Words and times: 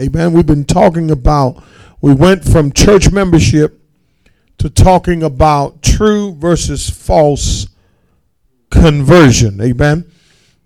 Amen. 0.00 0.32
We've 0.32 0.46
been 0.46 0.64
talking 0.64 1.10
about, 1.10 1.62
we 2.00 2.14
went 2.14 2.42
from 2.42 2.72
church 2.72 3.12
membership 3.12 3.82
to 4.56 4.70
talking 4.70 5.22
about 5.22 5.82
true 5.82 6.34
versus 6.34 6.88
false 6.88 7.68
conversion. 8.70 9.60
Amen. 9.60 10.10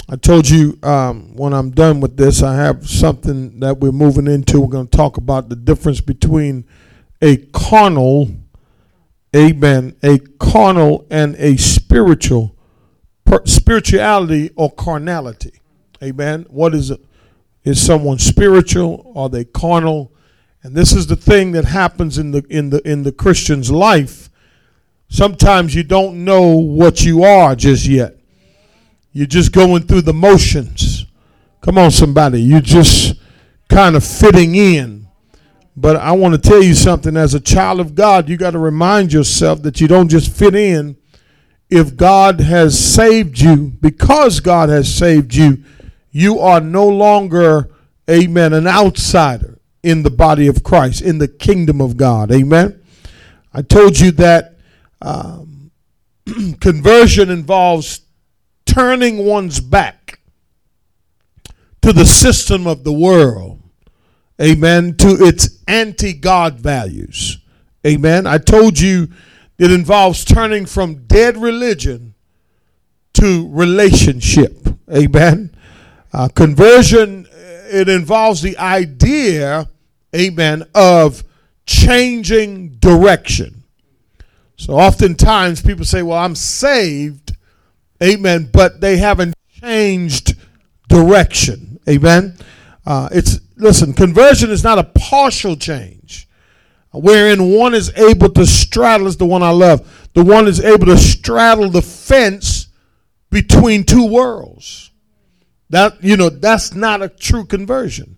I 0.08 0.16
told 0.16 0.48
you 0.48 0.78
um, 0.84 1.34
when 1.34 1.52
I'm 1.52 1.72
done 1.72 1.98
with 2.00 2.16
this, 2.16 2.44
I 2.44 2.54
have 2.54 2.88
something 2.88 3.58
that 3.58 3.80
we're 3.80 3.90
moving 3.90 4.28
into. 4.28 4.60
We're 4.60 4.68
going 4.68 4.86
to 4.86 4.96
talk 4.96 5.16
about 5.16 5.48
the 5.48 5.56
difference 5.56 6.00
between 6.00 6.64
a 7.20 7.38
carnal, 7.38 8.30
amen, 9.34 9.96
a 10.04 10.20
carnal 10.38 11.06
and 11.10 11.34
a 11.36 11.56
spiritual, 11.56 12.54
spirituality 13.46 14.50
or 14.54 14.70
carnality. 14.70 15.60
Amen. 16.00 16.46
What 16.50 16.72
is 16.72 16.92
it? 16.92 17.00
Is 17.64 17.84
someone 17.84 18.18
spiritual? 18.18 19.12
Are 19.16 19.28
they 19.28 19.44
carnal? 19.44 20.12
And 20.62 20.74
this 20.74 20.92
is 20.92 21.06
the 21.06 21.16
thing 21.16 21.52
that 21.52 21.64
happens 21.64 22.18
in 22.18 22.30
the 22.30 22.44
in 22.48 22.70
the 22.70 22.86
in 22.88 23.02
the 23.02 23.12
Christian's 23.12 23.70
life. 23.70 24.30
Sometimes 25.08 25.74
you 25.74 25.82
don't 25.82 26.24
know 26.24 26.56
what 26.56 27.04
you 27.04 27.22
are 27.22 27.54
just 27.54 27.86
yet. 27.86 28.16
You're 29.12 29.26
just 29.26 29.52
going 29.52 29.84
through 29.84 30.02
the 30.02 30.14
motions. 30.14 31.06
Come 31.60 31.78
on, 31.78 31.90
somebody. 31.90 32.42
You're 32.42 32.60
just 32.60 33.14
kind 33.68 33.96
of 33.96 34.04
fitting 34.04 34.54
in. 34.54 35.06
But 35.76 35.96
I 35.96 36.12
want 36.12 36.34
to 36.34 36.40
tell 36.40 36.62
you 36.62 36.74
something. 36.74 37.16
As 37.16 37.34
a 37.34 37.40
child 37.40 37.80
of 37.80 37.94
God, 37.94 38.28
you 38.28 38.36
got 38.36 38.50
to 38.50 38.58
remind 38.58 39.12
yourself 39.12 39.62
that 39.62 39.80
you 39.80 39.88
don't 39.88 40.08
just 40.08 40.36
fit 40.36 40.54
in. 40.54 40.96
If 41.70 41.96
God 41.96 42.40
has 42.40 42.78
saved 42.78 43.40
you, 43.40 43.72
because 43.80 44.40
God 44.40 44.68
has 44.68 44.92
saved 44.92 45.34
you, 45.34 45.64
you 46.14 46.38
are 46.38 46.60
no 46.60 46.86
longer, 46.86 47.70
amen, 48.08 48.52
an 48.52 48.68
outsider 48.68 49.58
in 49.82 50.04
the 50.04 50.10
body 50.10 50.46
of 50.46 50.62
Christ, 50.62 51.02
in 51.02 51.18
the 51.18 51.26
kingdom 51.26 51.80
of 51.80 51.96
God. 51.96 52.30
Amen. 52.30 52.80
I 53.52 53.62
told 53.62 53.98
you 53.98 54.12
that 54.12 54.54
um, 55.02 55.72
conversion 56.60 57.30
involves 57.30 58.02
turning 58.64 59.26
one's 59.26 59.58
back 59.58 60.20
to 61.82 61.92
the 61.92 62.06
system 62.06 62.68
of 62.68 62.84
the 62.84 62.92
world. 62.92 63.60
Amen. 64.40 64.96
To 64.98 65.16
its 65.18 65.58
anti 65.66 66.12
God 66.12 66.60
values. 66.60 67.38
Amen. 67.84 68.24
I 68.24 68.38
told 68.38 68.78
you 68.78 69.08
it 69.58 69.72
involves 69.72 70.24
turning 70.24 70.66
from 70.66 71.06
dead 71.06 71.36
religion 71.36 72.14
to 73.14 73.48
relationship. 73.50 74.68
Amen. 74.92 75.53
Uh, 76.14 76.28
conversion, 76.28 77.26
it 77.32 77.88
involves 77.88 78.40
the 78.40 78.56
idea, 78.56 79.68
amen, 80.14 80.62
of 80.72 81.24
changing 81.66 82.68
direction. 82.76 83.64
So 84.56 84.74
oftentimes 84.74 85.60
people 85.60 85.84
say, 85.84 86.02
well, 86.02 86.18
I'm 86.18 86.36
saved, 86.36 87.36
amen, 88.00 88.50
but 88.52 88.80
they 88.80 88.96
haven't 88.98 89.34
changed 89.60 90.36
direction. 90.88 91.80
Amen. 91.88 92.36
Uh, 92.86 93.08
it's 93.10 93.40
listen, 93.56 93.92
conversion 93.92 94.50
is 94.50 94.62
not 94.62 94.78
a 94.78 94.84
partial 94.84 95.56
change 95.56 96.28
wherein 96.92 97.50
one 97.50 97.74
is 97.74 97.92
able 97.96 98.28
to 98.28 98.46
straddle 98.46 99.08
is 99.08 99.16
the 99.16 99.26
one 99.26 99.42
I 99.42 99.50
love. 99.50 100.08
The 100.14 100.22
one 100.22 100.46
is 100.46 100.60
able 100.60 100.86
to 100.86 100.96
straddle 100.96 101.70
the 101.70 101.82
fence 101.82 102.68
between 103.30 103.82
two 103.82 104.06
worlds. 104.06 104.92
That 105.74 106.04
you 106.04 106.16
know, 106.16 106.28
that's 106.28 106.72
not 106.72 107.02
a 107.02 107.08
true 107.08 107.44
conversion. 107.44 108.16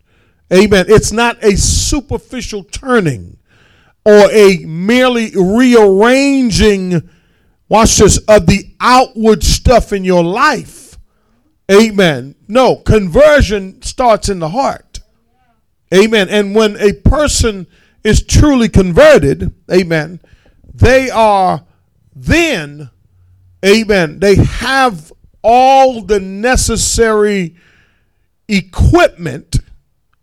Amen. 0.52 0.84
It's 0.90 1.10
not 1.10 1.42
a 1.42 1.56
superficial 1.56 2.64
turning 2.64 3.38
or 4.04 4.30
a 4.30 4.58
merely 4.66 5.30
rearranging, 5.34 7.08
watch 7.70 7.96
this, 7.96 8.18
of 8.28 8.44
the 8.44 8.74
outward 8.78 9.42
stuff 9.42 9.94
in 9.94 10.04
your 10.04 10.22
life. 10.22 10.98
Amen. 11.72 12.34
No, 12.46 12.76
conversion 12.76 13.80
starts 13.80 14.28
in 14.28 14.38
the 14.38 14.50
heart. 14.50 15.00
Amen. 15.94 16.28
And 16.28 16.54
when 16.54 16.76
a 16.76 16.92
person 16.92 17.66
is 18.04 18.22
truly 18.22 18.68
converted, 18.68 19.54
amen, 19.72 20.20
they 20.74 21.08
are 21.08 21.64
then, 22.14 22.90
amen, 23.64 24.18
they 24.18 24.34
have 24.34 25.10
all 25.48 26.02
the 26.02 26.18
necessary 26.18 27.54
equipment 28.48 29.56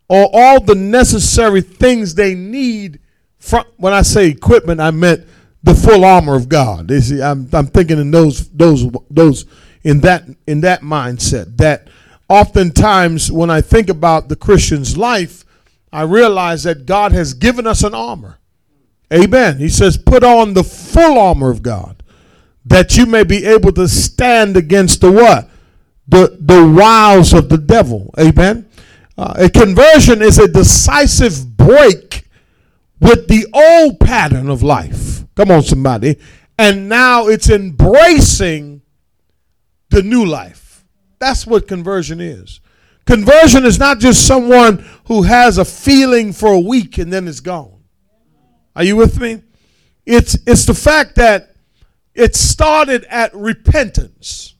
or 0.10 0.30
all 0.34 0.60
the 0.60 0.76
necessary 0.76 1.62
things 1.62 2.14
they 2.14 2.36
need 2.36 3.00
from 3.40 3.64
when 3.78 3.94
I 3.94 4.02
say 4.02 4.28
equipment 4.28 4.82
I 4.82 4.92
meant 4.92 5.26
the 5.64 5.74
full 5.74 6.04
armor 6.04 6.36
of 6.36 6.50
God. 6.50 6.92
See, 6.92 7.22
I'm, 7.22 7.48
I'm 7.54 7.68
thinking 7.68 8.00
in 8.00 8.12
those 8.12 8.50
those 8.50 8.86
those 9.10 9.46
in 9.84 10.02
that 10.02 10.26
in 10.46 10.60
that 10.62 10.82
mindset 10.82 11.56
that 11.58 11.88
oftentimes 12.28 13.32
when 13.32 13.50
I 13.50 13.62
think 13.62 13.90
about 13.90 14.28
the 14.28 14.36
Christian's 14.36 14.98
life, 14.98 15.46
I 15.94 16.02
realize 16.02 16.64
that 16.64 16.86
God 16.86 17.14
has 17.14 17.34
given 17.34 17.66
us 17.66 17.82
an 17.84 17.94
armor. 17.94 18.40
Amen. 19.14 19.58
He 19.58 19.70
says, 19.70 19.98
put 19.98 20.24
on 20.24 20.54
the 20.54 20.64
full 20.64 21.18
armor 21.18 21.50
of 21.50 21.64
God 21.64 22.03
that 22.66 22.98
you 22.98 23.06
may 23.06 23.24
be 23.24 23.46
able 23.46 23.72
to 23.74 23.88
stand 23.88 24.58
against 24.58 25.02
the 25.02 25.12
what? 25.12 25.50
The, 26.08 26.38
the 26.40 26.68
wiles 26.68 27.34
of 27.34 27.50
the 27.50 27.58
devil. 27.58 28.14
Amen. 28.20 28.70
Uh, 29.18 29.34
a 29.38 29.50
conversion 29.50 30.22
is 30.22 30.40
a 30.40 30.48
decisive 30.48 31.56
break 31.56 32.26
with 33.00 33.28
the 33.28 33.48
old 33.54 34.00
pattern 34.00 34.50
of 34.50 34.64
life. 34.64 35.26
Come 35.36 35.52
on, 35.52 35.64
somebody. 35.64 36.18
And 36.58 36.88
now 36.88 37.28
it's 37.28 37.50
embracing 37.50 38.82
the 39.90 40.02
new 40.02 40.26
life. 40.26 40.84
That's 41.20 41.46
what 41.46 41.68
conversion 41.68 42.20
is. 42.20 42.60
Conversion 43.06 43.66
is 43.66 43.80
not 43.80 44.00
just 44.00 44.26
someone 44.26 44.86
who 45.08 45.24
has 45.24 45.58
a 45.58 45.66
feeling 45.66 46.32
for 46.32 46.54
a 46.54 46.60
week 46.60 46.98
and 46.98 47.12
then 47.12 47.28
it's 47.28 47.40
gone. 47.40 47.84
Are 48.76 48.84
you 48.84 48.96
with 48.96 49.20
me? 49.20 49.42
It's, 50.06 50.38
it's 50.48 50.66
the 50.66 50.74
fact 50.74 51.16
that 51.16 51.53
it 52.16 52.36
started 52.36 53.06
at 53.06 53.34
repentance. 53.36 54.56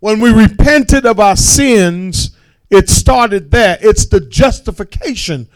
When 0.00 0.20
we 0.20 0.30
repented 0.32 1.06
of 1.06 1.18
our 1.18 1.36
sins, 1.36 2.36
it 2.70 2.88
started 2.88 3.50
there. 3.50 3.78
It's 3.80 4.06
the 4.06 4.20
justification 4.20 5.48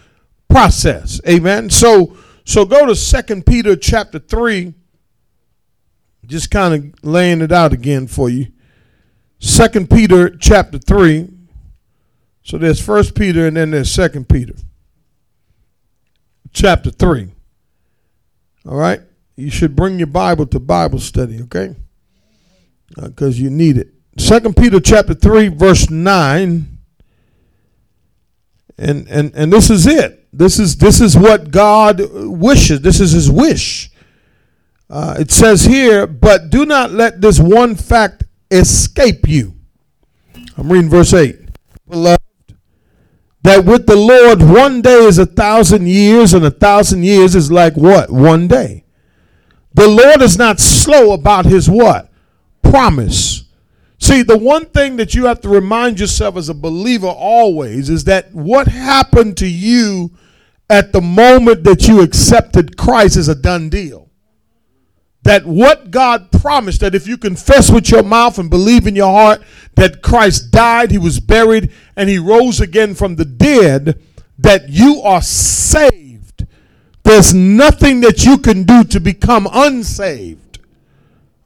process. 0.48 1.20
Amen. 1.28 1.70
So 1.70 2.16
so 2.44 2.64
go 2.64 2.86
to 2.86 2.96
Second 2.96 3.46
Peter 3.46 3.76
chapter 3.76 4.18
3. 4.18 4.74
Just 6.26 6.50
kind 6.50 6.74
of 6.74 7.04
laying 7.04 7.42
it 7.42 7.52
out 7.52 7.72
again 7.72 8.06
for 8.06 8.28
you. 8.28 8.48
Second 9.38 9.90
Peter 9.90 10.36
chapter 10.36 10.78
3. 10.78 11.28
So 12.42 12.58
there's 12.58 12.84
First 12.84 13.14
Peter 13.14 13.46
and 13.46 13.56
then 13.56 13.70
there's 13.70 13.90
Second 13.90 14.28
Peter. 14.28 14.54
Chapter 16.52 16.90
3. 16.90 17.32
All 18.66 18.76
right? 18.76 19.00
You 19.40 19.50
should 19.50 19.74
bring 19.74 19.98
your 19.98 20.06
Bible 20.06 20.46
to 20.46 20.60
Bible 20.60 20.98
study, 20.98 21.40
okay? 21.42 21.74
Because 22.94 23.38
uh, 23.38 23.42
you 23.42 23.50
need 23.50 23.76
it. 23.76 23.88
Second 24.18 24.56
Peter 24.56 24.80
chapter 24.80 25.14
3, 25.14 25.48
verse 25.48 25.90
9. 25.90 26.78
And, 28.78 29.08
and, 29.08 29.34
and 29.34 29.52
this 29.52 29.70
is 29.70 29.86
it. 29.86 30.26
This 30.32 30.58
is, 30.58 30.76
this 30.76 31.00
is 31.00 31.16
what 31.16 31.50
God 31.50 32.00
wishes. 32.12 32.80
This 32.80 33.00
is 33.00 33.12
his 33.12 33.30
wish. 33.30 33.90
Uh, 34.88 35.16
it 35.18 35.30
says 35.30 35.64
here, 35.64 36.06
but 36.06 36.50
do 36.50 36.66
not 36.66 36.90
let 36.90 37.20
this 37.20 37.38
one 37.38 37.76
fact 37.76 38.24
escape 38.50 39.28
you. 39.28 39.54
I'm 40.56 40.70
reading 40.70 40.90
verse 40.90 41.14
8. 41.14 41.36
Beloved, 41.88 42.20
that 43.42 43.64
with 43.64 43.86
the 43.86 43.96
Lord 43.96 44.42
one 44.42 44.82
day 44.82 45.04
is 45.04 45.18
a 45.18 45.26
thousand 45.26 45.88
years, 45.88 46.34
and 46.34 46.44
a 46.44 46.50
thousand 46.50 47.04
years 47.04 47.34
is 47.34 47.50
like 47.50 47.76
what? 47.76 48.10
One 48.10 48.48
day. 48.48 48.84
The 49.74 49.88
Lord 49.88 50.22
is 50.22 50.36
not 50.36 50.60
slow 50.60 51.12
about 51.12 51.46
his 51.46 51.70
what? 51.70 52.10
Promise. 52.62 53.44
See, 53.98 54.22
the 54.22 54.38
one 54.38 54.66
thing 54.66 54.96
that 54.96 55.14
you 55.14 55.26
have 55.26 55.40
to 55.42 55.48
remind 55.48 56.00
yourself 56.00 56.36
as 56.36 56.48
a 56.48 56.54
believer 56.54 57.06
always 57.06 57.90
is 57.90 58.04
that 58.04 58.34
what 58.34 58.66
happened 58.66 59.36
to 59.38 59.46
you 59.46 60.10
at 60.68 60.92
the 60.92 61.00
moment 61.00 61.64
that 61.64 61.86
you 61.86 62.00
accepted 62.00 62.76
Christ 62.76 63.16
is 63.16 63.28
a 63.28 63.34
done 63.34 63.68
deal. 63.68 64.08
That 65.22 65.44
what 65.44 65.90
God 65.90 66.32
promised, 66.32 66.80
that 66.80 66.94
if 66.94 67.06
you 67.06 67.18
confess 67.18 67.70
with 67.70 67.90
your 67.90 68.02
mouth 68.02 68.38
and 68.38 68.48
believe 68.48 68.86
in 68.86 68.96
your 68.96 69.12
heart 69.12 69.42
that 69.74 70.00
Christ 70.00 70.50
died, 70.50 70.90
he 70.90 70.98
was 70.98 71.20
buried, 71.20 71.70
and 71.94 72.08
he 72.08 72.18
rose 72.18 72.58
again 72.58 72.94
from 72.94 73.16
the 73.16 73.26
dead, 73.26 74.00
that 74.38 74.70
you 74.70 75.02
are 75.02 75.20
saved 75.20 76.09
there's 77.04 77.34
nothing 77.34 78.00
that 78.02 78.24
you 78.24 78.38
can 78.38 78.64
do 78.64 78.84
to 78.84 79.00
become 79.00 79.48
unsaved. 79.52 80.58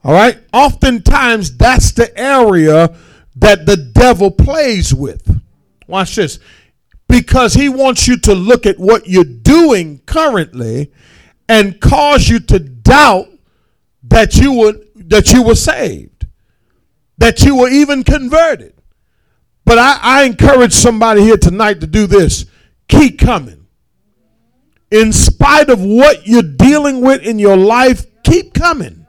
All 0.03 0.13
right? 0.13 0.37
Oftentimes, 0.53 1.57
that's 1.57 1.91
the 1.93 2.15
area 2.19 2.95
that 3.35 3.65
the 3.65 3.77
devil 3.77 4.31
plays 4.31 4.93
with. 4.93 5.41
Watch 5.87 6.15
this. 6.15 6.39
because 7.07 7.53
he 7.53 7.69
wants 7.69 8.07
you 8.07 8.17
to 8.17 8.33
look 8.33 8.65
at 8.65 8.79
what 8.79 9.07
you're 9.07 9.23
doing 9.23 9.99
currently 10.05 10.91
and 11.47 11.79
cause 11.79 12.27
you 12.27 12.39
to 12.39 12.59
doubt 12.59 13.27
that 14.03 14.35
you 14.35 14.53
were 14.53 14.73
that 14.95 15.31
you 15.31 15.43
were 15.43 15.55
saved, 15.55 16.25
that 17.17 17.41
you 17.43 17.55
were 17.55 17.69
even 17.69 18.03
converted. 18.03 18.73
But 19.65 19.77
I, 19.79 19.99
I 20.01 20.23
encourage 20.23 20.73
somebody 20.73 21.21
here 21.21 21.37
tonight 21.37 21.81
to 21.81 21.87
do 21.87 22.07
this. 22.07 22.45
Keep 22.87 23.19
coming. 23.19 23.64
In 24.91 25.11
spite 25.11 25.69
of 25.69 25.81
what 25.81 26.27
you're 26.27 26.43
dealing 26.43 27.01
with 27.01 27.21
in 27.23 27.39
your 27.39 27.57
life, 27.57 28.05
keep 28.23 28.53
coming. 28.53 29.05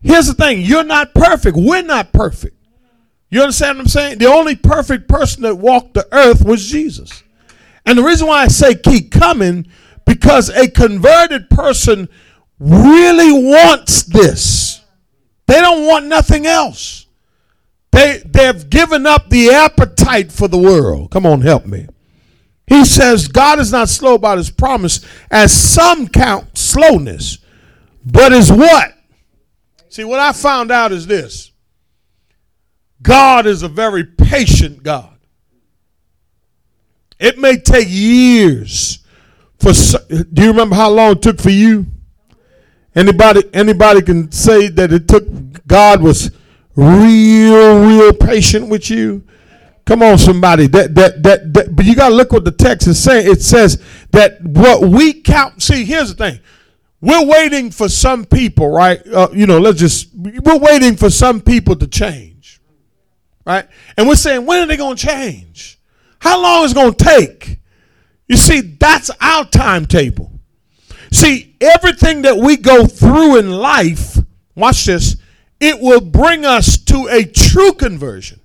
Here's 0.00 0.26
the 0.26 0.34
thing 0.34 0.60
you're 0.60 0.84
not 0.84 1.14
perfect. 1.14 1.56
We're 1.56 1.82
not 1.82 2.12
perfect. 2.12 2.56
You 3.30 3.42
understand 3.42 3.78
what 3.78 3.82
I'm 3.84 3.88
saying? 3.88 4.18
The 4.18 4.26
only 4.26 4.56
perfect 4.56 5.08
person 5.08 5.42
that 5.42 5.56
walked 5.56 5.94
the 5.94 6.06
earth 6.12 6.44
was 6.44 6.66
Jesus. 6.66 7.22
And 7.84 7.98
the 7.98 8.02
reason 8.02 8.26
why 8.26 8.42
I 8.42 8.48
say 8.48 8.74
keep 8.74 9.10
coming, 9.10 9.66
because 10.06 10.48
a 10.50 10.70
converted 10.70 11.50
person 11.50 12.08
really 12.58 13.32
wants 13.32 14.04
this. 14.04 14.82
They 15.46 15.60
don't 15.60 15.86
want 15.86 16.06
nothing 16.06 16.46
else. 16.46 17.06
They, 17.90 18.22
they've 18.24 18.68
given 18.68 19.06
up 19.06 19.30
the 19.30 19.50
appetite 19.50 20.30
for 20.30 20.48
the 20.48 20.58
world. 20.58 21.10
Come 21.10 21.26
on, 21.26 21.40
help 21.40 21.66
me. 21.66 21.86
He 22.68 22.84
says, 22.84 23.28
God 23.28 23.58
is 23.58 23.72
not 23.72 23.88
slow 23.88 24.14
about 24.14 24.38
his 24.38 24.50
promise, 24.50 25.04
as 25.30 25.52
some 25.52 26.06
count 26.06 26.56
slowness, 26.56 27.38
but 28.04 28.32
is 28.32 28.52
what? 28.52 28.92
See, 29.88 30.04
what 30.04 30.20
I 30.20 30.32
found 30.32 30.70
out 30.70 30.92
is 30.92 31.06
this 31.06 31.50
God 33.02 33.46
is 33.46 33.62
a 33.62 33.68
very 33.68 34.04
patient 34.04 34.82
God. 34.82 35.16
It 37.18 37.38
may 37.38 37.56
take 37.56 37.88
years 37.88 38.98
for 39.58 39.72
do 40.08 40.42
you 40.42 40.48
remember 40.48 40.76
how 40.76 40.90
long 40.90 41.12
it 41.12 41.22
took 41.22 41.40
for 41.40 41.50
you? 41.50 41.86
Anybody 42.94 43.42
anybody 43.52 44.02
can 44.02 44.30
say 44.30 44.68
that 44.68 44.92
it 44.92 45.08
took 45.08 45.26
God 45.66 46.00
was 46.00 46.30
real 46.76 47.84
real 47.84 48.12
patient 48.12 48.68
with 48.68 48.88
you? 48.88 49.24
Come 49.88 50.02
on 50.02 50.18
somebody. 50.18 50.68
That 50.68 50.94
that 50.94 51.22
that, 51.24 51.54
that 51.54 51.74
but 51.74 51.84
you 51.84 51.96
got 51.96 52.10
to 52.10 52.14
look 52.14 52.32
what 52.32 52.44
the 52.44 52.52
text 52.52 52.86
is 52.86 53.02
saying. 53.02 53.28
It 53.28 53.42
says 53.42 53.82
that 54.12 54.40
what 54.42 54.82
we 54.82 55.14
count 55.14 55.62
see 55.62 55.84
here's 55.84 56.14
the 56.14 56.30
thing. 56.30 56.40
We're 57.00 57.26
waiting 57.26 57.70
for 57.70 57.88
some 57.88 58.24
people, 58.24 58.68
right? 58.68 59.04
Uh, 59.06 59.28
you 59.32 59.46
know, 59.46 59.58
let's 59.58 59.78
just 59.80 60.14
we're 60.14 60.58
waiting 60.58 60.96
for 60.96 61.10
some 61.10 61.40
people 61.40 61.74
to 61.76 61.86
change 61.88 62.38
right? 63.48 63.66
And 63.96 64.06
we're 64.06 64.14
saying, 64.14 64.44
when 64.44 64.62
are 64.62 64.66
they 64.66 64.76
to 64.76 64.94
change? 64.94 65.80
How 66.20 66.40
long 66.40 66.66
is 66.66 66.72
it 66.72 66.74
to 66.74 66.92
take? 66.92 67.58
You 68.28 68.36
see, 68.36 68.60
that's 68.60 69.10
our 69.22 69.46
timetable. 69.46 70.30
See, 71.10 71.56
everything 71.58 72.22
that 72.22 72.36
we 72.36 72.58
go 72.58 72.86
through 72.86 73.38
in 73.38 73.50
life, 73.50 74.18
watch 74.54 74.84
this, 74.84 75.16
it 75.60 75.80
will 75.80 76.02
bring 76.02 76.44
us 76.44 76.76
to 76.76 77.08
a 77.10 77.24
true 77.24 77.72
conversion. 77.72 78.37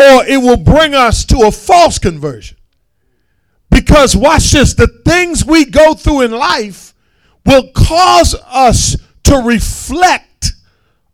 Or 0.00 0.24
it 0.26 0.40
will 0.42 0.56
bring 0.56 0.94
us 0.94 1.24
to 1.26 1.46
a 1.46 1.52
false 1.52 1.98
conversion. 1.98 2.56
Because, 3.70 4.16
watch 4.16 4.50
this, 4.50 4.74
the 4.74 4.88
things 5.04 5.44
we 5.44 5.64
go 5.64 5.94
through 5.94 6.22
in 6.22 6.30
life 6.30 6.94
will 7.44 7.70
cause 7.74 8.34
us 8.46 8.96
to 9.24 9.36
reflect 9.38 10.52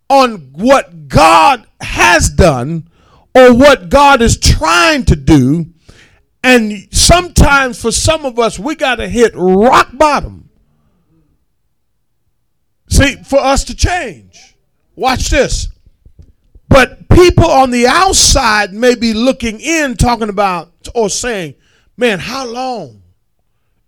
on 0.09 0.53
what 0.53 1.09
God 1.09 1.67
has 1.81 2.29
done 2.29 2.89
or 3.35 3.55
what 3.55 3.89
God 3.89 4.23
is 4.23 4.39
trying 4.39 5.05
to 5.07 5.17
do. 5.17 5.67
And 6.43 6.89
sometimes 6.91 7.81
for 7.81 7.93
some 7.93 8.25
of 8.25 8.39
us, 8.39 8.59
we 8.59 8.75
got 8.75 8.97
to 8.97 9.09
hit 9.09 9.33
rock 9.35 9.91
bottom. 9.93 10.49
See, 12.89 13.17
for 13.23 13.39
us 13.39 13.65
to 13.65 13.75
change. 13.75 14.57
Watch 14.97 15.31
this. 15.31 15.69
But 16.71 17.09
people 17.09 17.51
on 17.51 17.71
the 17.71 17.87
outside 17.87 18.73
may 18.73 18.95
be 18.95 19.13
looking 19.13 19.61
in, 19.61 19.97
talking 19.97 20.31
about 20.31 20.73
or 20.95 21.11
saying, 21.11 21.57
man, 21.97 22.21
how 22.21 22.47
long 22.47 23.03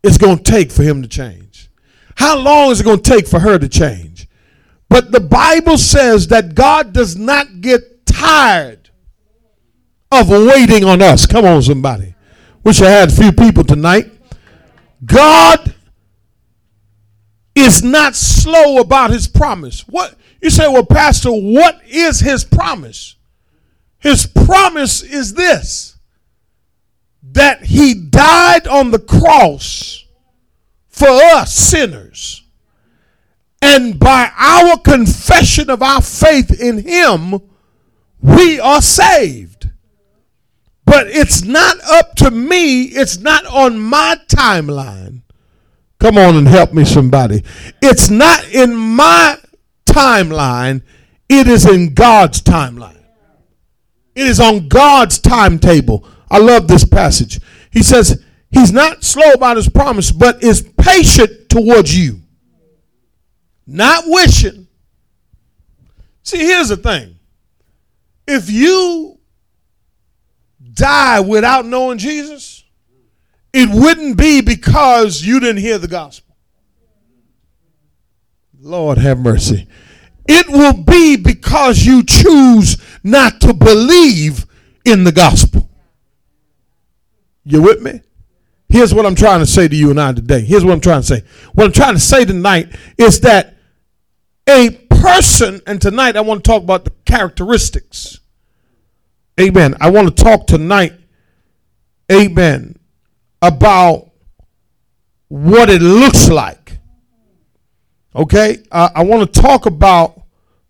is 0.03 0.19
going 0.19 0.37
to 0.37 0.43
take 0.43 0.71
for 0.71 0.83
him 0.83 1.01
to 1.01 1.09
change? 1.09 1.71
How 2.17 2.37
long 2.37 2.71
is 2.73 2.81
it 2.81 2.85
going 2.85 3.01
to 3.01 3.11
take 3.11 3.27
for 3.27 3.39
her 3.39 3.59
to 3.59 3.69
change? 3.69 4.29
But 4.89 5.13
the 5.13 5.21
Bible 5.21 5.79
says 5.79 6.27
that 6.29 6.55
God 6.55 6.93
does 6.93 7.17
not 7.17 7.63
get 7.63 8.05
tired 8.05 8.91
of 10.11 10.29
waiting 10.29 10.85
on 10.85 11.01
us. 11.01 11.25
Come 11.25 11.45
on, 11.45 11.63
somebody. 11.63 12.15
Wish 12.65 12.83
I 12.83 12.91
had 12.91 13.11
a 13.11 13.15
few 13.15 13.33
people 13.33 13.65
tonight. 13.65 14.11
God 15.05 15.75
is 17.55 17.83
not 17.83 18.15
slow 18.15 18.79
about 18.79 19.11
his 19.11 19.27
promise. 19.29 19.87
What 19.89 20.15
you 20.41 20.51
say, 20.51 20.67
well, 20.69 20.87
Pastor, 20.87 21.31
what 21.31 21.81
is 21.87 22.21
his 22.21 22.45
promise? 22.45 23.17
His 23.99 24.27
promise 24.27 25.03
is 25.03 25.35
this 25.35 25.97
that 27.33 27.65
he 27.65 27.95
died 27.95 28.67
on 28.67 28.91
the 28.91 28.99
cross 28.99 30.05
for 30.89 31.09
us 31.09 31.55
sinners 31.55 32.43
and 33.63 33.97
by 33.99 34.29
our 34.37 34.77
confession 34.77 35.71
of 35.71 35.83
our 35.83 36.03
faith 36.03 36.61
in 36.61 36.79
Him, 36.79 37.41
we 38.21 38.59
are 38.59 38.83
saved. 38.83 39.71
But 40.85 41.07
it's 41.07 41.45
not 41.45 41.77
up 41.89 42.17
to 42.17 42.33
me, 42.33 42.87
it's 42.87 43.19
not 43.19 43.47
on 43.47 43.79
my 43.79 44.19
timeline. 44.27 45.23
Come 46.03 46.19
on 46.19 46.37
and 46.37 46.49
help 46.49 46.73
me, 46.73 46.85
somebody. 46.85 47.45
It's 47.81 48.11
not 48.11 48.45
in 48.53 48.75
my 48.75 49.39
timeline, 49.87 50.83
it 51.29 51.47
is 51.47 51.65
in 51.65 51.95
God's 51.95 52.43
timeline. 52.43 52.99
It 54.15 54.27
is 54.27 54.41
on 54.41 54.69
God's 54.69 55.19
timetable. 55.19 56.07
I 56.31 56.39
love 56.39 56.69
this 56.69 56.85
passage. 56.85 57.41
He 57.71 57.83
says, 57.83 58.23
He's 58.51 58.73
not 58.73 59.05
slow 59.05 59.33
about 59.33 59.57
His 59.57 59.69
promise, 59.69 60.11
but 60.11 60.43
is 60.43 60.69
patient 60.77 61.49
towards 61.49 61.97
you 61.97 62.23
not 63.67 64.05
wishing. 64.07 64.67
See, 66.23 66.39
here's 66.39 66.69
the 66.69 66.77
thing. 66.77 67.19
If 68.27 68.51
you 68.51 69.19
die 70.73 71.21
without 71.21 71.67
knowing 71.67 71.99
Jesus, 71.99 72.62
it 73.53 73.69
wouldn't 73.71 74.17
be 74.17 74.41
because 74.41 75.23
you 75.23 75.41
didn't 75.41 75.61
hear 75.61 75.79
the 75.79 75.89
gospel. 75.89 76.35
Lord 78.61 78.99
have 78.99 79.19
mercy. 79.19 79.67
It 80.27 80.49
will 80.49 80.85
be 80.85 81.17
because 81.17 81.85
you 81.85 82.05
choose 82.05 82.77
not 83.03 83.41
to 83.41 83.53
believe 83.53 84.47
in 84.85 85.05
the 85.05 85.13
gospel. 85.13 85.69
You 87.45 87.61
with 87.61 87.83
me? 87.83 88.01
Here's 88.69 88.95
what 88.95 89.05
I'm 89.05 89.17
trying 89.17 89.41
to 89.41 89.47
say 89.47 89.69
to 89.69 89.77
you 89.77 89.91
and 89.91 90.01
I 90.01 90.13
today. 90.13 90.41
Here's 90.41 90.65
what 90.65 90.73
I'm 90.73 90.81
trying 90.81 91.03
to 91.03 91.07
say. 91.07 91.23
What 91.53 91.67
I'm 91.67 91.73
trying 91.73 91.95
to 91.95 92.01
say 92.01 92.25
tonight 92.25 92.75
is 92.97 93.21
that 93.21 93.57
a 94.49 94.71
person, 94.71 95.61
and 95.67 95.81
tonight 95.81 96.17
I 96.17 96.21
want 96.21 96.45
to 96.45 96.51
talk 96.51 96.63
about 96.63 96.85
the 96.85 96.93
characteristics. 97.05 98.21
Amen. 99.41 99.75
I 99.81 99.91
want 99.91 100.17
to 100.17 100.23
talk 100.23 100.47
tonight, 100.47 100.95
amen, 102.11 102.79
about 103.43 104.11
what 105.29 105.69
it 105.69 105.83
looks 105.83 106.31
like. 106.31 106.79
Okay? 108.15 108.63
Uh, 108.71 108.91
I 108.95 109.03
want 109.03 109.33
to 109.33 109.41
talk 109.41 109.67
about 109.67 110.23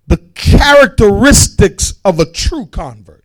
the 0.07 0.17
characteristics 0.17 1.95
of 2.05 2.19
a 2.19 2.25
true 2.25 2.67
convert. 2.67 3.23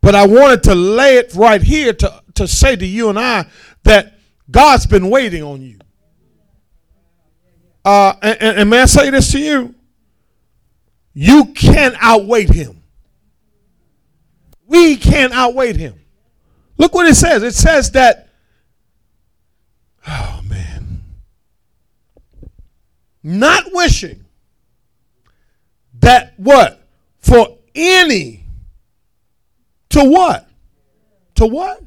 But 0.00 0.14
I 0.14 0.26
wanted 0.26 0.62
to 0.64 0.74
lay 0.74 1.16
it 1.16 1.34
right 1.34 1.62
here 1.62 1.94
to 1.94 2.22
to 2.34 2.48
say 2.48 2.76
to 2.76 2.86
you 2.86 3.08
and 3.08 3.18
I 3.18 3.46
that 3.84 4.14
God's 4.50 4.86
been 4.86 5.08
waiting 5.08 5.42
on 5.42 5.62
you. 5.62 5.78
Uh, 7.84 8.14
and, 8.22 8.58
and 8.58 8.70
may 8.70 8.82
I 8.82 8.86
say 8.86 9.10
this 9.10 9.32
to 9.32 9.38
you? 9.38 9.74
You 11.12 11.52
can't 11.54 11.94
outweight 12.00 12.50
him. 12.50 12.82
We 14.66 14.96
can't 14.96 15.32
outweight 15.32 15.76
him. 15.76 16.00
Look 16.76 16.94
what 16.94 17.06
it 17.06 17.14
says. 17.14 17.42
It 17.42 17.54
says 17.54 17.92
that, 17.92 18.28
oh 20.06 20.40
man, 20.48 21.02
not 23.22 23.64
wishing 23.72 24.24
that 26.00 26.34
what? 26.36 26.86
For 27.18 27.58
any, 27.74 28.44
to 29.90 30.04
what? 30.04 30.48
To 31.36 31.46
what? 31.46 31.82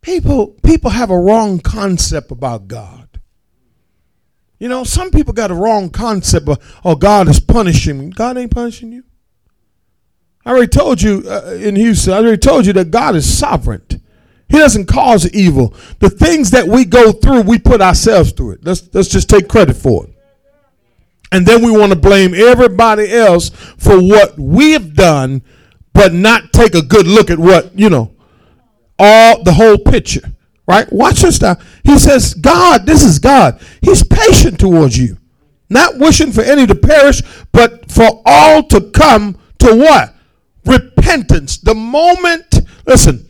People, 0.00 0.56
people 0.62 0.90
have 0.90 1.10
a 1.10 1.18
wrong 1.18 1.58
concept 1.58 2.30
about 2.30 2.68
God. 2.68 3.08
You 4.58 4.68
know, 4.68 4.84
some 4.84 5.10
people 5.10 5.32
got 5.32 5.50
a 5.50 5.54
wrong 5.54 5.90
concept 5.90 6.48
of, 6.48 6.80
oh, 6.84 6.94
God 6.94 7.28
is 7.28 7.40
punishing 7.40 7.98
me. 7.98 8.10
God 8.10 8.36
ain't 8.38 8.50
punishing 8.50 8.92
you. 8.92 9.04
I 10.44 10.50
already 10.50 10.68
told 10.68 11.02
you 11.02 11.22
uh, 11.26 11.58
in 11.60 11.76
Houston, 11.76 12.12
I 12.14 12.18
already 12.18 12.38
told 12.38 12.66
you 12.66 12.72
that 12.74 12.90
God 12.90 13.14
is 13.14 13.38
sovereign. 13.38 13.82
He 14.48 14.58
doesn't 14.58 14.86
cause 14.86 15.30
evil. 15.32 15.74
The 16.00 16.10
things 16.10 16.50
that 16.50 16.66
we 16.66 16.84
go 16.84 17.12
through, 17.12 17.42
we 17.42 17.58
put 17.58 17.80
ourselves 17.80 18.32
through 18.32 18.52
it. 18.52 18.64
Let's, 18.64 18.88
let's 18.92 19.08
just 19.08 19.28
take 19.28 19.48
credit 19.48 19.74
for 19.74 20.06
it. 20.06 20.14
And 21.30 21.46
then 21.46 21.64
we 21.64 21.70
want 21.70 21.92
to 21.92 21.98
blame 21.98 22.34
everybody 22.34 23.12
else 23.12 23.50
for 23.50 24.00
what 24.00 24.36
we 24.36 24.72
have 24.72 24.94
done, 24.94 25.42
but 25.92 26.12
not 26.12 26.52
take 26.52 26.74
a 26.74 26.82
good 26.82 27.06
look 27.06 27.30
at 27.30 27.38
what, 27.38 27.78
you 27.78 27.88
know, 27.88 28.12
all 28.98 29.42
the 29.44 29.52
whole 29.52 29.78
picture. 29.78 30.32
Right? 30.66 30.92
Watch 30.92 31.22
this 31.22 31.40
now. 31.40 31.56
He 31.84 31.98
says, 31.98 32.34
God, 32.34 32.86
this 32.86 33.02
is 33.02 33.18
God. 33.18 33.60
He's 33.80 34.02
patient 34.02 34.58
towards 34.58 34.98
you. 34.98 35.16
Not 35.68 35.98
wishing 35.98 36.32
for 36.32 36.42
any 36.42 36.66
to 36.66 36.74
perish, 36.74 37.22
but 37.52 37.90
for 37.90 38.22
all 38.26 38.64
to 38.64 38.80
come 38.90 39.38
to 39.58 39.74
what? 39.76 40.14
Repentance. 40.70 41.58
The 41.58 41.74
moment, 41.74 42.60
listen, 42.86 43.28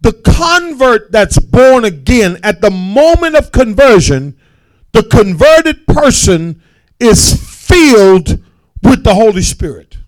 the 0.00 0.12
convert 0.12 1.12
that's 1.12 1.38
born 1.38 1.84
again, 1.84 2.38
at 2.42 2.60
the 2.60 2.70
moment 2.70 3.36
of 3.36 3.52
conversion, 3.52 4.36
the 4.92 5.04
converted 5.04 5.86
person 5.86 6.60
is 6.98 7.34
filled 7.66 8.42
with 8.82 9.04
the 9.04 9.14
Holy 9.14 9.42
Spirit. 9.42 9.98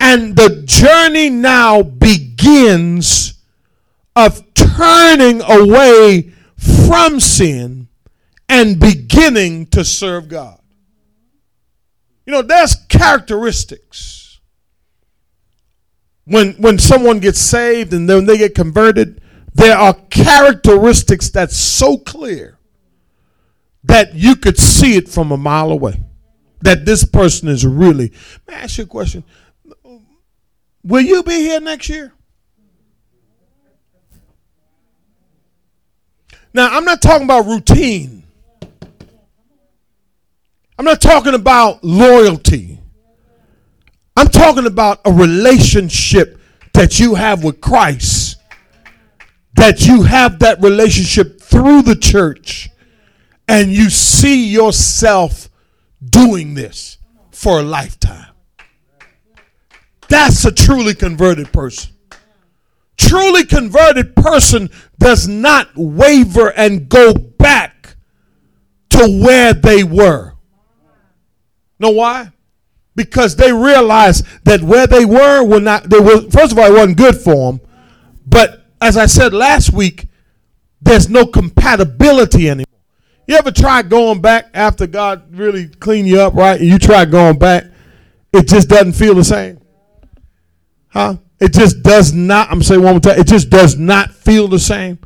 And 0.00 0.36
the 0.36 0.62
journey 0.64 1.30
now 1.30 1.82
begins 1.82 3.34
of 4.16 4.42
turning 4.54 5.42
away 5.42 6.32
from 6.56 7.20
sin 7.20 7.88
and 8.48 8.80
beginning 8.80 9.66
to 9.66 9.84
serve 9.84 10.28
God. 10.28 10.55
You 12.26 12.32
know, 12.32 12.42
there's 12.42 12.74
characteristics. 12.74 14.40
When 16.24 16.54
when 16.54 16.78
someone 16.78 17.20
gets 17.20 17.38
saved 17.38 17.92
and 17.94 18.10
then 18.10 18.26
they 18.26 18.36
get 18.36 18.54
converted, 18.54 19.22
there 19.54 19.78
are 19.78 19.94
characteristics 20.10 21.30
that's 21.30 21.56
so 21.56 21.98
clear 21.98 22.58
that 23.84 24.14
you 24.14 24.34
could 24.34 24.58
see 24.58 24.96
it 24.96 25.08
from 25.08 25.30
a 25.30 25.36
mile 25.36 25.70
away. 25.70 26.02
That 26.62 26.84
this 26.84 27.04
person 27.04 27.48
is 27.48 27.64
really. 27.64 28.12
May 28.48 28.54
I 28.54 28.60
ask 28.60 28.78
you 28.78 28.84
a 28.84 28.86
question? 28.88 29.22
Will 30.82 31.02
you 31.02 31.22
be 31.22 31.40
here 31.40 31.60
next 31.60 31.88
year? 31.88 32.12
Now, 36.52 36.68
I'm 36.70 36.84
not 36.84 37.02
talking 37.02 37.24
about 37.24 37.46
routine. 37.46 38.15
I'm 40.78 40.84
not 40.84 41.00
talking 41.00 41.34
about 41.34 41.82
loyalty. 41.82 42.80
I'm 44.16 44.28
talking 44.28 44.66
about 44.66 45.00
a 45.04 45.12
relationship 45.12 46.40
that 46.74 46.98
you 46.98 47.14
have 47.14 47.42
with 47.42 47.60
Christ. 47.60 48.36
That 49.54 49.86
you 49.86 50.02
have 50.02 50.40
that 50.40 50.60
relationship 50.62 51.40
through 51.40 51.82
the 51.82 51.96
church 51.96 52.68
and 53.48 53.70
you 53.70 53.88
see 53.88 54.48
yourself 54.48 55.48
doing 56.04 56.54
this 56.54 56.98
for 57.30 57.60
a 57.60 57.62
lifetime. 57.62 58.32
That's 60.08 60.44
a 60.44 60.52
truly 60.52 60.94
converted 60.94 61.52
person. 61.52 61.94
Truly 62.96 63.44
converted 63.44 64.14
person 64.14 64.70
does 64.98 65.26
not 65.28 65.68
waver 65.74 66.52
and 66.52 66.88
go 66.88 67.12
back 67.12 67.96
to 68.90 69.20
where 69.22 69.52
they 69.52 69.84
were. 69.84 70.35
Know 71.78 71.90
why? 71.90 72.32
Because 72.94 73.36
they 73.36 73.52
realized 73.52 74.24
that 74.44 74.62
where 74.62 74.86
they 74.86 75.04
were 75.04 75.44
were 75.44 75.60
not 75.60 75.90
they 75.90 76.00
were 76.00 76.22
first 76.30 76.52
of 76.52 76.58
all 76.58 76.66
it 76.66 76.72
wasn't 76.72 76.96
good 76.96 77.16
for 77.16 77.52
them. 77.52 77.60
But 78.26 78.64
as 78.80 78.96
I 78.96 79.06
said 79.06 79.32
last 79.32 79.72
week, 79.72 80.08
there's 80.80 81.08
no 81.08 81.26
compatibility 81.26 82.48
anymore. 82.48 82.66
You 83.26 83.36
ever 83.36 83.50
try 83.50 83.82
going 83.82 84.20
back 84.20 84.50
after 84.54 84.86
God 84.86 85.36
really 85.36 85.68
cleaned 85.68 86.08
you 86.08 86.20
up, 86.20 86.34
right? 86.34 86.60
And 86.60 86.68
you 86.68 86.78
try 86.78 87.04
going 87.04 87.38
back, 87.38 87.64
it 88.32 88.46
just 88.46 88.68
doesn't 88.68 88.92
feel 88.92 89.14
the 89.14 89.24
same. 89.24 89.60
Huh? 90.88 91.16
It 91.40 91.52
just 91.52 91.82
does 91.82 92.12
not, 92.12 92.50
I'm 92.50 92.62
saying 92.62 92.82
one 92.82 92.94
more 92.94 93.00
time, 93.00 93.18
it 93.18 93.26
just 93.26 93.50
does 93.50 93.76
not 93.76 94.14
feel 94.14 94.48
the 94.48 94.58
same. 94.60 94.98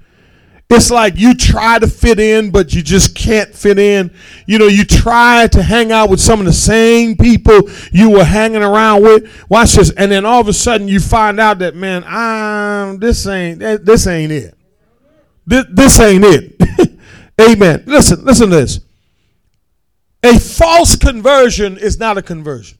It's 0.72 0.88
like 0.88 1.18
you 1.18 1.34
try 1.34 1.80
to 1.80 1.88
fit 1.88 2.20
in, 2.20 2.52
but 2.52 2.72
you 2.72 2.80
just 2.80 3.16
can't 3.16 3.52
fit 3.52 3.76
in. 3.76 4.12
You 4.46 4.58
know, 4.58 4.68
you 4.68 4.84
try 4.84 5.48
to 5.48 5.62
hang 5.64 5.90
out 5.90 6.10
with 6.10 6.20
some 6.20 6.38
of 6.38 6.46
the 6.46 6.52
same 6.52 7.16
people 7.16 7.68
you 7.90 8.10
were 8.10 8.24
hanging 8.24 8.62
around 8.62 9.02
with. 9.02 9.50
Watch 9.50 9.72
this, 9.72 9.90
and 9.90 10.12
then 10.12 10.24
all 10.24 10.40
of 10.40 10.46
a 10.46 10.52
sudden 10.52 10.86
you 10.86 11.00
find 11.00 11.40
out 11.40 11.58
that 11.58 11.74
man, 11.74 12.04
I'm 12.06 13.00
this 13.00 13.26
ain't 13.26 13.58
this 13.58 14.06
ain't 14.06 14.30
it. 14.30 14.54
This, 15.44 15.64
this 15.70 15.98
ain't 15.98 16.24
it. 16.24 17.00
Amen. 17.40 17.82
Listen, 17.86 18.24
listen 18.24 18.50
to 18.50 18.56
this. 18.56 18.80
A 20.22 20.38
false 20.38 20.94
conversion 20.94 21.78
is 21.78 21.98
not 21.98 22.16
a 22.16 22.22
conversion. 22.22 22.78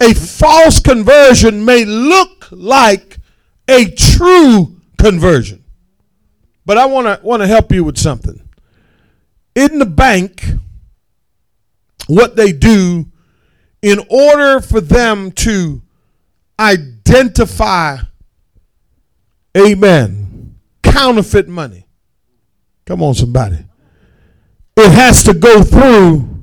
A 0.00 0.14
false 0.14 0.78
conversion 0.78 1.64
may 1.64 1.84
look 1.84 2.46
like 2.52 3.18
a 3.68 3.90
true 3.90 4.76
conversion. 4.98 5.64
But 6.66 6.76
I 6.76 6.86
want 6.86 7.06
to 7.06 7.24
want 7.24 7.42
to 7.42 7.46
help 7.46 7.72
you 7.72 7.84
with 7.84 7.96
something. 7.96 8.46
In 9.54 9.78
the 9.78 9.86
bank, 9.86 10.44
what 12.06 12.36
they 12.36 12.52
do 12.52 13.06
in 13.80 14.00
order 14.10 14.60
for 14.60 14.82
them 14.82 15.30
to 15.32 15.80
identify 16.60 17.96
amen 19.56 20.56
counterfeit 20.82 21.48
money. 21.48 21.86
Come 22.84 23.02
on 23.02 23.14
somebody. 23.14 23.64
It 24.76 24.92
has 24.92 25.22
to 25.24 25.32
go 25.32 25.62
through 25.62 26.36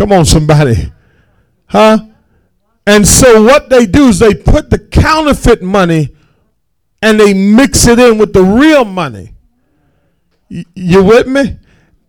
Come 0.00 0.12
on 0.12 0.24
somebody. 0.24 0.90
Huh? 1.66 1.98
And 2.86 3.06
so 3.06 3.42
what 3.42 3.68
they 3.68 3.84
do 3.84 4.08
is 4.08 4.18
they 4.18 4.32
put 4.32 4.70
the 4.70 4.78
counterfeit 4.78 5.60
money 5.60 6.16
and 7.02 7.18
they 7.18 7.34
mix 7.34 7.86
it 7.86 7.98
in 7.98 8.18
with 8.18 8.32
the 8.32 8.42
real 8.42 8.84
money. 8.84 9.34
You 10.48 11.04
with 11.04 11.26
me? 11.26 11.58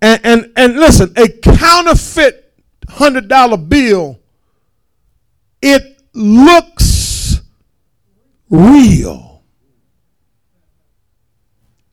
And 0.02 0.20
and, 0.24 0.52
and 0.56 0.76
listen, 0.76 1.14
a 1.16 1.30
counterfeit 1.30 2.54
hundred 2.90 3.28
dollar 3.28 3.58
bill, 3.58 4.20
it 5.62 6.02
looks 6.14 7.42
real. 8.50 9.44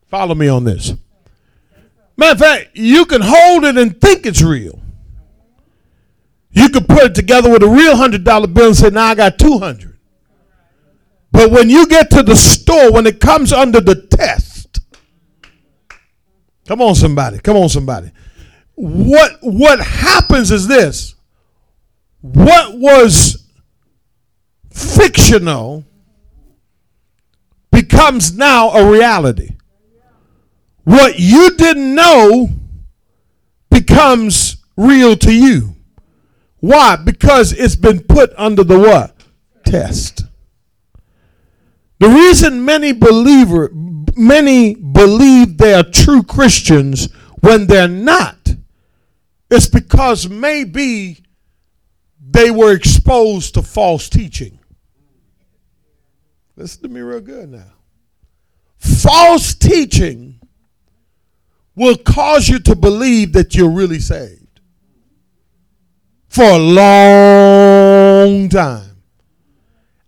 Follow 0.06 0.34
me 0.34 0.48
on 0.48 0.64
this. 0.64 0.94
Matter 2.16 2.32
of 2.32 2.38
fact, 2.38 2.70
you 2.74 3.04
can 3.04 3.20
hold 3.22 3.64
it 3.64 3.76
and 3.76 4.00
think 4.00 4.26
it's 4.26 4.42
real. 4.42 4.80
You 6.50 6.70
could 6.70 6.88
put 6.88 7.04
it 7.04 7.14
together 7.14 7.50
with 7.50 7.62
a 7.62 7.68
real 7.68 7.94
hundred 7.94 8.24
dollar 8.24 8.48
bill 8.48 8.68
and 8.68 8.76
say, 8.76 8.90
now 8.90 9.04
I 9.04 9.14
got 9.14 9.38
two 9.38 9.58
hundred. 9.58 9.87
But 11.30 11.50
when 11.50 11.68
you 11.70 11.86
get 11.86 12.10
to 12.10 12.22
the 12.22 12.36
store, 12.36 12.92
when 12.92 13.06
it 13.06 13.20
comes 13.20 13.52
under 13.52 13.80
the 13.80 13.94
test, 13.94 14.80
come 16.66 16.80
on, 16.80 16.94
somebody, 16.94 17.38
come 17.38 17.56
on, 17.56 17.68
somebody. 17.68 18.10
What 18.74 19.38
what 19.42 19.80
happens 19.80 20.50
is 20.50 20.68
this: 20.68 21.14
what 22.20 22.78
was 22.78 23.44
fictional 24.70 25.84
becomes 27.70 28.36
now 28.36 28.70
a 28.70 28.90
reality. 28.90 29.50
What 30.84 31.18
you 31.18 31.56
didn't 31.56 31.94
know 31.94 32.50
becomes 33.70 34.56
real 34.76 35.16
to 35.16 35.32
you. 35.32 35.76
Why? 36.60 36.96
Because 36.96 37.52
it's 37.52 37.76
been 37.76 38.00
put 38.00 38.32
under 38.36 38.64
the 38.64 38.78
what? 38.78 39.14
Test. 39.64 40.24
The 41.98 42.08
reason 42.08 42.64
many 42.64 42.92
believer 42.92 43.70
many 44.16 44.74
believe 44.74 45.58
they 45.58 45.74
are 45.74 45.84
true 45.84 46.22
Christians 46.22 47.12
when 47.40 47.66
they're 47.66 47.88
not 47.88 48.54
is 49.50 49.68
because 49.68 50.28
maybe 50.28 51.24
they 52.20 52.50
were 52.50 52.72
exposed 52.72 53.54
to 53.54 53.62
false 53.62 54.08
teaching. 54.08 54.58
Listen 56.56 56.82
to 56.82 56.88
me 56.88 57.00
real 57.00 57.20
good 57.20 57.50
now. 57.50 57.72
False 58.78 59.54
teaching 59.54 60.40
will 61.74 61.96
cause 61.96 62.48
you 62.48 62.58
to 62.58 62.74
believe 62.74 63.32
that 63.32 63.54
you're 63.54 63.70
really 63.70 64.00
saved 64.00 64.60
for 66.28 66.44
a 66.44 66.58
long 66.58 68.48
time. 68.48 68.96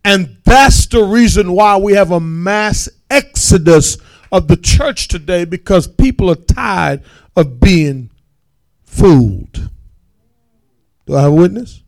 And 0.05 0.40
that's 0.51 0.87
the 0.87 1.05
reason 1.05 1.53
why 1.53 1.77
we 1.77 1.93
have 1.93 2.11
a 2.11 2.19
mass 2.19 2.89
exodus 3.09 3.97
of 4.33 4.49
the 4.49 4.57
church 4.57 5.07
today 5.07 5.45
because 5.45 5.87
people 5.87 6.29
are 6.29 6.35
tired 6.35 7.03
of 7.37 7.61
being 7.61 8.11
fooled. 8.83 9.71
Do 11.07 11.15
I 11.15 11.23
have 11.23 11.31
a 11.31 11.35
witness? 11.35 11.85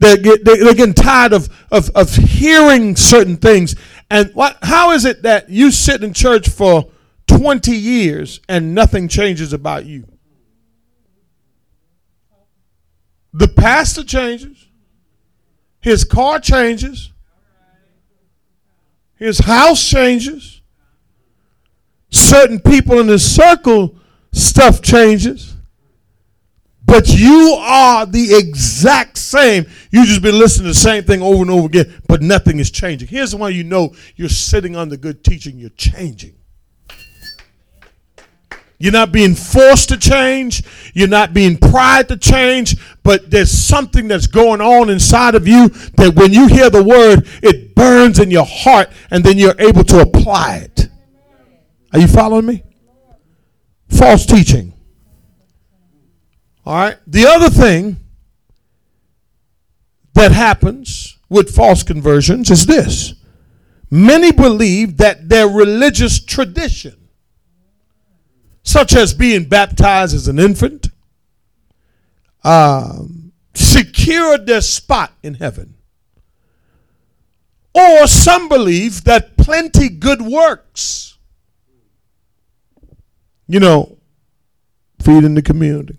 They 0.00 0.16
get 0.16 0.44
they, 0.44 0.58
they're 0.58 0.74
getting 0.74 0.94
tired 0.94 1.32
of, 1.32 1.48
of 1.70 1.88
of 1.90 2.14
hearing 2.14 2.96
certain 2.96 3.36
things. 3.36 3.76
And 4.10 4.34
what? 4.34 4.58
How 4.62 4.90
is 4.90 5.04
it 5.04 5.22
that 5.22 5.48
you 5.48 5.70
sit 5.70 6.02
in 6.02 6.12
church 6.12 6.48
for 6.48 6.90
twenty 7.28 7.76
years 7.76 8.40
and 8.48 8.74
nothing 8.74 9.06
changes 9.06 9.52
about 9.52 9.86
you? 9.86 10.06
The 13.32 13.48
pastor 13.48 14.02
changes. 14.02 14.66
His 15.80 16.04
car 16.04 16.40
changes. 16.40 17.12
His 19.22 19.38
house 19.38 19.88
changes. 19.88 20.62
Certain 22.10 22.58
people 22.58 22.98
in 22.98 23.06
his 23.06 23.24
circle, 23.24 23.94
stuff 24.32 24.82
changes. 24.82 25.54
But 26.84 27.06
you 27.06 27.56
are 27.60 28.04
the 28.04 28.34
exact 28.34 29.16
same. 29.16 29.66
You 29.92 30.04
just 30.06 30.22
been 30.22 30.36
listening 30.36 30.64
to 30.64 30.70
the 30.70 30.74
same 30.74 31.04
thing 31.04 31.22
over 31.22 31.42
and 31.42 31.52
over 31.52 31.66
again, 31.66 32.02
but 32.08 32.20
nothing 32.20 32.58
is 32.58 32.72
changing. 32.72 33.06
Here's 33.06 33.32
why 33.32 33.50
you 33.50 33.62
know 33.62 33.94
you're 34.16 34.28
sitting 34.28 34.74
under 34.74 34.96
good 34.96 35.22
teaching, 35.22 35.56
you're 35.56 35.70
changing. 35.70 36.34
You're 38.82 38.90
not 38.90 39.12
being 39.12 39.36
forced 39.36 39.90
to 39.90 39.96
change. 39.96 40.64
You're 40.92 41.06
not 41.06 41.32
being 41.32 41.56
pried 41.56 42.08
to 42.08 42.16
change. 42.16 42.74
But 43.04 43.30
there's 43.30 43.52
something 43.52 44.08
that's 44.08 44.26
going 44.26 44.60
on 44.60 44.90
inside 44.90 45.36
of 45.36 45.46
you 45.46 45.68
that 45.68 46.16
when 46.16 46.32
you 46.32 46.48
hear 46.48 46.68
the 46.68 46.82
word, 46.82 47.28
it 47.44 47.76
burns 47.76 48.18
in 48.18 48.32
your 48.32 48.44
heart 48.44 48.90
and 49.12 49.22
then 49.22 49.38
you're 49.38 49.54
able 49.60 49.84
to 49.84 50.00
apply 50.00 50.56
it. 50.64 50.88
Are 51.92 52.00
you 52.00 52.08
following 52.08 52.44
me? 52.44 52.64
False 53.88 54.26
teaching. 54.26 54.72
All 56.66 56.74
right. 56.74 56.96
The 57.06 57.26
other 57.26 57.50
thing 57.50 57.98
that 60.14 60.32
happens 60.32 61.18
with 61.28 61.54
false 61.54 61.84
conversions 61.84 62.50
is 62.50 62.66
this 62.66 63.14
many 63.92 64.32
believe 64.32 64.96
that 64.96 65.28
their 65.28 65.46
religious 65.46 66.18
tradition 66.18 66.96
such 68.62 68.94
as 68.94 69.14
being 69.14 69.44
baptized 69.44 70.14
as 70.14 70.28
an 70.28 70.38
infant, 70.38 70.88
um, 72.44 73.32
secured 73.54 74.46
their 74.46 74.60
spot 74.60 75.12
in 75.22 75.34
heaven. 75.34 75.74
Or 77.74 78.06
some 78.06 78.48
believe 78.48 79.04
that 79.04 79.36
plenty 79.36 79.88
good 79.88 80.20
works, 80.20 81.16
you 83.48 83.60
know, 83.60 83.98
feeding 85.00 85.34
the 85.34 85.42
community, 85.42 85.98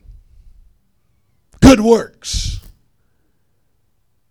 good 1.62 1.82
works. 1.82 2.60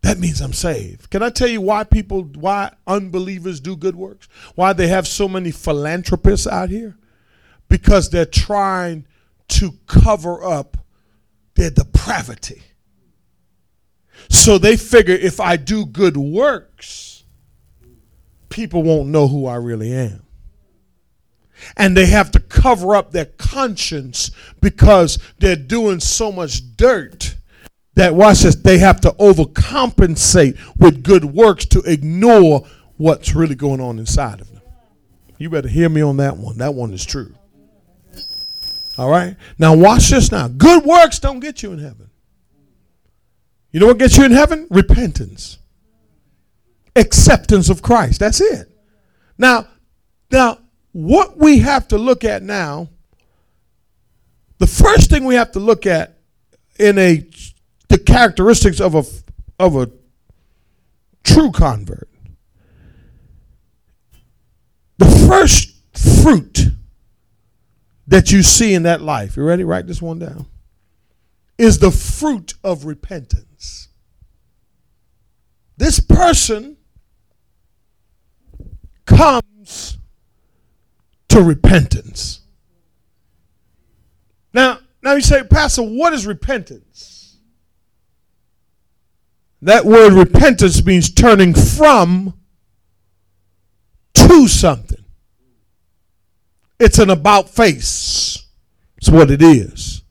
That 0.03 0.19
means 0.19 0.41
I'm 0.41 0.53
saved. 0.53 1.11
Can 1.11 1.23
I 1.23 1.31
tell 1.31 1.49
you 1.49 1.61
why 1.61 1.85
people, 1.85 2.23
why 2.23 2.73
unbelievers 2.87 3.61
do 3.61 3.77
good 3.77 3.95
works? 3.95 4.29
Why 4.55 4.73
they 4.73 4.89
have 4.89 5.07
so 5.07 5.29
many 5.29 5.53
philanthropists 5.53 6.47
out 6.47 6.71
here? 6.71 6.97
Because 7.73 8.11
they're 8.11 8.27
trying 8.27 9.07
to 9.49 9.73
cover 9.87 10.45
up 10.45 10.77
their 11.55 11.71
depravity. 11.71 12.61
So 14.29 14.59
they 14.59 14.77
figure 14.77 15.15
if 15.15 15.41
I 15.41 15.57
do 15.57 15.87
good 15.87 16.19
works, 16.19 17.25
people 18.51 18.83
won't 18.83 19.09
know 19.09 19.27
who 19.27 19.47
I 19.47 19.55
really 19.55 19.91
am. 19.91 20.23
And 21.79 21.97
they 21.97 22.05
have 22.05 22.31
to 22.33 22.41
cover 22.41 22.95
up 22.95 23.11
their 23.11 23.25
conscience 23.25 24.33
because 24.61 25.19
they're 25.39 25.57
doing 25.57 25.99
so 25.99 26.31
much 26.31 26.77
dirt 26.77 27.37
that, 27.95 28.15
watch 28.15 28.41
this, 28.41 28.57
they 28.57 28.77
have 28.81 29.01
to 29.01 29.13
overcompensate 29.13 30.59
with 30.77 31.03
good 31.03 31.25
works 31.25 31.65
to 31.67 31.81
ignore 31.87 32.67
what's 32.99 33.35
really 33.35 33.55
going 33.55 33.81
on 33.81 33.99
inside 33.99 34.43
of 34.43 34.53
them. 34.53 34.61
You 35.39 35.49
better 35.49 35.69
hear 35.69 35.89
me 35.89 36.03
on 36.03 36.19
that 36.19 36.37
one. 36.37 36.59
That 36.59 36.75
one 36.75 36.93
is 36.93 37.07
true. 37.07 37.35
All 38.99 39.09
right? 39.09 39.37
Now, 39.59 39.75
watch 39.75 40.09
this 40.11 40.31
now. 40.31 40.49
Good 40.49 40.85
works 40.85 41.19
don't 41.19 41.41
get 41.41 41.63
you 41.63 41.73
in 41.73 41.79
heaven. 41.79 42.11
You 43.71 43.81
know 43.81 43.87
what 43.87 43.99
gets 43.99 44.19
you 44.19 44.25
in 44.25 44.33
heaven? 44.33 44.67
Repentance, 44.71 45.59
acceptance 46.95 47.71
of 47.71 47.81
Christ. 47.81 48.21
That's 48.21 48.41
it. 48.41 48.71
Now, 49.39 49.67
now, 50.31 50.59
what 50.93 51.39
we 51.39 51.61
have 51.61 51.89
to 51.89 51.97
look 51.97 52.23
at 52.23 52.43
now, 52.43 52.91
the 54.59 54.67
first 54.67 55.09
thing 55.09 55.25
we 55.25 55.37
have 55.37 55.53
to 55.53 55.59
look 55.59 55.87
at 55.87 56.19
in 56.79 56.99
a 56.99 57.27
the 57.89 57.99
characteristics 57.99 58.81
of 58.81 58.95
a 58.95 59.05
of 59.59 59.77
a 59.77 59.91
true 61.25 61.51
convert. 61.51 62.09
The 64.99 65.27
first 65.29 65.75
fruit 65.95 66.72
that 68.13 68.31
you 68.31 68.43
see 68.43 68.75
in 68.75 68.83
that 68.83 69.01
life, 69.01 69.39
you 69.39 69.43
ready? 69.43 69.65
Write 69.65 69.87
this 69.87 70.03
one 70.03 70.19
down. 70.19 70.45
Is 71.57 71.79
the 71.79 71.91
fruit 71.91 72.53
of 72.63 72.85
repentance. 72.85 73.89
This 75.79 75.99
person 75.99 76.77
comes 79.07 79.97
to 81.29 81.43
repentance. 81.43 82.43
Now, 84.53 84.81
now 85.03 85.15
you 85.15 85.23
say, 85.23 85.43
Pastor, 85.45 85.81
what 85.81 86.13
is 86.13 86.27
repentance? 86.27 87.39
That 89.63 89.87
word 89.87 90.13
repentance 90.13 90.85
means 90.85 91.11
turning 91.11 91.55
from 91.55 92.35
to 94.13 94.49
something. 94.49 94.92
It's 96.85 96.99
an 96.99 97.11
about 97.11 97.49
face. 97.49 98.45
It's 98.97 99.09
what 99.09 99.31
it 99.31 99.41
is. 99.41 100.03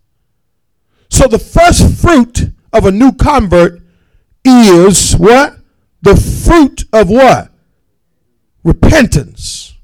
So 1.10 1.28
the 1.28 1.38
first 1.38 2.02
fruit 2.02 2.50
of 2.72 2.86
a 2.86 2.92
new 2.92 3.12
convert 3.12 3.82
is 4.46 5.14
what? 5.18 5.58
The 6.02 6.16
fruit 6.16 6.86
of 6.94 7.10
what? 7.10 7.52
Repentance. 8.64 9.76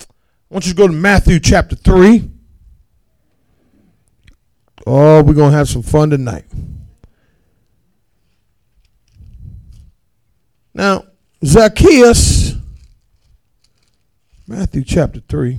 I 0.00 0.04
want 0.50 0.66
you 0.66 0.72
to 0.72 0.76
go 0.76 0.88
to 0.88 0.92
Matthew 0.92 1.38
chapter 1.38 1.76
3. 1.76 2.28
Oh, 4.88 5.22
we're 5.22 5.34
going 5.34 5.52
to 5.52 5.56
have 5.56 5.68
some 5.68 5.82
fun 5.82 6.10
tonight. 6.10 6.46
Now, 10.74 11.04
Zacchaeus, 11.44 12.54
Matthew 14.48 14.82
chapter 14.82 15.20
3. 15.20 15.56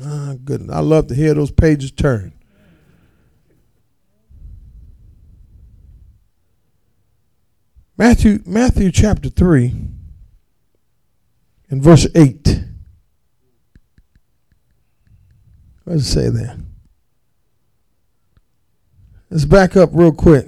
My 0.00 0.36
goodness, 0.44 0.74
I 0.74 0.80
love 0.80 1.06
to 1.08 1.14
hear 1.14 1.34
those 1.34 1.50
pages 1.50 1.90
turn. 1.90 2.32
Matthew, 7.96 8.40
Matthew 8.44 8.92
chapter 8.92 9.30
3 9.30 9.74
and 11.70 11.82
verse 11.82 12.06
8. 12.14 12.62
What 15.84 15.94
does 15.94 16.08
it 16.08 16.12
say 16.12 16.28
there? 16.28 16.58
Let's 19.30 19.44
back 19.44 19.76
up 19.76 19.90
real 19.92 20.12
quick. 20.12 20.46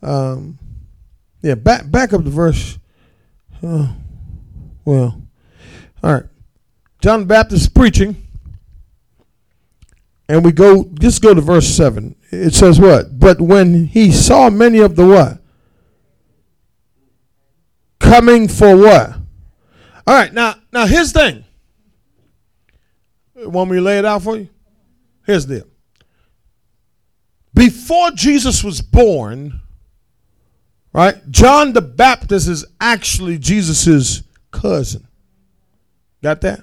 Um, 0.00 0.58
yeah, 1.42 1.54
back 1.54 1.90
back 1.90 2.12
up 2.12 2.24
the 2.24 2.30
verse. 2.30 2.78
Oh, 3.62 3.94
well, 4.84 5.22
all 6.02 6.12
right. 6.12 6.24
John 7.02 7.20
the 7.20 7.26
Baptist 7.26 7.74
preaching, 7.74 8.16
and 10.28 10.44
we 10.44 10.52
go, 10.52 10.84
just 11.00 11.20
go 11.20 11.34
to 11.34 11.40
verse 11.40 11.66
7. 11.66 12.14
It 12.30 12.54
says 12.54 12.78
what? 12.78 13.18
But 13.18 13.40
when 13.40 13.86
he 13.86 14.12
saw 14.12 14.48
many 14.50 14.78
of 14.78 14.94
the 14.94 15.06
what? 15.06 15.38
Coming 17.98 18.46
for 18.46 18.76
what? 18.76 19.14
All 20.06 20.14
right, 20.14 20.32
now, 20.32 20.54
now 20.72 20.86
here's 20.86 21.12
the 21.12 21.20
thing. 21.20 21.44
Want 23.34 23.70
me 23.70 23.78
to 23.78 23.82
lay 23.82 23.98
it 23.98 24.04
out 24.04 24.22
for 24.22 24.36
you? 24.36 24.48
Here's 25.26 25.44
the 25.46 25.56
deal. 25.56 25.66
Before 27.52 28.12
Jesus 28.12 28.62
was 28.62 28.80
born, 28.80 29.60
right, 30.92 31.16
John 31.30 31.72
the 31.72 31.82
Baptist 31.82 32.46
is 32.46 32.64
actually 32.80 33.38
Jesus's 33.38 34.22
cousin. 34.52 35.08
Got 36.22 36.40
that? 36.42 36.62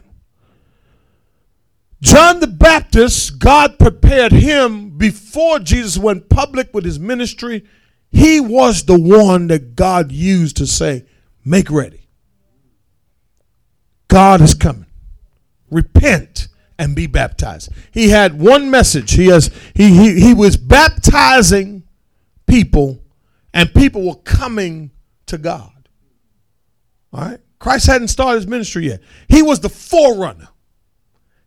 John 2.02 2.40
the 2.40 2.48
Baptist, 2.48 3.40
God 3.40 3.78
prepared 3.78 4.32
him 4.32 4.98
before 4.98 5.60
Jesus 5.60 5.98
went 5.98 6.30
public 6.30 6.74
with 6.74 6.86
his 6.86 7.00
ministry. 7.00 7.66
He 8.12 8.40
was 8.40 8.84
the 8.84 9.00
one 9.00 9.48
that 9.48 9.76
God 9.76 10.12
used 10.12 10.58
to 10.58 10.68
say, 10.68 11.06
Make 11.44 11.70
ready. 11.70 12.08
God 14.08 14.42
is 14.42 14.54
coming. 14.54 14.86
Repent 15.70 16.48
and 16.78 16.96
be 16.96 17.08
baptized. 17.08 17.70
He 17.92 18.10
had 18.10 18.40
one 18.40 18.72
message. 18.72 19.12
He 19.12 19.28
has 19.28 19.52
he 19.76 19.90
he, 19.90 20.20
he 20.20 20.34
was 20.34 20.58
baptizing 20.58 21.84
people 22.48 23.04
and 23.54 23.74
people 23.74 24.08
were 24.08 24.16
coming 24.16 24.92
to 25.28 25.38
God. 25.38 25.90
All 27.14 27.22
right? 27.22 27.40
Christ 27.60 27.88
hadn't 27.88 28.08
started 28.08 28.38
his 28.38 28.48
ministry 28.48 28.88
yet. 28.88 29.02
He 29.28 29.42
was 29.42 29.60
the 29.60 29.70
forerunner. 29.70 30.48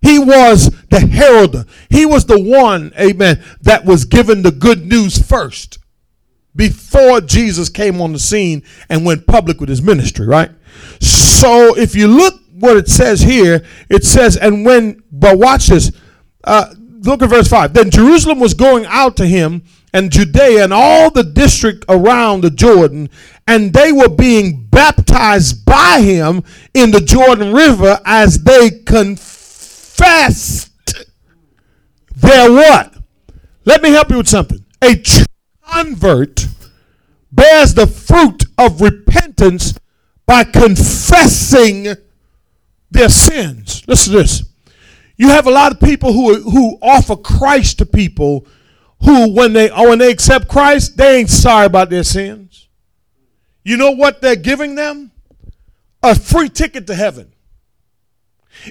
He 0.02 0.18
was 0.18 0.70
the 0.90 1.00
heralder. 1.00 1.64
He 1.88 2.04
was 2.04 2.26
the 2.26 2.40
one, 2.40 2.92
amen, 2.98 3.42
that 3.62 3.84
was 3.84 4.04
given 4.04 4.42
the 4.42 4.50
good 4.50 4.84
news 4.84 5.18
first 5.18 5.78
before 6.54 7.20
Jesus 7.20 7.68
came 7.68 8.00
on 8.00 8.12
the 8.12 8.18
scene 8.18 8.62
and 8.88 9.06
went 9.06 9.26
public 9.26 9.60
with 9.60 9.68
his 9.68 9.80
ministry, 9.80 10.26
right? 10.26 10.50
So 11.00 11.76
if 11.76 11.94
you 11.94 12.08
look 12.08 12.34
what 12.58 12.76
it 12.76 12.88
says 12.88 13.20
here, 13.20 13.64
it 13.88 14.04
says, 14.04 14.36
and 14.36 14.64
when, 14.64 15.02
but 15.10 15.38
watch 15.38 15.68
this. 15.68 15.92
Uh, 16.44 16.74
look 17.00 17.22
at 17.22 17.30
verse 17.30 17.48
5. 17.48 17.72
Then 17.72 17.90
Jerusalem 17.90 18.40
was 18.40 18.54
going 18.54 18.84
out 18.86 19.16
to 19.16 19.26
him 19.26 19.62
and 19.92 20.10
Judea 20.10 20.64
and 20.64 20.72
all 20.72 21.10
the 21.10 21.24
district 21.24 21.84
around 21.88 22.40
the 22.40 22.50
Jordan, 22.50 23.10
and 23.46 23.72
they 23.72 23.92
were 23.92 24.08
being 24.08 24.64
baptized 24.66 25.64
by 25.64 26.00
him 26.00 26.42
in 26.72 26.90
the 26.90 27.00
Jordan 27.00 27.52
River 27.52 28.00
as 28.04 28.42
they 28.42 28.70
confessed 28.70 29.31
their 32.16 32.52
what? 32.52 32.94
Let 33.64 33.82
me 33.82 33.90
help 33.90 34.10
you 34.10 34.18
with 34.18 34.28
something. 34.28 34.64
A 34.82 35.02
convert 35.64 36.46
bears 37.30 37.74
the 37.74 37.86
fruit 37.86 38.44
of 38.58 38.80
repentance 38.80 39.78
by 40.26 40.44
confessing 40.44 41.94
their 42.90 43.08
sins. 43.08 43.82
Listen 43.86 44.12
to 44.12 44.18
this. 44.18 44.44
You 45.16 45.28
have 45.28 45.46
a 45.46 45.50
lot 45.50 45.72
of 45.72 45.80
people 45.80 46.12
who, 46.12 46.34
who 46.42 46.78
offer 46.82 47.16
Christ 47.16 47.78
to 47.78 47.86
people 47.86 48.46
who, 49.04 49.32
when 49.32 49.52
they, 49.52 49.70
oh, 49.70 49.88
when 49.88 49.98
they 49.98 50.10
accept 50.10 50.48
Christ, 50.48 50.96
they 50.96 51.18
ain't 51.18 51.30
sorry 51.30 51.66
about 51.66 51.90
their 51.90 52.04
sins. 52.04 52.68
You 53.64 53.76
know 53.76 53.92
what 53.92 54.20
they're 54.20 54.36
giving 54.36 54.74
them? 54.74 55.12
A 56.02 56.14
free 56.14 56.48
ticket 56.48 56.86
to 56.88 56.94
heaven. 56.94 57.31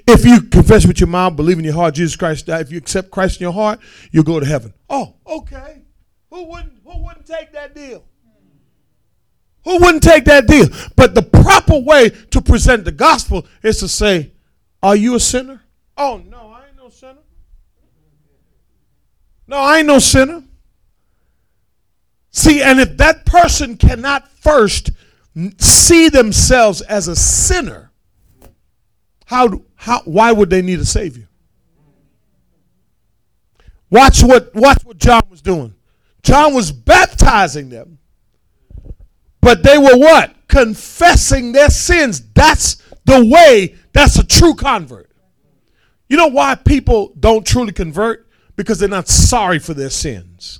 If 0.08 0.26
you 0.26 0.42
confess 0.42 0.86
with 0.86 1.00
your 1.00 1.08
mouth, 1.08 1.36
believe 1.36 1.58
in 1.58 1.66
your 1.66 1.74
heart 1.74 1.96
Jesus 1.96 2.16
Christ 2.16 2.46
died, 2.46 2.62
if 2.62 2.72
you 2.72 2.78
accept 2.78 3.12
Christ 3.12 3.40
in 3.40 3.46
your 3.46 3.54
heart, 3.54 3.80
you'll 4.12 4.24
go 4.24 4.40
to 4.40 4.46
heaven. 4.46 4.74
Oh, 4.90 5.16
okay. 5.26 5.82
Who 6.30 6.46
wouldn't 6.46 6.74
who 6.84 7.04
wouldn't 7.04 7.26
take 7.26 7.52
that 7.54 7.76
deal? 7.76 8.06
Who 9.64 9.78
wouldn't 9.78 10.04
take 10.04 10.26
that 10.26 10.48
deal? 10.48 10.68
But 10.96 11.14
the 11.14 11.22
proper 11.22 11.80
way 11.80 12.10
to 12.10 12.42
present 12.42 12.86
the 12.86 12.92
gospel 12.92 13.46
is 13.62 13.80
to 13.80 13.88
say, 13.88 14.32
Are 14.82 14.96
you 14.96 15.16
a 15.16 15.20
sinner? 15.20 15.62
Oh, 15.98 16.22
no, 16.28 16.50
I 16.50 16.68
ain't 16.68 16.78
no 16.78 16.90
sinner. 16.90 17.20
No, 19.48 19.58
I 19.58 19.80
ain't 19.80 19.88
no 19.88 20.00
sinner. 20.00 20.44
See, 22.32 22.62
and 22.62 22.80
if 22.80 22.98
that 22.98 23.26
person 23.26 23.76
cannot 23.76 24.30
first 24.30 24.92
see 25.58 26.10
themselves 26.10 26.82
as 26.82 27.08
a 27.08 27.16
sinner, 27.16 27.91
how, 29.32 29.62
how 29.76 30.02
why 30.06 30.32
would 30.32 30.50
they 30.50 30.62
need 30.62 30.80
a 30.80 30.86
savior? 30.86 31.28
Watch 33.90 34.22
what 34.24 34.54
watch 34.54 34.84
what 34.84 34.98
John 34.98 35.24
was 35.30 35.42
doing. 35.42 35.74
John 36.22 36.54
was 36.54 36.72
baptizing 36.72 37.70
them 37.70 37.98
but 39.42 39.64
they 39.64 39.78
were 39.78 39.98
what? 39.98 40.36
Confessing 40.48 41.52
their 41.52 41.70
sins. 41.70 42.22
That's 42.34 42.82
the 43.06 43.26
way, 43.26 43.76
that's 43.92 44.18
a 44.18 44.26
true 44.26 44.54
convert. 44.54 45.10
You 46.08 46.18
know 46.18 46.28
why 46.28 46.56
people 46.56 47.14
don't 47.20 47.46
truly 47.46 47.74
convert? 47.74 48.28
Because 48.56 48.80
they're 48.80 48.90
not 48.90 49.08
sorry 49.08 49.60
for 49.60 49.74
their 49.74 49.90
sins. 49.90 50.60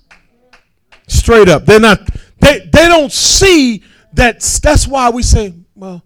Straight 1.08 1.48
up. 1.48 1.66
They're 1.66 1.80
not, 1.80 2.00
they, 2.40 2.60
they 2.60 2.88
don't 2.88 3.12
see 3.12 3.84
that. 4.14 4.42
That's 4.64 4.88
why 4.88 5.10
we 5.10 5.24
say, 5.24 5.54
well, 5.76 6.04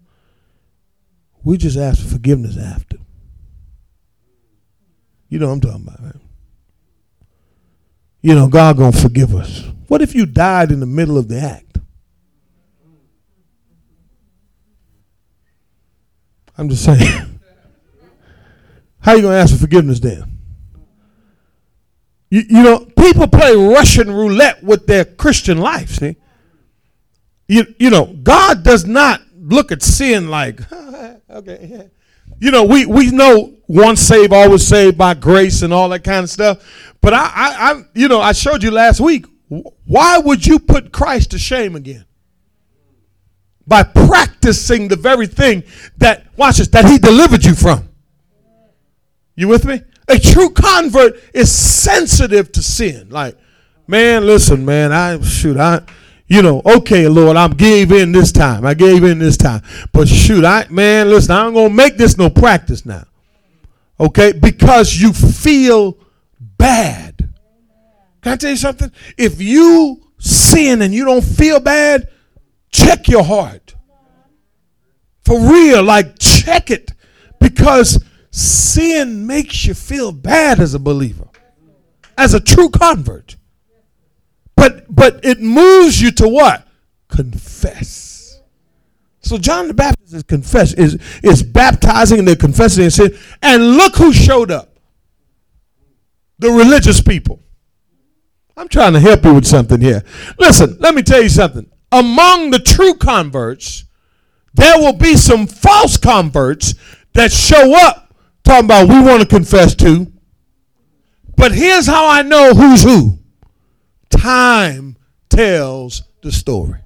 we 1.46 1.56
just 1.56 1.78
ask 1.78 2.02
for 2.02 2.08
forgiveness 2.08 2.58
after. 2.58 2.96
You 5.28 5.38
know 5.38 5.46
what 5.46 5.52
I'm 5.52 5.60
talking 5.60 5.86
about, 5.86 6.02
right? 6.02 6.22
You 8.20 8.34
know, 8.34 8.48
God 8.48 8.76
gonna 8.76 8.90
forgive 8.90 9.32
us. 9.32 9.62
What 9.86 10.02
if 10.02 10.12
you 10.12 10.26
died 10.26 10.72
in 10.72 10.80
the 10.80 10.86
middle 10.86 11.16
of 11.16 11.28
the 11.28 11.38
act? 11.38 11.78
I'm 16.58 16.68
just 16.68 16.84
saying. 16.84 16.98
How 18.98 19.14
you 19.14 19.22
gonna 19.22 19.36
ask 19.36 19.52
for 19.52 19.60
forgiveness 19.60 20.00
then? 20.00 20.24
You, 22.28 22.42
you 22.48 22.62
know, 22.64 22.86
people 22.98 23.28
play 23.28 23.54
Russian 23.54 24.10
roulette 24.10 24.64
with 24.64 24.88
their 24.88 25.04
Christian 25.04 25.58
life. 25.58 25.90
See, 25.90 26.16
you 27.46 27.72
you 27.78 27.90
know, 27.90 28.06
God 28.06 28.64
does 28.64 28.84
not 28.84 29.20
look 29.36 29.70
at 29.70 29.80
sin 29.80 30.28
like, 30.28 30.60
okay, 31.30 31.68
yeah. 31.70 31.82
You 32.40 32.50
know, 32.50 32.64
we 32.64 32.86
we 32.86 33.10
know 33.10 33.54
once 33.68 34.00
saved, 34.00 34.32
always 34.32 34.66
saved 34.66 34.98
by 34.98 35.14
grace 35.14 35.62
and 35.62 35.72
all 35.72 35.88
that 35.90 36.02
kind 36.04 36.24
of 36.24 36.30
stuff. 36.30 36.92
But 37.00 37.14
I, 37.14 37.30
I, 37.34 37.72
I 37.72 37.82
you 37.94 38.08
know, 38.08 38.20
I 38.20 38.32
showed 38.32 38.62
you 38.62 38.70
last 38.70 39.00
week. 39.00 39.26
Why 39.48 40.18
would 40.18 40.44
you 40.44 40.58
put 40.58 40.92
Christ 40.92 41.30
to 41.30 41.38
shame 41.38 41.76
again? 41.76 42.06
by 43.66 43.82
practicing 43.82 44.88
the 44.88 44.96
very 44.96 45.26
thing 45.26 45.64
that, 45.98 46.26
watch 46.36 46.58
this, 46.58 46.68
that 46.68 46.84
he 46.84 46.98
delivered 46.98 47.44
you 47.44 47.54
from. 47.54 47.88
You 49.34 49.48
with 49.48 49.64
me? 49.64 49.82
A 50.08 50.18
true 50.18 50.50
convert 50.50 51.20
is 51.34 51.52
sensitive 51.52 52.52
to 52.52 52.62
sin. 52.62 53.08
Like, 53.10 53.36
man, 53.86 54.24
listen, 54.24 54.64
man, 54.64 54.92
I 54.92 55.20
shoot, 55.20 55.56
I 55.56 55.82
you 56.28 56.42
know, 56.42 56.60
okay, 56.64 57.06
Lord, 57.08 57.36
I 57.36 57.48
gave 57.48 57.92
in 57.92 58.12
this 58.12 58.32
time. 58.32 58.66
I 58.66 58.74
gave 58.74 59.04
in 59.04 59.18
this 59.18 59.36
time. 59.36 59.62
But 59.92 60.08
shoot, 60.08 60.44
I 60.44 60.66
man, 60.68 61.08
listen, 61.08 61.34
I'm 61.34 61.54
gonna 61.54 61.72
make 61.72 61.96
this 61.96 62.18
no 62.18 62.30
practice 62.30 62.84
now. 62.84 63.04
Okay? 63.98 64.32
Because 64.32 64.94
you 64.94 65.12
feel 65.12 65.96
bad. 66.40 67.16
Can 68.22 68.32
I 68.32 68.36
tell 68.36 68.50
you 68.50 68.56
something? 68.56 68.90
If 69.16 69.40
you 69.40 70.02
sin 70.18 70.82
and 70.82 70.92
you 70.92 71.04
don't 71.04 71.24
feel 71.24 71.60
bad, 71.60 72.08
check 72.70 73.08
your 73.08 73.22
heart. 73.22 73.74
For 75.24 75.38
real, 75.38 75.82
like 75.82 76.18
check 76.18 76.70
it. 76.70 76.92
Because 77.40 78.04
sin 78.30 79.26
makes 79.26 79.64
you 79.64 79.74
feel 79.74 80.10
bad 80.10 80.58
as 80.58 80.74
a 80.74 80.78
believer, 80.78 81.28
as 82.18 82.34
a 82.34 82.40
true 82.40 82.68
convert. 82.68 83.35
But 84.56 84.94
but 84.94 85.24
it 85.24 85.40
moves 85.40 86.00
you 86.00 86.10
to 86.12 86.28
what? 86.28 86.66
Confess. 87.08 88.40
So 89.20 89.38
John 89.38 89.68
the 89.68 89.74
Baptist 89.74 90.14
is 90.14 90.22
confess 90.22 90.72
is 90.72 90.98
is 91.22 91.42
baptizing 91.42 92.20
and 92.20 92.28
they're 92.28 92.36
confessing 92.36 92.82
their 92.82 92.90
sin. 92.90 93.16
And 93.42 93.76
look 93.76 93.96
who 93.96 94.12
showed 94.12 94.50
up. 94.50 94.78
The 96.38 96.50
religious 96.50 97.00
people. 97.00 97.42
I'm 98.56 98.68
trying 98.68 98.94
to 98.94 99.00
help 99.00 99.24
you 99.24 99.34
with 99.34 99.46
something 99.46 99.80
here. 99.80 100.02
Listen, 100.38 100.76
let 100.80 100.94
me 100.94 101.02
tell 101.02 101.22
you 101.22 101.28
something 101.28 101.70
among 101.92 102.50
the 102.50 102.58
true 102.58 102.94
converts, 102.94 103.84
there 104.54 104.78
will 104.78 104.92
be 104.92 105.16
some 105.16 105.46
false 105.46 105.96
converts 105.96 106.74
that 107.12 107.32
show 107.32 107.74
up 107.86 108.14
talking 108.44 108.66
about 108.66 108.88
we 108.88 109.00
want 109.00 109.22
to 109.22 109.28
confess 109.28 109.74
to. 109.76 110.12
But 111.36 111.52
here's 111.52 111.86
how 111.86 112.08
I 112.08 112.22
know 112.22 112.54
who's 112.54 112.82
who 112.82 113.18
time 114.10 114.96
tells 115.28 116.02
the 116.22 116.32
story. 116.32 116.80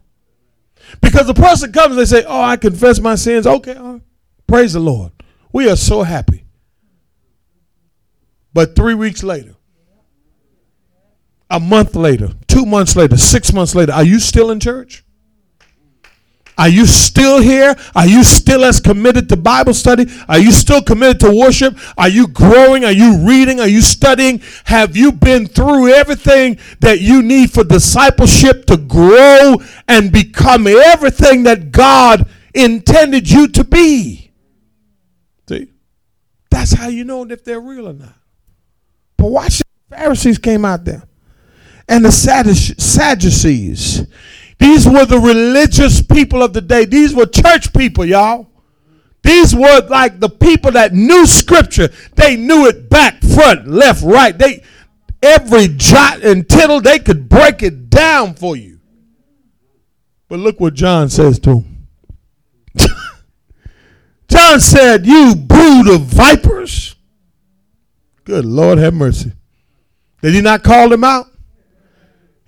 Because 1.00 1.26
the 1.26 1.34
person 1.34 1.72
comes, 1.72 1.96
they 1.96 2.04
say, 2.04 2.24
Oh, 2.26 2.40
I 2.40 2.56
confess 2.56 3.00
my 3.00 3.14
sins. 3.14 3.46
Okay, 3.46 4.00
praise 4.46 4.72
the 4.72 4.80
Lord. 4.80 5.12
We 5.52 5.70
are 5.70 5.76
so 5.76 6.02
happy. 6.02 6.44
But 8.52 8.74
three 8.74 8.94
weeks 8.94 9.22
later, 9.22 9.54
a 11.48 11.60
month 11.60 11.94
later, 11.94 12.30
two 12.46 12.66
months 12.66 12.96
later, 12.96 13.16
six 13.16 13.52
months 13.52 13.74
later, 13.74 13.92
are 13.92 14.04
you 14.04 14.18
still 14.18 14.50
in 14.50 14.60
church? 14.60 15.04
Are 16.60 16.68
you 16.68 16.84
still 16.84 17.40
here? 17.40 17.74
Are 17.94 18.06
you 18.06 18.22
still 18.22 18.66
as 18.66 18.80
committed 18.80 19.30
to 19.30 19.36
Bible 19.38 19.72
study? 19.72 20.04
Are 20.28 20.38
you 20.38 20.52
still 20.52 20.82
committed 20.82 21.18
to 21.20 21.34
worship? 21.34 21.78
Are 21.96 22.10
you 22.10 22.28
growing? 22.28 22.84
Are 22.84 22.92
you 22.92 23.26
reading? 23.26 23.60
Are 23.60 23.66
you 23.66 23.80
studying? 23.80 24.42
Have 24.64 24.94
you 24.94 25.10
been 25.10 25.46
through 25.46 25.88
everything 25.88 26.58
that 26.80 27.00
you 27.00 27.22
need 27.22 27.50
for 27.50 27.64
discipleship 27.64 28.66
to 28.66 28.76
grow 28.76 29.56
and 29.88 30.12
become 30.12 30.66
everything 30.66 31.44
that 31.44 31.72
God 31.72 32.28
intended 32.52 33.30
you 33.30 33.48
to 33.48 33.64
be? 33.64 34.30
See? 35.48 35.72
That's 36.50 36.74
how 36.74 36.88
you 36.88 37.04
know 37.04 37.24
if 37.24 37.42
they're 37.42 37.58
real 37.58 37.88
or 37.88 37.94
not. 37.94 38.12
But 39.16 39.30
watch 39.30 39.62
the 39.88 39.96
Pharisees 39.96 40.36
came 40.36 40.66
out 40.66 40.84
there 40.84 41.04
and 41.88 42.04
the 42.04 42.12
Sadducees. 42.12 44.06
These 44.60 44.86
were 44.86 45.06
the 45.06 45.18
religious 45.18 46.02
people 46.02 46.42
of 46.42 46.52
the 46.52 46.60
day. 46.60 46.84
These 46.84 47.14
were 47.14 47.24
church 47.26 47.72
people, 47.72 48.04
y'all. 48.04 48.46
These 49.22 49.54
were 49.54 49.86
like 49.88 50.20
the 50.20 50.28
people 50.28 50.70
that 50.72 50.92
knew 50.92 51.26
scripture. 51.26 51.88
They 52.14 52.36
knew 52.36 52.66
it 52.66 52.90
back, 52.90 53.22
front, 53.22 53.66
left, 53.66 54.02
right. 54.02 54.36
They 54.36 54.62
every 55.22 55.68
jot 55.68 56.22
and 56.22 56.48
tittle, 56.48 56.80
they 56.80 56.98
could 56.98 57.28
break 57.28 57.62
it 57.62 57.88
down 57.88 58.34
for 58.34 58.54
you. 58.54 58.80
But 60.28 60.38
look 60.38 60.60
what 60.60 60.74
John 60.74 61.08
says 61.08 61.38
to 61.40 61.60
him. 61.60 61.88
John 64.28 64.60
said, 64.60 65.06
You 65.06 65.34
brood 65.34 65.88
of 65.88 66.02
vipers. 66.02 66.96
Good 68.24 68.44
Lord 68.44 68.78
have 68.78 68.94
mercy. 68.94 69.32
Did 70.22 70.34
he 70.34 70.42
not 70.42 70.62
call 70.62 70.90
them 70.90 71.02
out? 71.02 71.29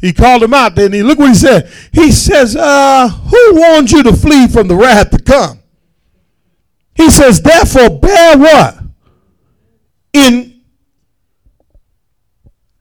He 0.03 0.13
called 0.13 0.43
him 0.43 0.53
out. 0.53 0.75
Then 0.75 0.93
he 0.93 1.03
look 1.05 1.21
what 1.21 1.29
he 1.29 1.35
said. 1.37 1.73
He 1.93 2.11
says, 2.11 2.57
uh, 2.57 3.09
who 3.09 3.55
warned 3.55 3.93
you 3.93 4.03
to 4.03 4.13
flee 4.13 4.49
from 4.49 4.67
the 4.67 4.75
wrath 4.75 5.11
to 5.11 5.23
come? 5.23 5.61
He 6.95 7.09
says, 7.09 7.41
therefore 7.41 8.01
bear 8.01 8.37
what? 8.37 8.79
In 10.13 10.61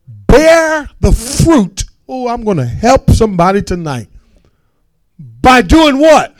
bear 0.03 0.89
the 0.99 1.11
fruit. 1.11 1.85
Oh, 2.07 2.27
I'm 2.27 2.43
going 2.43 2.57
to 2.57 2.65
help 2.65 3.11
somebody 3.11 3.61
tonight. 3.61 4.07
By 5.19 5.61
doing 5.61 5.99
what? 5.99 6.35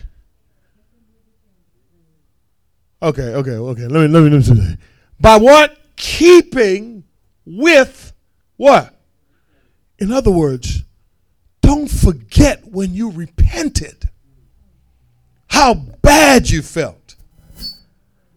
Okay, 3.04 3.36
okay, 3.36 3.52
okay. 3.52 3.88
Let 3.88 4.02
me 4.02 4.08
let 4.08 4.24
me 4.24 4.30
let 4.30 4.50
me. 4.50 4.78
By 5.20 5.38
what? 5.38 5.78
Keeping 5.96 7.04
with 7.46 8.14
what? 8.58 8.96
In 10.02 10.12
other 10.12 10.32
words, 10.32 10.84
don't 11.62 11.88
forget 11.88 12.66
when 12.66 12.96
you 12.96 13.12
repented 13.12 14.10
how 15.46 15.76
bad 15.76 16.50
you 16.50 16.64
felt, 16.64 17.16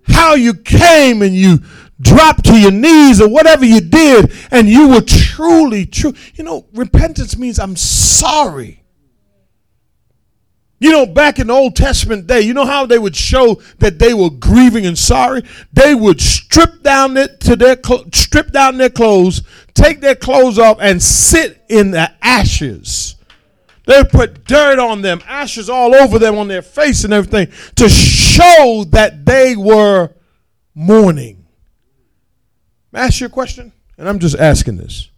how 0.06 0.34
you 0.34 0.52
came 0.52 1.22
and 1.22 1.34
you 1.34 1.60
dropped 1.98 2.44
to 2.44 2.60
your 2.60 2.70
knees 2.70 3.18
or 3.18 3.30
whatever 3.30 3.64
you 3.64 3.80
did, 3.80 4.30
and 4.50 4.68
you 4.68 4.88
were 4.88 5.00
truly 5.00 5.86
true. 5.86 6.12
You 6.34 6.44
know, 6.44 6.66
repentance 6.74 7.38
means 7.38 7.58
I'm 7.58 7.76
sorry. 7.76 8.84
You 10.80 10.90
know, 10.90 11.06
back 11.06 11.38
in 11.38 11.46
the 11.46 11.54
Old 11.54 11.76
Testament 11.76 12.26
day, 12.26 12.42
you 12.42 12.52
know 12.52 12.66
how 12.66 12.84
they 12.84 12.98
would 12.98 13.16
show 13.16 13.62
that 13.78 13.98
they 13.98 14.12
were 14.12 14.28
grieving 14.28 14.84
and 14.84 14.98
sorry? 14.98 15.42
They 15.72 15.94
would 15.94 16.20
strip 16.20 16.82
down 16.82 17.14
their, 17.14 17.28
to 17.28 17.56
their 17.56 17.78
strip 18.12 18.52
down 18.52 18.76
their 18.76 18.90
clothes, 18.90 19.40
take 19.74 20.00
their 20.00 20.14
clothes 20.14 20.58
off, 20.58 20.78
and 20.80 21.02
sit 21.02 21.62
in 21.68 21.90
the 21.90 22.10
ashes. 22.22 23.16
They 23.86 24.02
put 24.04 24.44
dirt 24.44 24.78
on 24.78 25.02
them, 25.02 25.20
ashes 25.26 25.68
all 25.68 25.94
over 25.94 26.18
them, 26.18 26.36
on 26.36 26.48
their 26.48 26.62
face 26.62 27.04
and 27.04 27.12
everything, 27.12 27.48
to 27.76 27.88
show 27.88 28.84
that 28.90 29.26
they 29.26 29.56
were 29.56 30.10
mourning. 30.74 31.46
Ask 32.94 33.20
you 33.20 33.26
a 33.26 33.30
question? 33.30 33.72
And 33.98 34.08
I'm 34.08 34.18
just 34.18 34.36
asking 34.36 34.76
this. 34.76 35.10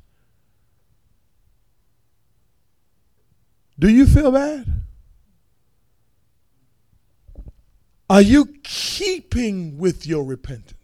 Do 3.78 3.88
you 3.88 4.06
feel 4.06 4.32
bad? 4.32 4.66
Are 8.08 8.22
you 8.22 8.54
keeping 8.62 9.78
with 9.78 10.06
your 10.06 10.24
repentance? 10.24 10.75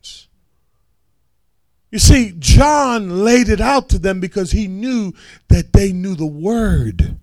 You 1.93 1.99
see, 1.99 2.35
John 2.39 3.23
laid 3.23 3.51
it 3.51 3.61
out 3.61 3.91
to 3.91 3.99
them 3.99 4.19
because 4.19 4.51
he 4.51 4.67
knew 4.67 5.13
that 5.49 5.73
they 5.75 5.93
knew 5.93 6.15
the 6.15 6.27
word. 6.27 7.19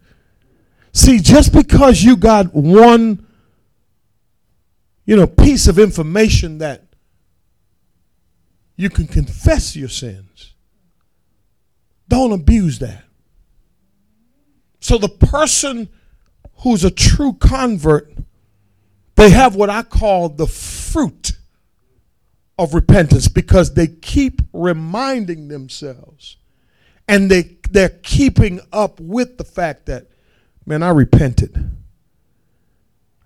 See, 0.93 1.19
just 1.19 1.51
because 1.51 2.03
you 2.03 2.15
got 2.15 2.53
one, 2.53 3.25
you 5.05 5.15
know, 5.15 5.27
piece 5.27 5.67
of 5.67 5.79
information 5.79 6.60
that 6.60 6.84
you 8.75 8.89
can 8.89 9.08
confess 9.08 9.75
your 9.75 9.89
sins, 9.89 10.53
don't 12.08 12.32
abuse 12.32 12.79
that. 12.79 13.03
So 14.79 14.97
the 14.97 15.10
person 15.10 15.89
who's 16.58 16.84
a 16.84 16.91
true 16.91 17.34
convert 17.34 18.13
they 19.15 19.32
have 19.32 19.53
what 19.53 19.69
I 19.69 19.84
call 19.84 20.29
the 20.29 20.47
fruit 20.47 21.34
of 22.59 22.73
repentance 22.73 23.29
because 23.29 23.73
they 23.73 23.87
keep 23.87 24.41
reminding 24.51 25.47
themselves 25.47 26.35
and 27.07 27.31
they 27.31 27.55
they're 27.71 27.97
keeping 28.03 28.59
up 28.73 28.99
with 28.99 29.37
the 29.37 29.45
fact 29.45 29.85
that 29.85 30.07
man 30.65 30.83
I 30.83 30.89
repented. 30.89 31.71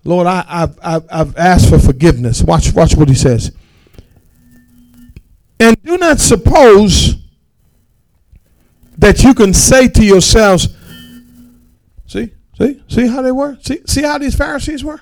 Lord, 0.05 0.27
I, 0.27 0.43
have 0.47 0.79
I've, 0.83 1.05
I've 1.09 1.37
asked 1.37 1.69
for 1.69 1.79
forgiveness. 1.79 2.43
Watch, 2.43 2.73
watch 2.73 2.95
what 2.95 3.07
he 3.07 3.15
says. 3.15 3.53
And 5.59 5.81
do 5.81 5.97
not 5.97 6.19
suppose 6.19 7.15
that 8.97 9.23
you 9.23 9.33
can 9.33 9.53
say 9.53 9.87
to 9.87 10.03
yourselves, 10.03 10.67
see, 12.05 12.33
see, 12.57 12.83
see 12.89 13.07
how 13.07 13.21
they 13.21 13.31
were? 13.31 13.57
See, 13.61 13.79
see 13.87 14.03
how 14.03 14.17
these 14.17 14.35
Pharisees 14.35 14.83
were? 14.83 14.99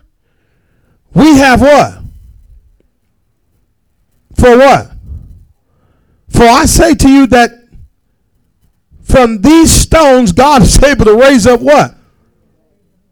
We 1.15 1.37
have 1.37 1.61
what? 1.61 2.00
For 4.41 4.57
what? 4.57 4.91
For 6.29 6.45
I 6.45 6.65
say 6.65 6.95
to 6.95 7.07
you 7.07 7.27
that 7.27 7.51
from 9.03 9.43
these 9.43 9.71
stones 9.71 10.31
God 10.31 10.63
is 10.63 10.81
able 10.83 11.05
to 11.05 11.15
raise 11.15 11.45
up 11.45 11.59
what? 11.59 11.95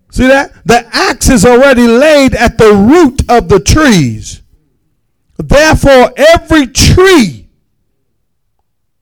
See 0.10 0.26
that? 0.26 0.54
The 0.66 0.90
axe 0.92 1.30
is 1.30 1.46
already 1.46 1.86
laid 1.86 2.34
at 2.34 2.58
the 2.58 2.74
root 2.74 3.30
of 3.30 3.48
the 3.48 3.60
trees. 3.60 4.42
Therefore, 5.38 6.12
every 6.18 6.66
tree, 6.66 7.48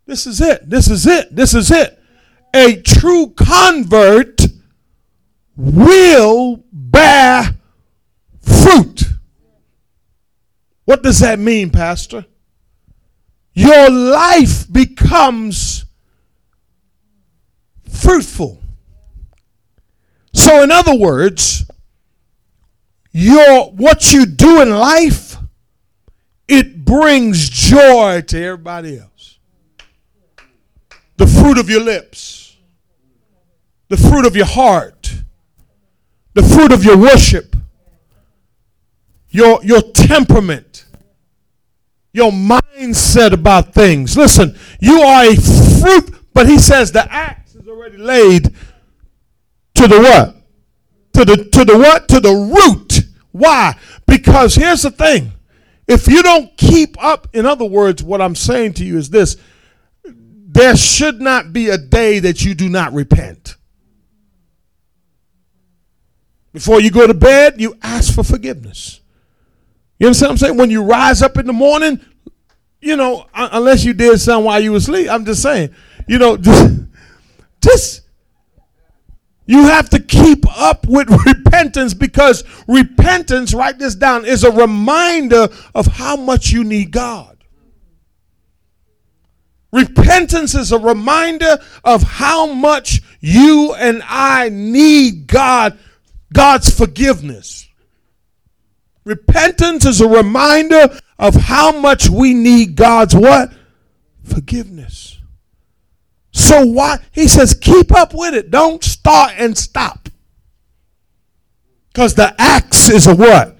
this 0.06 0.28
is 0.28 0.42
it, 0.42 0.70
this 0.70 0.90
is 0.90 1.08
it, 1.08 1.34
this 1.34 1.54
is 1.54 1.72
it. 1.72 1.98
A 2.54 2.82
true 2.82 3.30
convert 3.38 4.42
will 5.56 6.62
bear 6.74 7.56
fruit. 8.42 9.17
What 10.88 11.04
does 11.04 11.20
that 11.20 11.38
mean, 11.38 11.70
Pastor? 11.70 12.26
Your 13.54 13.90
life 13.90 14.72
becomes 14.72 15.84
fruitful. 17.92 18.62
So, 20.32 20.64
in 20.64 20.72
other 20.72 20.96
words, 20.96 21.70
your 23.12 23.66
what 23.72 24.14
you 24.14 24.26
do 24.26 24.62
in 24.62 24.70
life, 24.70 25.36
it 26.48 26.86
brings 26.86 27.50
joy 27.50 28.22
to 28.22 28.42
everybody 28.42 28.98
else. 28.98 29.40
The 31.18 31.28
fruit 31.28 31.58
of 31.58 31.70
your 31.70 31.82
lips, 31.82 32.56
the 33.90 33.98
fruit 33.98 34.26
of 34.26 34.38
your 34.38 34.46
heart, 34.46 35.16
the 36.34 36.44
fruit 36.44 36.72
of 36.72 36.86
your 36.86 36.98
worship, 36.98 37.47
your, 39.30 39.64
your 39.64 39.82
temperament, 39.82 40.86
your 42.14 42.32
mindset 42.32 43.34
about 43.34 43.74
things. 43.74 44.18
Listen, 44.18 44.58
you 44.80 45.02
are 45.02 45.26
a 45.26 45.36
fruit, 45.36 46.34
but 46.34 46.48
he 46.48 46.58
says 46.58 46.92
the 46.92 47.12
axe 47.12 47.56
is 47.56 47.68
already 47.68 47.98
laid 47.98 48.54
to 49.76 49.88
the 49.88 50.00
what? 50.00 50.36
To 51.14 51.26
the 51.26 51.46
to 51.46 51.66
the 51.66 51.78
what? 51.78 52.08
To 52.10 52.20
the 52.20 52.32
root. 52.32 53.02
Why? 53.32 53.76
Because 54.06 54.56
here's 54.56 54.82
the 54.82 54.92
thing. 54.92 55.32
If 55.88 56.08
you 56.08 56.22
don't 56.22 56.56
keep 56.58 57.02
up, 57.04 57.28
in 57.34 57.46
other 57.46 57.66
words, 57.66 58.04
what 58.04 58.22
I'm 58.22 58.36
saying 58.36 58.74
to 58.74 58.86
you 58.86 58.98
is 58.98 59.10
this 59.10 59.38
there 60.04 60.76
should 60.76 61.22
not 61.22 61.54
be 61.54 61.70
a 61.70 61.78
day 61.78 62.20
that 62.20 62.44
you 62.44 62.56
do 62.56 62.68
not 62.68 62.94
repent. 62.94 63.56
Before 66.52 66.82
you 66.82 66.90
go 66.90 67.06
to 67.06 67.14
bed, 67.14 67.62
you 67.62 67.78
ask 67.84 68.14
for 68.14 68.24
forgiveness. 68.24 69.02
You 70.00 70.08
understand 70.08 70.30
what 70.30 70.34
I'm 70.34 70.38
saying? 70.38 70.58
When 70.58 70.70
you 70.70 70.84
rise 70.84 71.22
up 71.22 71.38
in 71.38 71.48
the 71.48 71.54
morning, 71.54 72.00
you 72.82 72.96
know, 72.96 73.26
unless 73.34 73.84
you 73.84 73.94
did 73.94 74.20
something 74.20 74.46
while 74.46 74.60
you 74.60 74.72
were 74.72 74.78
asleep, 74.78 75.10
I'm 75.10 75.26
just 75.26 75.42
saying, 75.42 75.74
you 76.08 76.18
know, 76.20 76.38
just, 76.38 76.74
just 77.62 78.02
you 79.48 79.64
have 79.64 79.90
to 79.90 80.00
keep 80.00 80.46
up 80.60 80.86
with 80.88 81.10
repentance 81.26 81.94
because 81.94 82.44
repentance, 82.68 83.54
write 83.54 83.80
this 83.80 83.96
down, 83.96 84.26
is 84.26 84.44
a 84.44 84.52
reminder 84.52 85.48
of 85.74 85.88
how 85.88 86.16
much 86.16 86.52
you 86.52 86.64
need 86.64 86.92
God. 86.92 87.34
Repentance 89.72 90.56
is 90.56 90.72
a 90.72 90.80
reminder 90.80 91.58
of 91.84 92.02
how 92.04 92.46
much 92.46 93.02
you 93.20 93.74
and 93.74 94.02
I 94.06 94.50
need 94.50 95.28
God, 95.28 95.78
God's 96.32 96.70
forgiveness. 96.70 97.67
Repentance 99.08 99.86
is 99.86 100.02
a 100.02 100.08
reminder 100.08 100.90
of 101.18 101.34
how 101.34 101.72
much 101.80 102.10
we 102.10 102.34
need 102.34 102.76
God's 102.76 103.16
what? 103.16 103.54
Forgiveness. 104.26 105.18
So 106.34 106.66
why 106.66 107.00
he 107.14 107.30
says 107.30 107.54
keep 107.54 107.96
up 107.96 108.14
with 108.14 108.34
it. 108.34 108.52
Don't 108.52 108.84
start 108.84 109.32
and 109.38 109.58
stop. 109.58 110.10
Because 111.88 112.16
the 112.16 112.36
axe 112.38 112.90
is 112.90 113.08
a 113.08 113.16
what? 113.16 113.58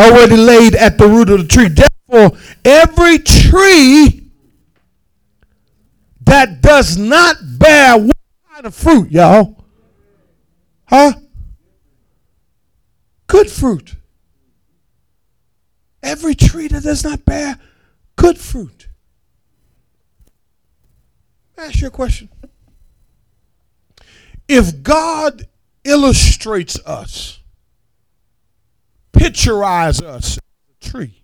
already 0.00 0.36
laid 0.36 0.74
at 0.74 0.98
the 0.98 1.06
root 1.06 1.30
of 1.30 1.38
the 1.38 1.46
tree. 1.46 1.68
Therefore, 1.68 2.36
every 2.64 3.18
tree 3.18 4.26
that 6.22 6.60
does 6.60 6.98
not 6.98 7.36
bear 7.40 7.98
what 7.98 8.16
kind 8.52 8.66
of 8.66 8.74
fruit, 8.74 9.12
y'all? 9.12 9.64
Huh? 10.86 11.12
Good 13.32 13.50
fruit. 13.50 13.94
Every 16.02 16.34
tree 16.34 16.68
that 16.68 16.82
does 16.82 17.02
not 17.02 17.24
bear 17.24 17.58
good 18.14 18.36
fruit. 18.36 18.88
Ask 21.56 21.80
you 21.80 21.86
a 21.86 21.90
question. 21.90 22.28
If 24.46 24.82
God 24.82 25.48
illustrates 25.82 26.78
us, 26.80 27.40
picturize 29.14 30.02
us 30.02 30.36
as 30.36 30.38
a 30.38 30.90
tree, 30.90 31.22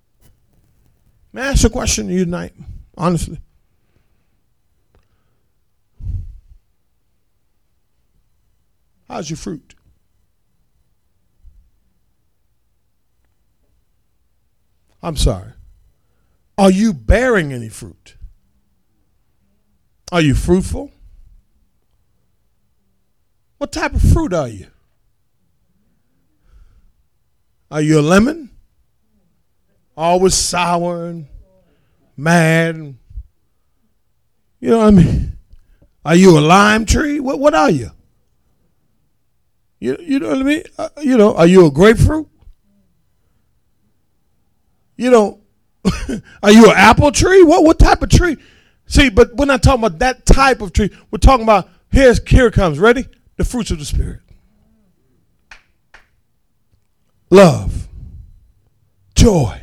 may 1.34 1.42
I 1.42 1.48
ask 1.48 1.62
a 1.66 1.68
question 1.68 2.06
to 2.06 2.14
you 2.14 2.24
tonight, 2.24 2.54
honestly? 2.96 3.38
How's 9.08 9.28
your 9.28 9.36
fruit? 9.36 9.74
I'm 15.02 15.16
sorry. 15.16 15.52
Are 16.56 16.70
you 16.70 16.92
bearing 16.92 17.52
any 17.52 17.68
fruit? 17.68 18.16
Are 20.10 20.20
you 20.20 20.34
fruitful? 20.34 20.90
What 23.58 23.72
type 23.72 23.94
of 23.94 24.02
fruit 24.02 24.32
are 24.32 24.48
you? 24.48 24.66
Are 27.70 27.82
you 27.82 28.00
a 28.00 28.02
lemon? 28.02 28.50
Always 29.96 30.34
sour 30.34 31.06
and 31.06 31.26
mad. 32.16 32.76
You 34.60 34.70
know 34.70 34.78
what 34.78 34.86
I 34.86 34.90
mean? 34.90 35.38
Are 36.04 36.16
you 36.16 36.38
a 36.38 36.40
lime 36.40 36.86
tree? 36.86 37.20
What, 37.20 37.38
what 37.38 37.54
are 37.54 37.70
you? 37.70 37.90
You, 39.80 39.96
you 40.00 40.18
know 40.18 40.28
what 40.28 40.38
I 40.38 40.42
mean? 40.42 40.62
Uh, 40.76 40.88
you 41.02 41.16
know, 41.16 41.34
are 41.34 41.46
you 41.46 41.66
a 41.66 41.70
grapefruit? 41.70 42.28
You 44.98 45.10
know, 45.12 45.40
are 46.42 46.50
you 46.50 46.66
an 46.66 46.76
apple 46.76 47.12
tree? 47.12 47.42
What 47.44 47.64
what 47.64 47.78
type 47.78 48.02
of 48.02 48.10
tree? 48.10 48.36
See, 48.86 49.08
but 49.08 49.34
we're 49.34 49.46
not 49.46 49.62
talking 49.62 49.84
about 49.84 50.00
that 50.00 50.26
type 50.26 50.60
of 50.60 50.72
tree. 50.72 50.90
We're 51.10 51.18
talking 51.18 51.44
about 51.44 51.70
here's 51.90 52.20
here 52.28 52.50
comes. 52.50 52.78
Ready? 52.78 53.06
The 53.36 53.44
fruits 53.44 53.70
of 53.70 53.78
the 53.78 53.84
spirit. 53.84 54.20
Love. 57.30 57.88
Joy. 59.14 59.60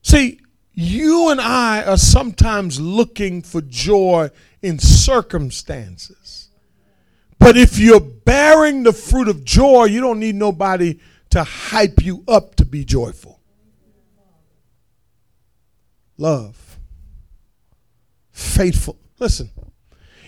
See, 0.00 0.40
you 0.72 1.30
and 1.30 1.40
I 1.40 1.82
are 1.82 1.98
sometimes 1.98 2.80
looking 2.80 3.42
for 3.42 3.60
joy 3.60 4.30
in 4.62 4.78
circumstances. 4.78 6.48
But 7.38 7.58
if 7.58 7.78
you're 7.78 8.00
bearing 8.00 8.82
the 8.82 8.92
fruit 8.92 9.28
of 9.28 9.44
joy, 9.44 9.84
you 9.86 10.00
don't 10.00 10.20
need 10.20 10.36
nobody 10.36 11.00
to 11.30 11.44
hype 11.44 12.02
you 12.02 12.24
up 12.26 12.54
to 12.56 12.64
be 12.64 12.84
joyful 12.84 13.35
love, 16.16 16.78
faithful. 18.32 18.98
Listen, 19.18 19.50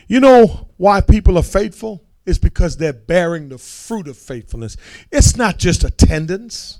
you 0.07 0.20
know 0.20 0.68
why 0.77 1.01
people 1.01 1.37
are 1.37 1.42
faithful? 1.42 2.05
It's 2.27 2.38
because 2.38 2.77
they're 2.77 2.92
bearing 2.92 3.48
the 3.48 3.59
fruit 3.59 4.07
of 4.07 4.16
faithfulness. 4.16 4.77
It's 5.11 5.37
not 5.37 5.59
just 5.59 5.83
attendance. 5.83 6.79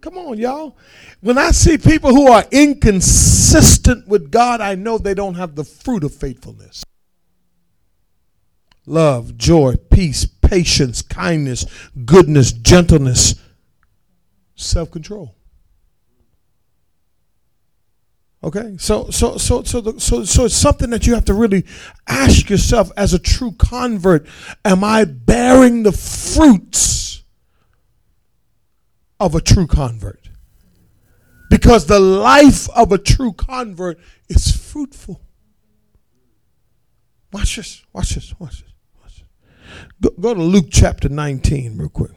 Come 0.00 0.16
on, 0.18 0.38
y'all. 0.38 0.76
When 1.20 1.36
I 1.36 1.50
see 1.50 1.76
people 1.76 2.14
who 2.14 2.30
are 2.30 2.44
inconsistent 2.50 4.08
with 4.08 4.30
God, 4.30 4.60
I 4.60 4.74
know 4.74 4.98
they 4.98 5.14
don't 5.14 5.34
have 5.34 5.56
the 5.56 5.64
fruit 5.64 6.04
of 6.04 6.14
faithfulness. 6.14 6.84
Love, 8.86 9.36
joy, 9.36 9.74
peace, 9.90 10.24
patience, 10.24 11.02
kindness, 11.02 11.66
goodness, 12.04 12.52
gentleness, 12.52 13.34
self 14.54 14.90
control. 14.90 15.35
Okay, 18.46 18.76
so 18.78 19.10
so 19.10 19.38
so 19.38 19.64
so 19.64 19.80
the, 19.80 19.98
so 19.98 20.22
so 20.22 20.44
it's 20.44 20.54
something 20.54 20.90
that 20.90 21.04
you 21.04 21.14
have 21.14 21.24
to 21.24 21.34
really 21.34 21.64
ask 22.06 22.48
yourself 22.48 22.92
as 22.96 23.12
a 23.12 23.18
true 23.18 23.50
convert: 23.50 24.24
Am 24.64 24.84
I 24.84 25.04
bearing 25.04 25.82
the 25.82 25.90
fruits 25.90 27.24
of 29.18 29.34
a 29.34 29.40
true 29.40 29.66
convert? 29.66 30.28
Because 31.50 31.86
the 31.86 31.98
life 31.98 32.70
of 32.70 32.92
a 32.92 32.98
true 32.98 33.32
convert 33.32 33.98
is 34.28 34.52
fruitful. 34.52 35.20
Watch 37.32 37.56
this. 37.56 37.82
Watch 37.92 38.10
this. 38.10 38.32
Watch 38.38 38.60
this. 38.60 38.72
Watch 39.02 39.16
this. 39.16 39.28
Go, 40.00 40.10
go 40.20 40.34
to 40.34 40.42
Luke 40.42 40.68
chapter 40.70 41.08
19 41.08 41.78
real 41.78 41.88
quick. 41.88 42.12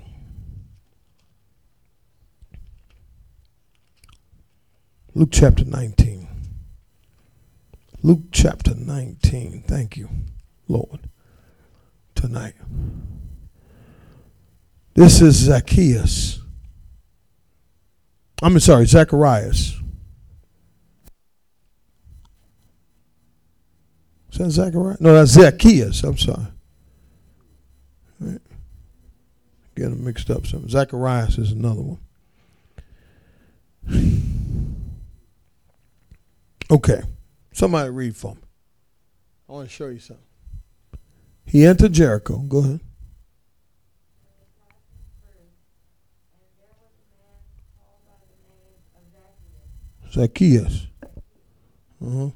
Luke 5.16 5.30
chapter 5.32 5.66
19. 5.66 6.19
Luke 8.02 8.22
chapter 8.32 8.74
19. 8.76 9.64
Thank 9.68 9.98
you, 9.98 10.10
Lord, 10.68 11.10
tonight. 12.16 12.54
This 14.94 15.22
is 15.22 15.36
Zacchaeus. 15.36 16.42
I'm 18.42 18.58
sorry, 18.60 18.86
Zacharias. 18.86 19.76
Is 24.32 24.38
that 24.38 24.52
Zacharias? 24.52 25.02
No, 25.02 25.14
that's 25.14 25.32
Zacchaeus. 25.32 26.04
I'm 26.04 26.18
sorry. 26.18 26.48
Right. 28.22 28.42
Getting 29.76 30.04
mixed 30.06 30.30
up. 30.30 30.48
Some 30.48 30.70
Zacharias 30.70 31.38
is 31.38 31.52
another 31.52 31.82
one. 31.82 32.00
Okay. 36.72 37.02
Somebody 37.60 37.90
read 37.90 38.16
for 38.16 38.36
me. 38.36 38.42
I 39.50 39.52
want 39.52 39.68
to 39.68 39.76
show 39.76 39.88
you 39.88 40.00
something. 40.00 40.24
He 41.46 41.66
entered 41.66 41.92
Jericho. 41.92 42.38
Go 42.38 42.60
ahead. 42.60 42.80
Zacchaeus. 50.10 50.88
Uh-huh. 52.02 52.18
All 52.18 52.34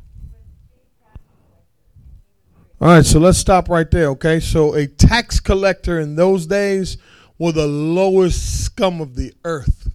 right, 2.81 3.05
so 3.05 3.17
let's 3.19 3.37
stop 3.37 3.69
right 3.69 3.89
there, 3.89 4.09
okay? 4.09 4.41
So 4.41 4.75
a 4.75 4.87
tax 4.87 5.39
collector 5.39 6.01
in 6.01 6.17
those 6.17 6.45
days 6.47 6.97
were 7.39 7.53
the 7.53 7.65
lowest 7.65 8.65
scum 8.65 8.99
of 8.99 9.15
the 9.15 9.33
earth. 9.45 9.87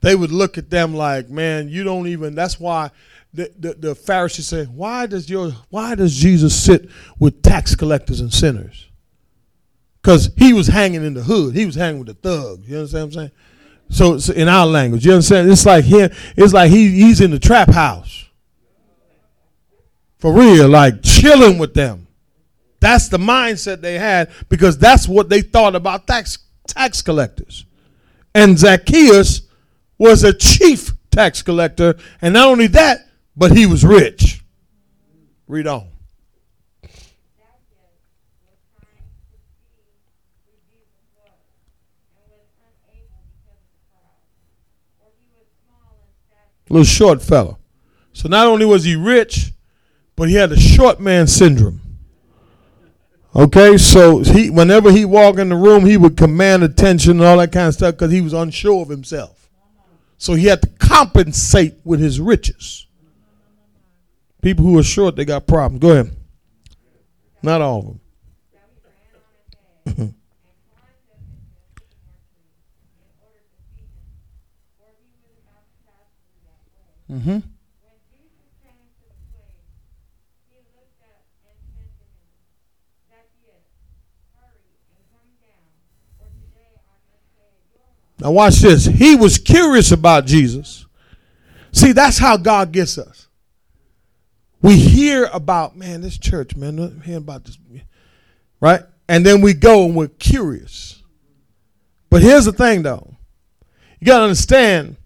They 0.00 0.16
would 0.16 0.32
look 0.32 0.58
at 0.58 0.70
them 0.70 0.94
like, 0.94 1.28
man, 1.28 1.68
you 1.68 1.84
don't 1.84 2.08
even, 2.08 2.34
that's 2.34 2.58
why 2.58 2.90
the, 3.32 3.52
the, 3.58 3.74
the 3.74 3.94
Pharisees 3.94 4.46
say, 4.46 4.64
why 4.64 5.06
does 5.06 5.28
your 5.28 5.50
why 5.70 5.94
does 5.94 6.14
Jesus 6.14 6.60
sit 6.60 6.88
with 7.18 7.42
tax 7.42 7.74
collectors 7.74 8.20
and 8.20 8.32
sinners? 8.32 8.88
Because 10.00 10.30
he 10.36 10.52
was 10.52 10.68
hanging 10.68 11.04
in 11.04 11.14
the 11.14 11.22
hood. 11.22 11.54
He 11.54 11.66
was 11.66 11.74
hanging 11.74 11.98
with 11.98 12.08
the 12.08 12.14
thugs. 12.14 12.68
You 12.68 12.78
understand 12.78 13.02
what 13.02 13.06
I'm 13.06 13.12
saying? 13.12 13.30
So, 13.90 14.18
so 14.18 14.32
in 14.32 14.48
our 14.48 14.66
language, 14.66 15.04
you 15.04 15.12
understand? 15.12 15.50
It's 15.50 15.66
like 15.66 15.84
him, 15.84 16.10
it's 16.36 16.52
like 16.52 16.70
he, 16.70 16.90
he's 16.90 17.20
in 17.20 17.30
the 17.30 17.38
trap 17.38 17.70
house. 17.70 18.26
For 20.18 20.32
real, 20.32 20.68
like 20.68 21.02
chilling 21.02 21.58
with 21.58 21.74
them. 21.74 22.06
That's 22.80 23.08
the 23.08 23.18
mindset 23.18 23.80
they 23.80 23.98
had 23.98 24.30
because 24.48 24.78
that's 24.78 25.08
what 25.08 25.28
they 25.28 25.42
thought 25.42 25.74
about 25.74 26.06
tax 26.06 26.38
tax 26.66 27.02
collectors. 27.02 27.66
And 28.34 28.58
Zacchaeus 28.58 29.42
was 29.96 30.22
a 30.22 30.32
chief 30.32 30.92
tax 31.10 31.42
collector, 31.42 31.96
and 32.22 32.34
not 32.34 32.48
only 32.48 32.68
that, 32.68 33.07
but 33.38 33.56
he 33.56 33.66
was 33.66 33.84
rich. 33.84 34.42
Read 35.46 35.68
on. 35.68 35.86
Little 46.68 46.84
short 46.84 47.22
fellow. 47.22 47.58
So 48.12 48.28
not 48.28 48.46
only 48.46 48.66
was 48.66 48.84
he 48.84 48.94
rich, 48.94 49.52
but 50.16 50.28
he 50.28 50.34
had 50.34 50.52
a 50.52 50.58
short 50.58 51.00
man 51.00 51.26
syndrome. 51.26 51.80
Okay, 53.34 53.78
so 53.78 54.18
he 54.18 54.50
whenever 54.50 54.90
he 54.90 55.04
walked 55.04 55.38
in 55.38 55.48
the 55.48 55.56
room, 55.56 55.86
he 55.86 55.96
would 55.96 56.16
command 56.16 56.64
attention 56.64 57.12
and 57.12 57.22
all 57.22 57.38
that 57.38 57.52
kind 57.52 57.68
of 57.68 57.74
stuff 57.74 57.94
because 57.94 58.10
he 58.10 58.20
was 58.20 58.32
unsure 58.32 58.82
of 58.82 58.88
himself. 58.88 59.48
So 60.18 60.34
he 60.34 60.46
had 60.46 60.60
to 60.62 60.68
compensate 60.78 61.76
with 61.84 62.00
his 62.00 62.20
riches. 62.20 62.87
People 64.48 64.64
who 64.64 64.78
are 64.78 64.82
short, 64.82 65.14
they 65.14 65.26
got 65.26 65.46
problems. 65.46 65.78
Go 65.82 65.90
ahead. 65.90 66.16
Not 67.42 67.60
all 67.60 68.00
of 69.84 69.94
them. 69.94 70.14
Mm-hmm. 77.12 77.38
Now, 88.18 88.30
watch 88.30 88.60
this. 88.60 88.86
He 88.86 89.14
was 89.14 89.36
curious 89.36 89.92
about 89.92 90.24
Jesus. 90.24 90.86
See, 91.70 91.92
that's 91.92 92.16
how 92.16 92.38
God 92.38 92.72
gets 92.72 92.96
us. 92.96 93.27
We 94.60 94.76
hear 94.76 95.28
about, 95.32 95.76
man, 95.76 96.00
this 96.00 96.18
church, 96.18 96.56
man, 96.56 96.78
uh, 96.78 96.90
hear 97.00 97.18
about 97.18 97.44
this, 97.44 97.58
right? 98.60 98.82
And 99.08 99.24
then 99.24 99.40
we 99.40 99.54
go 99.54 99.84
and 99.84 99.94
we're 99.94 100.08
curious. 100.08 101.02
But 102.10 102.22
here's 102.22 102.44
the 102.44 102.52
thing, 102.52 102.82
though. 102.82 103.16
You 104.00 104.06
got 104.06 104.18
to 104.18 104.24
understand 104.24 104.96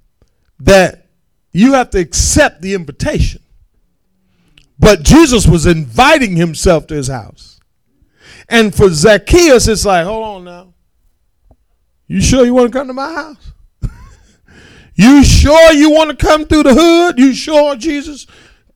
that 0.60 1.06
you 1.52 1.74
have 1.74 1.90
to 1.90 1.98
accept 1.98 2.62
the 2.62 2.74
invitation. 2.74 3.42
But 4.78 5.02
Jesus 5.02 5.46
was 5.46 5.66
inviting 5.66 6.36
himself 6.36 6.86
to 6.88 6.94
his 6.94 7.08
house. 7.08 7.60
And 8.48 8.74
for 8.74 8.88
Zacchaeus, 8.90 9.68
it's 9.68 9.84
like, 9.84 10.04
hold 10.04 10.24
on 10.24 10.44
now. 10.44 10.74
You 12.06 12.20
sure 12.20 12.44
you 12.44 12.54
want 12.54 12.72
to 12.72 12.78
come 12.78 12.88
to 12.88 12.92
my 12.92 13.12
house? 13.12 13.52
you 14.94 15.24
sure 15.24 15.72
you 15.72 15.90
want 15.90 16.10
to 16.10 16.26
come 16.26 16.46
through 16.46 16.64
the 16.64 16.74
hood? 16.74 17.18
You 17.18 17.32
sure, 17.32 17.76
Jesus? 17.76 18.26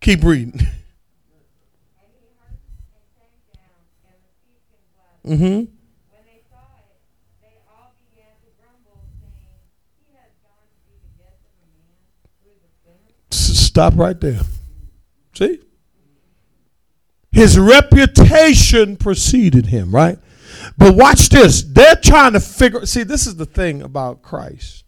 Keep 0.01 0.24
reading. 0.24 0.61
Mm-hmm. 5.26 5.64
Stop 13.30 13.94
right 13.97 14.18
there. 14.18 14.40
See? 15.34 15.61
His 17.30 17.59
reputation 17.59 18.97
preceded 18.97 19.66
him, 19.66 19.94
right? 19.94 20.18
But 20.78 20.94
watch 20.94 21.28
this. 21.28 21.62
They're 21.62 21.97
trying 21.97 22.32
to 22.32 22.40
figure 22.40 22.86
see, 22.86 23.03
this 23.03 23.26
is 23.26 23.36
the 23.36 23.44
thing 23.44 23.82
about 23.82 24.22
Christ. 24.22 24.84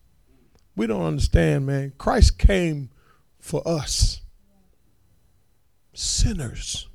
We 0.74 0.86
don't 0.86 1.02
understand, 1.02 1.66
man. 1.66 1.92
Christ 1.98 2.38
came 2.38 2.88
for 3.38 3.60
us. 3.66 4.22
Sinners. 5.98 6.86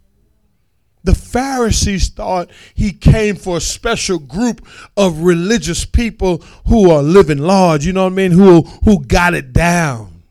The 1.04 1.14
Pharisees 1.14 2.08
thought 2.08 2.50
he 2.74 2.94
came 2.94 3.36
for 3.36 3.58
a 3.58 3.62
special 3.62 4.18
group 4.18 4.66
of 4.96 5.20
religious 5.20 5.84
people 5.84 6.38
who 6.68 6.90
are 6.90 7.04
living 7.04 7.40
large, 7.40 7.86
you 7.86 7.92
know 7.92 8.06
what 8.06 8.14
I 8.14 8.16
mean, 8.16 8.32
who 8.32 8.62
who 8.86 9.04
got 9.04 9.34
it 9.34 9.52
down. 9.52 10.24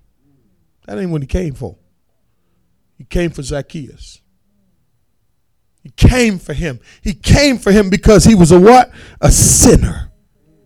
That 0.86 0.98
ain't 0.98 1.10
what 1.10 1.20
he 1.20 1.26
came 1.26 1.52
for. 1.52 1.76
He 2.96 3.04
came 3.04 3.30
for 3.30 3.42
Zacchaeus. 3.42 4.22
He 5.82 5.90
came 5.90 6.38
for 6.38 6.54
him. 6.54 6.80
He 7.02 7.12
came 7.12 7.58
for 7.58 7.72
him 7.72 7.90
because 7.90 8.24
he 8.24 8.34
was 8.34 8.52
a 8.52 8.60
what? 8.60 8.90
A 9.20 9.30
sinner. 9.30 10.10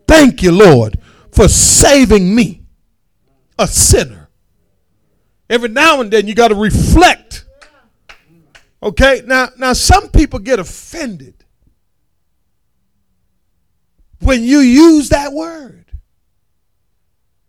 Thank 0.07 0.43
you, 0.43 0.53
Lord, 0.53 0.99
for 1.33 1.49
saving 1.49 2.33
me. 2.33 2.63
A 3.59 3.67
sinner. 3.67 4.29
Every 5.51 5.71
now 5.71 6.01
and 6.01 6.11
then 6.11 6.29
you 6.29 6.35
got 6.35 6.49
to 6.49 6.55
reflect. 6.55 7.26
Okay? 8.83 9.23
Now 9.25 9.49
now 9.57 9.73
some 9.73 10.09
people 10.09 10.39
get 10.39 10.59
offended 10.59 11.45
when 14.21 14.43
you 14.43 14.59
use 14.59 15.09
that 15.11 15.33
word. 15.33 15.85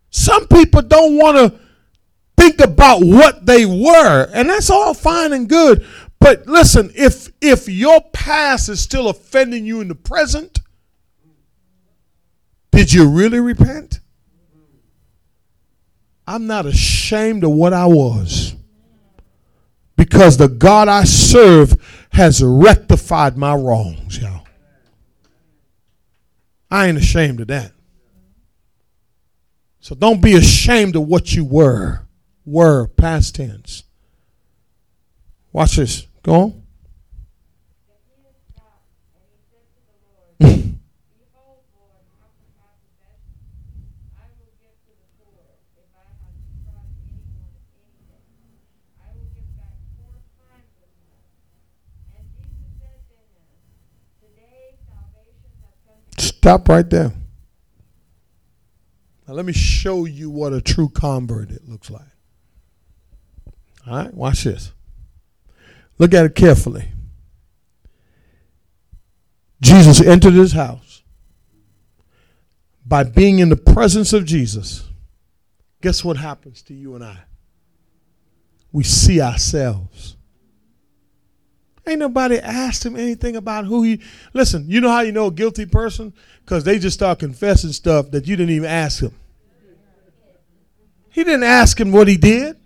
Some 0.09 0.47
people 0.47 0.82
don't 0.82 1.17
want 1.17 1.38
to 1.38 1.59
think 2.38 2.59
about 2.59 3.03
what 3.03 3.45
they 3.45 3.65
were, 3.65 4.30
and 4.34 4.49
that's 4.49 4.69
all 4.69 4.93
fine 4.93 5.34
and 5.34 5.47
good. 5.47 5.86
But 6.19 6.47
listen, 6.47 6.91
if 6.95 7.30
if 7.41 7.69
your 7.69 8.01
past 8.11 8.69
is 8.69 8.80
still 8.80 9.09
offending 9.09 9.65
you 9.65 9.82
in 9.82 9.88
the 9.88 9.95
present, 9.95 10.59
did 12.71 12.91
you 12.91 13.09
really 13.09 13.39
repent? 13.39 13.99
I'm 16.25 16.45
not 16.47 16.65
ashamed 16.65 17.43
of 17.43 17.51
what 17.51 17.71
I 17.73 17.86
was. 17.86 18.57
Because 19.98 20.38
the 20.38 20.48
God 20.48 20.88
I 20.88 21.04
serve 21.04 22.06
has 22.14 22.41
rectified 22.41 23.38
my 23.38 23.54
wrongs, 23.54 24.22
y'all. 24.22 24.48
I 26.72 26.88
ain't 26.88 26.98
ashamed 26.98 27.41
of 27.41 27.48
that. 27.48 27.74
So 29.82 29.95
don't 29.95 30.22
be 30.22 30.36
ashamed 30.36 30.95
of 30.95 31.04
what 31.04 31.34
you 31.34 31.43
were 31.43 32.08
were, 32.48 32.88
past 32.88 33.36
tense. 33.36 33.84
Watch 35.52 35.76
this. 35.76 36.08
Go 36.24 36.64
on. 40.39 40.66
Stop 56.48 56.70
right 56.70 56.89
there. 56.89 57.12
Now 59.28 59.34
let 59.34 59.43
me 59.43 59.52
show 59.52 60.06
you 60.06 60.30
what 60.30 60.54
a 60.54 60.62
true 60.62 60.88
convert 60.88 61.52
it 61.52 61.68
looks 61.68 61.89
like. 61.91 62.08
All 63.86 63.98
right, 63.98 64.14
watch 64.14 64.45
this. 64.45 64.72
Look 65.98 66.14
at 66.14 66.24
it 66.24 66.36
carefully. 66.36 66.88
Jesus 69.60 70.00
entered 70.00 70.36
his 70.36 70.54
house 70.54 71.04
by 72.86 73.04
being 73.04 73.39
in 73.39 73.50
the 73.50 73.58
presence 73.58 74.14
of 74.14 74.24
Jesus. 74.24 74.88
Guess 75.82 76.06
what 76.06 76.16
happens 76.16 76.62
to 76.62 76.74
you 76.74 76.95
and 76.95 77.04
I? 77.04 77.24
We 78.72 78.86
see 78.86 79.20
ourselves. 79.20 80.16
Ain't 81.88 81.99
nobody 81.99 82.38
asked 82.38 82.85
him 82.85 82.97
anything 82.97 83.38
about 83.38 83.65
who 83.65 83.83
he. 83.83 84.01
Listen, 84.33 84.65
you 84.67 84.81
know 84.81 84.89
how 84.89 85.01
you 85.01 85.13
know 85.13 85.27
a 85.27 85.31
guilty 85.31 85.65
person? 85.65 86.13
Because 86.43 86.65
they 86.65 86.79
just 86.79 86.95
start 86.95 87.19
confessing 87.19 87.71
stuff 87.71 88.11
that 88.11 88.27
you 88.27 88.35
didn't 88.35 88.53
even 88.53 88.69
ask 88.69 89.01
him. 89.01 89.13
He 91.11 91.23
didn't 91.23 91.43
ask 91.43 91.79
him 91.79 91.91
what 91.93 92.07
he 92.07 92.17
did. 92.17 92.57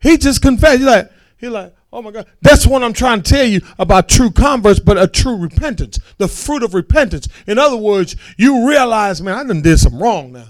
He 0.00 0.18
just 0.18 0.42
confessed. 0.42 0.78
He's 0.78 0.86
like, 0.86 1.10
he's 1.38 1.48
like, 1.48 1.74
oh 1.92 2.02
my 2.02 2.10
God. 2.10 2.26
That's 2.42 2.66
what 2.66 2.82
I'm 2.82 2.92
trying 2.92 3.22
to 3.22 3.30
tell 3.30 3.44
you 3.44 3.62
about 3.78 4.08
true 4.08 4.30
converts, 4.30 4.80
but 4.80 4.98
a 4.98 5.08
true 5.08 5.38
repentance. 5.38 5.98
The 6.18 6.28
fruit 6.28 6.62
of 6.62 6.74
repentance. 6.74 7.26
In 7.46 7.58
other 7.58 7.76
words, 7.76 8.16
you 8.36 8.68
realize, 8.68 9.22
man, 9.22 9.34
I 9.34 9.44
done 9.44 9.62
did 9.62 9.78
some 9.78 10.00
wrong 10.00 10.32
now. 10.32 10.48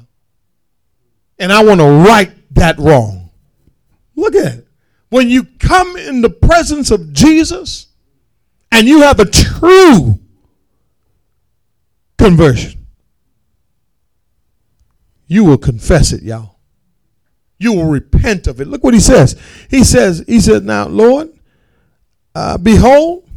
And 1.38 1.52
I 1.52 1.62
want 1.64 1.80
to 1.80 1.86
right 1.86 2.32
that 2.54 2.78
wrong. 2.78 3.30
Look 4.16 4.34
at 4.34 4.54
it. 4.58 4.63
When 5.14 5.30
you 5.30 5.44
come 5.44 5.96
in 5.96 6.22
the 6.22 6.30
presence 6.30 6.90
of 6.90 7.12
Jesus 7.12 7.86
and 8.72 8.88
you 8.88 9.02
have 9.02 9.20
a 9.20 9.24
true 9.24 10.18
conversion, 12.18 12.86
you 15.28 15.44
will 15.44 15.58
confess 15.58 16.12
it, 16.12 16.22
y'all 16.24 16.54
you 17.58 17.72
will 17.72 17.86
repent 17.86 18.46
of 18.46 18.60
it. 18.60 18.68
Look 18.68 18.84
what 18.84 18.94
he 18.94 19.00
says. 19.00 19.40
He 19.70 19.84
says, 19.84 20.24
he 20.26 20.40
said, 20.40 20.64
now, 20.64 20.86
Lord, 20.86 21.30
uh, 22.34 22.58
behold, 22.58 23.28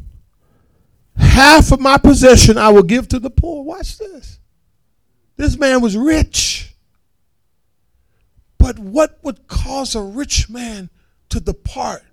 half 1.16 1.72
of 1.72 1.80
my 1.80 1.98
possession 1.98 2.58
I 2.58 2.70
will 2.70 2.84
give 2.84 3.08
to 3.10 3.20
the 3.20 3.30
poor. 3.30 3.64
Watch 3.64 3.98
this. 3.98 4.40
This 5.36 5.58
man 5.58 5.82
was 5.82 5.96
rich. 5.96 6.74
But 8.58 8.80
what 8.80 9.20
would 9.24 9.48
cause 9.48 9.96
a 9.96 10.02
rich 10.02 10.50
man 10.50 10.90
to 11.30 11.40
depart 11.40 12.04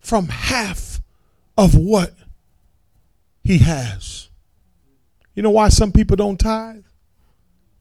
from 0.00 0.28
half 0.28 1.00
of 1.56 1.74
what 1.74 2.12
he 3.42 3.58
has? 3.58 4.28
You 5.34 5.42
know 5.42 5.50
why 5.50 5.68
some 5.68 5.92
people 5.92 6.16
don't 6.16 6.38
tithe? 6.38 6.84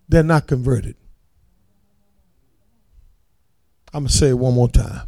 They're 0.09 0.23
not 0.23 0.47
converted. 0.47 0.95
I'm 3.93 4.03
going 4.03 4.07
to 4.07 4.13
say 4.13 4.29
it 4.29 4.33
one 4.33 4.55
more 4.55 4.69
time. 4.69 5.07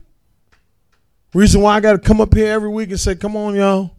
Reason 1.33 1.59
why 1.59 1.75
I 1.75 1.79
got 1.79 1.93
to 1.93 1.99
come 1.99 2.21
up 2.21 2.33
here 2.33 2.51
every 2.51 2.69
week 2.69 2.91
and 2.91 2.99
say, 2.99 3.15
come 3.15 3.35
on, 3.35 3.55
y'all. 3.55 3.91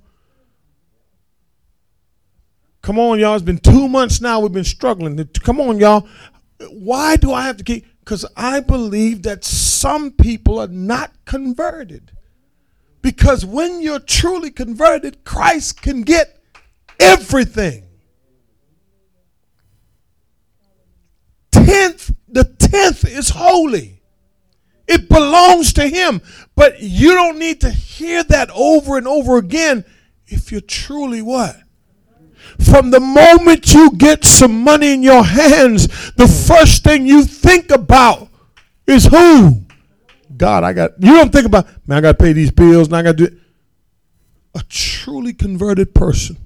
Come 2.82 2.98
on, 2.98 3.18
y'all. 3.18 3.34
It's 3.34 3.44
been 3.44 3.58
two 3.58 3.88
months 3.88 4.20
now. 4.20 4.40
We've 4.40 4.52
been 4.52 4.64
struggling. 4.64 5.22
Come 5.42 5.60
on, 5.60 5.78
y'all. 5.78 6.06
Why 6.70 7.16
do 7.16 7.32
I 7.32 7.42
have 7.42 7.56
to 7.56 7.64
keep? 7.64 7.84
Because 8.06 8.24
I 8.36 8.60
believe 8.60 9.24
that 9.24 9.44
some 9.44 10.12
people 10.12 10.60
are 10.60 10.68
not 10.68 11.12
converted. 11.24 12.12
Because 13.02 13.44
when 13.44 13.82
you're 13.82 13.98
truly 13.98 14.52
converted, 14.52 15.24
Christ 15.24 15.82
can 15.82 16.02
get 16.02 16.40
everything. 17.00 17.82
Tenth, 21.50 22.14
the 22.28 22.44
tenth 22.44 23.04
is 23.04 23.30
holy. 23.30 24.00
It 24.86 25.08
belongs 25.08 25.72
to 25.72 25.88
him. 25.88 26.22
But 26.54 26.80
you 26.80 27.12
don't 27.12 27.40
need 27.40 27.60
to 27.62 27.70
hear 27.70 28.22
that 28.22 28.50
over 28.54 28.96
and 28.98 29.08
over 29.08 29.36
again 29.36 29.84
if 30.28 30.52
you're 30.52 30.60
truly 30.60 31.22
what? 31.22 31.56
From 32.58 32.90
the 32.90 33.00
moment 33.00 33.72
you 33.72 33.90
get 33.92 34.24
some 34.24 34.62
money 34.62 34.92
in 34.92 35.02
your 35.02 35.24
hands, 35.24 35.86
the 36.12 36.26
first 36.26 36.84
thing 36.84 37.06
you 37.06 37.24
think 37.24 37.70
about 37.70 38.28
is 38.86 39.04
who? 39.06 39.62
God, 40.36 40.64
I 40.64 40.72
got, 40.72 40.92
you 40.98 41.12
don't 41.12 41.32
think 41.32 41.46
about, 41.46 41.66
man, 41.86 41.98
I 41.98 42.00
got 42.00 42.18
to 42.18 42.24
pay 42.24 42.32
these 42.32 42.50
bills 42.50 42.88
and 42.88 42.96
I 42.96 43.02
got 43.02 43.16
to 43.16 43.16
do 43.16 43.24
it. 43.24 43.34
A 44.54 44.62
truly 44.68 45.32
converted 45.34 45.94
person, 45.94 46.36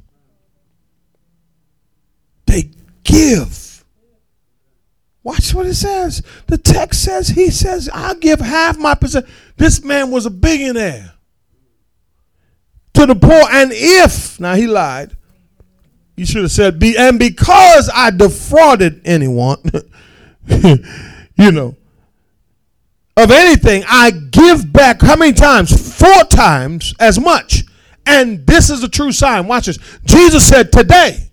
they 2.46 2.70
give. 3.04 3.84
Watch 5.22 5.54
what 5.54 5.66
it 5.66 5.74
says. 5.74 6.22
The 6.46 6.58
text 6.58 7.04
says, 7.04 7.28
he 7.28 7.50
says, 7.50 7.90
I'll 7.92 8.14
give 8.14 8.40
half 8.40 8.78
my 8.78 8.94
percent. 8.94 9.26
This 9.56 9.84
man 9.84 10.10
was 10.10 10.26
a 10.26 10.30
billionaire 10.30 11.12
to 12.94 13.06
the 13.06 13.14
poor. 13.14 13.44
And 13.50 13.70
if, 13.72 14.40
now 14.40 14.54
he 14.54 14.66
lied, 14.66 15.16
you 16.16 16.26
should 16.26 16.42
have 16.42 16.52
said, 16.52 16.78
be, 16.78 16.96
and 16.98 17.18
because 17.18 17.90
I 17.94 18.10
defrauded 18.10 19.02
anyone, 19.04 19.58
you 20.46 21.52
know, 21.52 21.76
of 23.16 23.30
anything, 23.30 23.84
I 23.86 24.10
give 24.10 24.72
back 24.72 25.02
how 25.02 25.16
many 25.16 25.32
times? 25.32 25.98
Four 25.98 26.24
times 26.24 26.94
as 27.00 27.18
much. 27.18 27.64
And 28.06 28.46
this 28.46 28.70
is 28.70 28.82
a 28.82 28.88
true 28.88 29.12
sign. 29.12 29.46
Watch 29.46 29.66
this. 29.66 29.78
Jesus 30.04 30.46
said, 30.46 30.72
Today, 30.72 31.30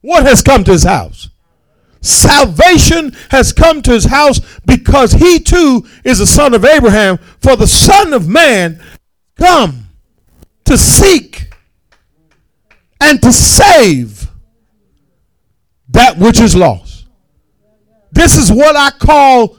what 0.00 0.24
has 0.24 0.42
come 0.42 0.64
to 0.64 0.72
his 0.72 0.84
house? 0.84 1.28
Salvation 2.00 3.14
has 3.30 3.52
come 3.52 3.82
to 3.82 3.92
his 3.92 4.04
house 4.04 4.40
because 4.64 5.12
he 5.12 5.40
too 5.40 5.86
is 6.04 6.20
a 6.20 6.26
son 6.26 6.54
of 6.54 6.64
Abraham. 6.64 7.18
For 7.40 7.56
the 7.56 7.66
Son 7.66 8.12
of 8.12 8.28
Man 8.28 8.82
come 9.36 9.88
to 10.64 10.78
seek 10.78 11.47
and 13.00 13.22
to 13.22 13.32
save 13.32 14.28
that 15.90 16.18
which 16.18 16.40
is 16.40 16.54
lost. 16.54 17.06
This 18.12 18.36
is 18.36 18.50
what 18.50 18.76
I 18.76 18.90
call 18.90 19.56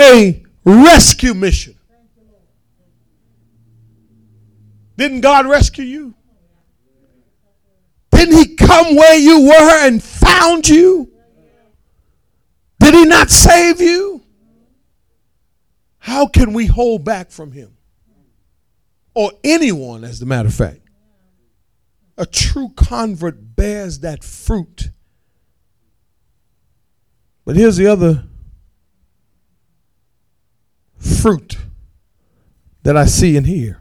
a 0.00 0.42
rescue 0.64 1.34
mission. 1.34 1.76
Didn't 4.96 5.20
God 5.20 5.46
rescue 5.46 5.84
you? 5.84 6.14
Didn't 8.12 8.36
He 8.36 8.54
come 8.54 8.94
where 8.94 9.18
you 9.18 9.46
were 9.48 9.86
and 9.86 10.02
found 10.02 10.68
you? 10.68 11.10
Did 12.78 12.94
He 12.94 13.04
not 13.04 13.30
save 13.30 13.80
you? 13.80 14.22
How 15.98 16.26
can 16.26 16.52
we 16.52 16.66
hold 16.66 17.04
back 17.04 17.30
from 17.30 17.52
Him? 17.52 17.76
Or 19.14 19.32
anyone, 19.42 20.04
as 20.04 20.20
a 20.22 20.26
matter 20.26 20.48
of 20.48 20.54
fact. 20.54 20.83
A 22.16 22.26
true 22.26 22.70
convert 22.76 23.56
bears 23.56 24.00
that 24.00 24.22
fruit. 24.22 24.90
But 27.44 27.56
here's 27.56 27.76
the 27.76 27.86
other 27.86 28.24
fruit 30.98 31.58
that 32.84 32.96
I 32.96 33.06
see 33.06 33.36
in 33.36 33.44
here. 33.44 33.80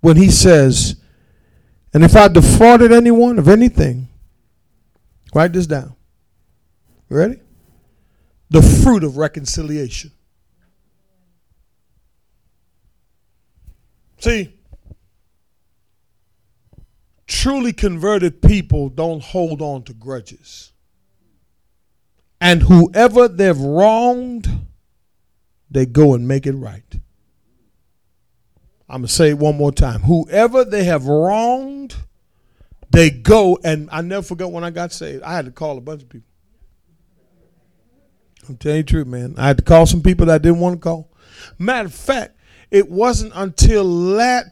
When 0.00 0.16
he 0.16 0.30
says, 0.30 0.96
and 1.92 2.04
if 2.04 2.16
I 2.16 2.28
defrauded 2.28 2.92
anyone 2.92 3.38
of 3.38 3.48
anything, 3.48 4.08
write 5.34 5.52
this 5.52 5.66
down. 5.66 5.94
ready? 7.08 7.40
The 8.50 8.62
fruit 8.62 9.04
of 9.04 9.16
reconciliation. 9.16 10.12
See, 14.20 14.57
truly 17.28 17.72
converted 17.72 18.42
people 18.42 18.88
don't 18.88 19.22
hold 19.22 19.60
on 19.62 19.84
to 19.84 19.92
grudges. 19.92 20.72
And 22.40 22.62
whoever 22.62 23.28
they've 23.28 23.58
wronged, 23.58 24.48
they 25.70 25.86
go 25.86 26.14
and 26.14 26.26
make 26.26 26.46
it 26.46 26.54
right. 26.54 27.00
I'm 28.88 29.02
going 29.02 29.08
to 29.08 29.12
say 29.12 29.28
it 29.30 29.38
one 29.38 29.56
more 29.56 29.72
time. 29.72 30.00
Whoever 30.00 30.64
they 30.64 30.84
have 30.84 31.06
wronged, 31.06 31.94
they 32.90 33.10
go, 33.10 33.58
and 33.62 33.88
I 33.92 34.00
never 34.00 34.22
forgot 34.22 34.50
when 34.50 34.64
I 34.64 34.70
got 34.70 34.92
saved, 34.92 35.22
I 35.22 35.34
had 35.34 35.44
to 35.44 35.50
call 35.50 35.76
a 35.76 35.82
bunch 35.82 36.02
of 36.02 36.08
people. 36.08 36.28
I'm 38.48 38.56
telling 38.56 38.78
you 38.78 38.82
the 38.82 38.88
truth, 38.88 39.06
man. 39.06 39.34
I 39.36 39.48
had 39.48 39.58
to 39.58 39.64
call 39.64 39.84
some 39.84 40.00
people 40.00 40.24
that 40.26 40.36
I 40.36 40.38
didn't 40.38 40.60
want 40.60 40.76
to 40.76 40.80
call. 40.80 41.10
Matter 41.58 41.86
of 41.86 41.94
fact, 41.94 42.38
it 42.70 42.90
wasn't 42.90 43.32
until 43.34 43.84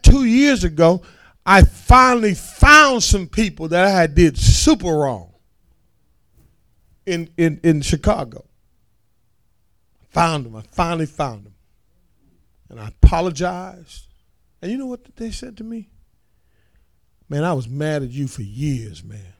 two 0.03 0.25
years 0.25 0.63
ago 0.63 1.01
I 1.49 1.61
finally 1.61 2.33
found 2.33 3.03
some 3.03 3.25
people 3.25 3.69
that 3.69 3.85
I 3.85 3.89
had 3.89 4.15
did 4.15 4.37
super 4.37 4.93
wrong 4.93 5.33
in, 7.05 7.29
in, 7.37 7.61
in 7.63 7.79
Chicago. 7.79 8.43
Found 10.09 10.45
them. 10.45 10.57
I 10.57 10.63
finally 10.63 11.05
found 11.05 11.45
them. 11.45 11.53
And 12.67 12.81
I 12.81 12.89
apologized. 12.89 14.07
And 14.61 14.69
you 14.69 14.77
know 14.77 14.87
what 14.87 15.15
they 15.15 15.31
said 15.31 15.55
to 15.57 15.63
me? 15.63 15.87
Man, 17.29 17.45
I 17.45 17.53
was 17.53 17.69
mad 17.69 18.03
at 18.03 18.09
you 18.09 18.27
for 18.27 18.41
years, 18.41 19.01
man. 19.01 19.33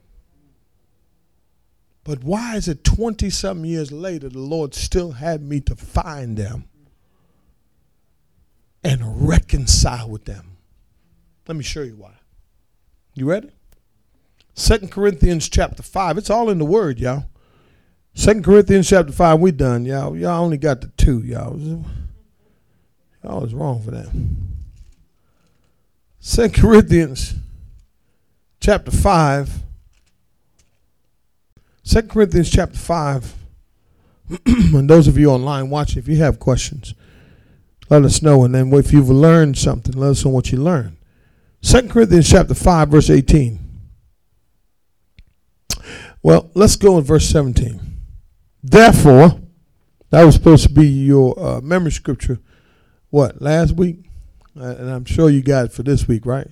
But 2.04 2.24
why 2.24 2.56
is 2.56 2.68
it 2.68 2.84
20 2.84 3.28
something 3.28 3.66
years 3.66 3.92
later 3.92 4.30
the 4.30 4.38
Lord 4.38 4.74
still 4.74 5.12
had 5.12 5.42
me 5.42 5.60
to 5.60 5.76
find 5.76 6.38
them 6.38 6.64
and 8.82 9.28
reconcile 9.28 10.08
with 10.08 10.24
them? 10.24 10.57
Let 11.48 11.56
me 11.56 11.64
show 11.64 11.82
you 11.82 11.96
why. 11.96 12.12
You 13.14 13.28
ready? 13.28 13.50
Second 14.54 14.92
Corinthians 14.92 15.48
chapter 15.48 15.82
5. 15.82 16.18
It's 16.18 16.28
all 16.28 16.50
in 16.50 16.58
the 16.58 16.64
word, 16.66 17.00
y'all. 17.00 17.24
Second 18.14 18.44
Corinthians 18.44 18.88
chapter 18.88 19.12
5, 19.12 19.40
we 19.40 19.50
done, 19.50 19.86
y'all. 19.86 20.14
Y'all 20.14 20.44
only 20.44 20.58
got 20.58 20.82
the 20.82 20.88
two, 20.98 21.22
y'all. 21.22 21.58
Y'all 23.24 23.40
was 23.40 23.54
wrong 23.54 23.82
for 23.82 23.92
that. 23.92 24.08
Second 26.20 26.60
Corinthians 26.60 27.34
chapter 28.60 28.90
5. 28.90 29.62
Second 31.82 32.10
Corinthians 32.10 32.50
chapter 32.50 32.78
5. 32.78 33.34
and 34.46 34.90
those 34.90 35.08
of 35.08 35.16
you 35.16 35.30
online 35.30 35.70
watching, 35.70 35.98
if 35.98 36.08
you 36.08 36.16
have 36.16 36.38
questions, 36.38 36.92
let 37.88 38.04
us 38.04 38.20
know. 38.20 38.44
And 38.44 38.54
then 38.54 38.70
if 38.74 38.92
you've 38.92 39.08
learned 39.08 39.56
something, 39.56 39.94
let 39.94 40.10
us 40.10 40.24
know 40.26 40.30
what 40.30 40.52
you 40.52 40.58
learned. 40.58 40.97
2 41.62 41.88
Corinthians 41.88 42.28
chapter 42.28 42.54
5, 42.54 42.88
verse 42.88 43.10
18. 43.10 43.58
Well, 46.22 46.50
let's 46.54 46.76
go 46.76 46.98
in 46.98 47.04
verse 47.04 47.28
17. 47.28 47.80
Therefore, 48.62 49.40
that 50.10 50.24
was 50.24 50.34
supposed 50.34 50.64
to 50.64 50.72
be 50.72 50.86
your 50.86 51.38
uh, 51.38 51.60
memory 51.60 51.92
scripture, 51.92 52.40
what, 53.10 53.40
last 53.40 53.72
week? 53.72 53.98
Uh, 54.58 54.74
and 54.78 54.90
I'm 54.90 55.04
sure 55.04 55.30
you 55.30 55.42
got 55.42 55.66
it 55.66 55.72
for 55.72 55.82
this 55.82 56.08
week, 56.08 56.26
right? 56.26 56.48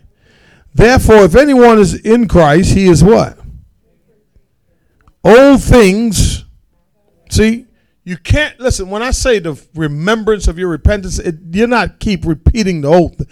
Therefore, 0.74 1.24
if 1.24 1.34
anyone 1.34 1.78
is 1.78 1.94
in 1.94 2.28
Christ, 2.28 2.74
he 2.74 2.86
is 2.86 3.02
what? 3.02 3.38
Old 5.24 5.62
things. 5.62 6.44
See, 7.30 7.66
you 8.04 8.16
can't 8.16 8.60
listen. 8.60 8.88
When 8.90 9.02
I 9.02 9.10
say 9.10 9.38
the 9.38 9.60
remembrance 9.74 10.46
of 10.46 10.58
your 10.58 10.68
repentance, 10.68 11.18
it, 11.18 11.36
you're 11.50 11.66
not 11.66 11.98
keep 11.98 12.24
repeating 12.24 12.82
the 12.82 12.88
old 12.88 13.26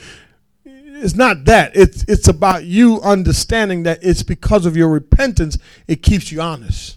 it's 1.05 1.15
not 1.15 1.45
that. 1.45 1.77
It's 1.77 2.03
it's 2.09 2.29
about 2.29 2.65
you 2.65 2.99
understanding 3.03 3.83
that 3.83 3.99
it's 4.01 4.23
because 4.23 4.65
of 4.65 4.75
your 4.75 4.89
repentance 4.89 5.59
it 5.87 6.03
keeps 6.03 6.33
you 6.33 6.41
honest, 6.41 6.97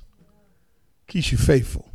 keeps 1.08 1.30
you 1.30 1.38
faithful, 1.38 1.92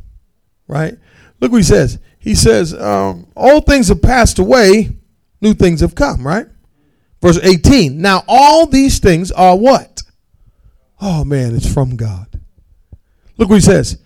right? 0.67 0.95
Look 1.39 1.51
what 1.51 1.57
he 1.57 1.63
says. 1.63 1.97
He 2.19 2.35
says, 2.35 2.71
um, 2.75 3.25
"All 3.35 3.61
things 3.61 3.87
have 3.87 4.03
passed 4.03 4.37
away; 4.37 4.95
new 5.41 5.55
things 5.55 5.81
have 5.81 5.95
come." 5.95 6.25
Right? 6.25 6.45
Verse 7.19 7.39
eighteen. 7.41 7.99
Now 7.99 8.23
all 8.27 8.67
these 8.67 8.99
things 8.99 9.31
are 9.31 9.57
what? 9.57 10.03
Oh 11.01 11.25
man, 11.25 11.55
it's 11.55 11.73
from 11.73 11.95
God. 11.95 12.27
Look 13.39 13.49
what 13.49 13.55
he 13.55 13.61
says. 13.61 13.97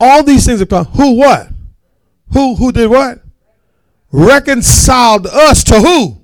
All 0.00 0.22
these 0.24 0.46
things 0.46 0.60
have 0.60 0.70
come. 0.70 0.86
Who 0.86 1.16
what? 1.16 1.48
Who 2.32 2.54
who 2.54 2.72
did 2.72 2.88
what? 2.88 3.20
Reconciled 4.10 5.26
us 5.26 5.62
to 5.64 5.80
who? 5.80 6.21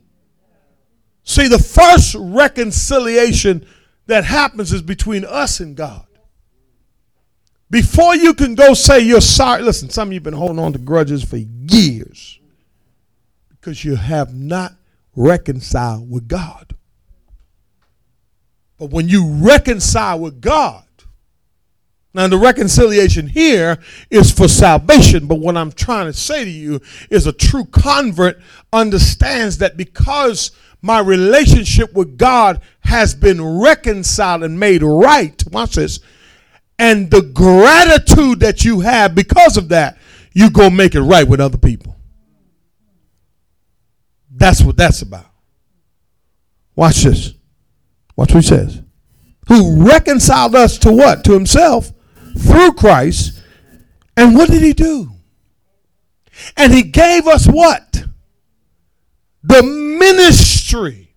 See, 1.29 1.47
the 1.47 1.59
first 1.59 2.17
reconciliation 2.19 3.67
that 4.07 4.25
happens 4.25 4.73
is 4.73 4.81
between 4.81 5.27
us 5.27 5.61
and 5.61 5.77
God. 5.77 6.07
Before 7.69 8.17
you 8.17 8.33
can 8.33 8.55
go 8.55 8.73
say 8.73 9.01
you're 9.01 9.21
sorry, 9.21 9.63
listen, 9.63 9.91
some 9.91 10.09
of 10.09 10.15
you 10.15 10.17
have 10.17 10.25
been 10.25 10.33
holding 10.33 10.59
on 10.59 10.73
to 10.73 10.79
grudges 10.79 11.23
for 11.23 11.37
years 11.37 12.41
because 13.51 13.85
you 13.85 13.97
have 13.97 14.33
not 14.33 14.73
reconciled 15.15 16.11
with 16.11 16.29
God. 16.29 16.75
But 18.79 18.89
when 18.89 19.11
you 19.11 19.29
reconcile 19.31 20.21
with 20.21 20.41
God, 20.41 20.83
Now, 22.15 22.27
the 22.27 22.39
reconciliation 22.39 23.29
here 23.29 23.79
is 24.11 24.31
for 24.33 24.49
salvation, 24.49 25.27
but 25.27 25.41
what 25.41 25.57
I'm 25.57 25.71
trying 25.71 26.07
to 26.07 26.13
say 26.13 26.45
to 26.45 26.51
you 26.51 26.81
is 27.11 27.27
a 27.27 27.33
true 27.33 27.67
convert 27.67 28.41
understands 28.73 29.59
that 29.59 29.77
because 29.77 30.53
my 30.81 31.01
relationship 31.01 31.93
with 31.93 32.17
God 32.17 32.63
has 32.81 33.15
been 33.15 33.61
reconciled 33.61 34.43
and 34.43 34.59
made 34.59 34.83
right, 34.83 35.43
watch 35.53 35.75
this, 35.75 36.01
and 36.79 37.11
the 37.11 37.23
gratitude 37.23 38.41
that 38.41 38.65
you 38.65 38.81
have 38.81 39.15
because 39.15 39.57
of 39.57 39.69
that, 39.69 39.99
you 40.33 40.51
go 40.51 40.71
make 40.71 40.95
it 40.95 41.03
right 41.03 41.27
with 41.27 41.41
other 41.41 41.59
people. 41.59 41.97
That's 44.31 44.63
what 44.63 44.77
that's 44.77 45.03
about. 45.03 45.27
Watch 46.77 47.03
this. 47.03 47.35
Watch 48.17 48.33
what 48.33 48.45
he 48.45 48.49
says. 48.49 48.83
Who 49.49 49.85
reconciled 49.85 50.55
us 50.55 50.79
to 50.79 50.93
what? 50.93 51.25
To 51.25 51.33
himself 51.33 51.93
through 52.37 52.73
Christ. 52.73 53.41
And 54.17 54.35
what 54.35 54.51
did 54.51 54.63
he 54.63 54.73
do? 54.73 55.13
And 56.57 56.73
he 56.73 56.83
gave 56.83 57.27
us 57.27 57.47
what? 57.47 58.05
The 59.43 59.63
ministry. 59.63 61.15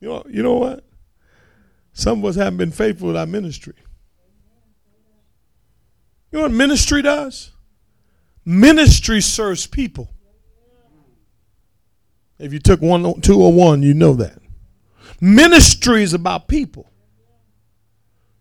You 0.00 0.08
know, 0.08 0.24
you 0.28 0.42
know 0.42 0.54
what? 0.54 0.84
Some 1.92 2.18
of 2.18 2.24
us 2.26 2.36
haven't 2.36 2.58
been 2.58 2.72
faithful 2.72 3.08
with 3.08 3.16
our 3.16 3.26
ministry. 3.26 3.74
You 6.30 6.38
know 6.38 6.42
what 6.42 6.52
ministry 6.52 7.00
does? 7.00 7.52
Ministry 8.44 9.20
serves 9.20 9.66
people. 9.66 10.10
If 12.38 12.52
you 12.52 12.58
took 12.58 12.82
one, 12.82 13.20
two, 13.22 13.40
or 13.40 13.52
one, 13.52 13.82
you 13.82 13.94
know 13.94 14.12
that. 14.14 14.38
Ministry 15.20 16.02
is 16.02 16.12
about 16.12 16.46
people. 16.48 16.90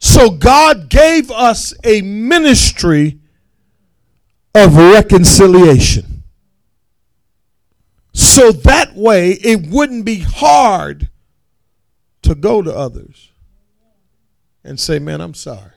So 0.05 0.29
God 0.29 0.87
gave 0.87 1.31
us 1.31 1.73
a 1.83 2.03
ministry 2.03 3.17
of 4.53 4.77
reconciliation. 4.77 6.21
So 8.13 8.51
that 8.51 8.95
way 8.95 9.31
it 9.31 9.65
wouldn't 9.65 10.05
be 10.05 10.19
hard 10.19 11.09
to 12.21 12.35
go 12.35 12.61
to 12.61 12.71
others 12.71 13.31
and 14.63 14.79
say, 14.79 14.99
Man, 14.99 15.21
I'm 15.21 15.33
sorry. 15.33 15.71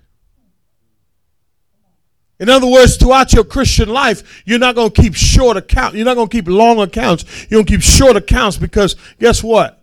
In 2.39 2.51
other 2.51 2.66
words, 2.66 2.99
throughout 2.99 3.33
your 3.33 3.45
Christian 3.45 3.89
life, 3.89 4.43
you're 4.45 4.59
not 4.59 4.74
going 4.74 4.91
to 4.91 5.03
keep 5.03 5.14
short 5.14 5.57
accounts. 5.57 5.97
You're 5.97 6.05
not 6.05 6.16
going 6.16 6.29
to 6.29 6.37
keep 6.37 6.49
long 6.49 6.79
accounts. 6.81 7.24
You're 7.49 7.62
going 7.62 7.66
to 7.66 7.72
keep 7.72 7.83
short 7.83 8.14
accounts 8.14 8.59
because 8.59 8.95
guess 9.18 9.43
what? 9.43 9.78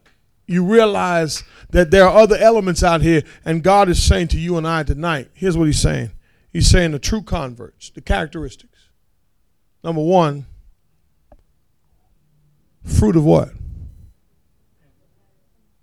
You 0.47 0.63
realize 0.63 1.43
that 1.71 1.91
there 1.91 2.07
are 2.07 2.17
other 2.17 2.37
elements 2.37 2.83
out 2.83 3.01
here, 3.01 3.23
and 3.43 3.63
God 3.63 3.89
is 3.89 4.01
saying 4.01 4.27
to 4.29 4.39
you 4.39 4.57
and 4.57 4.67
I 4.67 4.83
tonight 4.83 5.29
here's 5.33 5.57
what 5.57 5.65
He's 5.65 5.79
saying 5.79 6.11
He's 6.55 6.69
saying 6.69 6.91
the 6.91 6.99
true 6.99 7.21
converts, 7.21 7.89
the 7.89 8.01
characteristics. 8.01 8.89
Number 9.83 10.01
one, 10.01 10.45
fruit 12.83 13.15
of 13.15 13.25
what? 13.25 13.49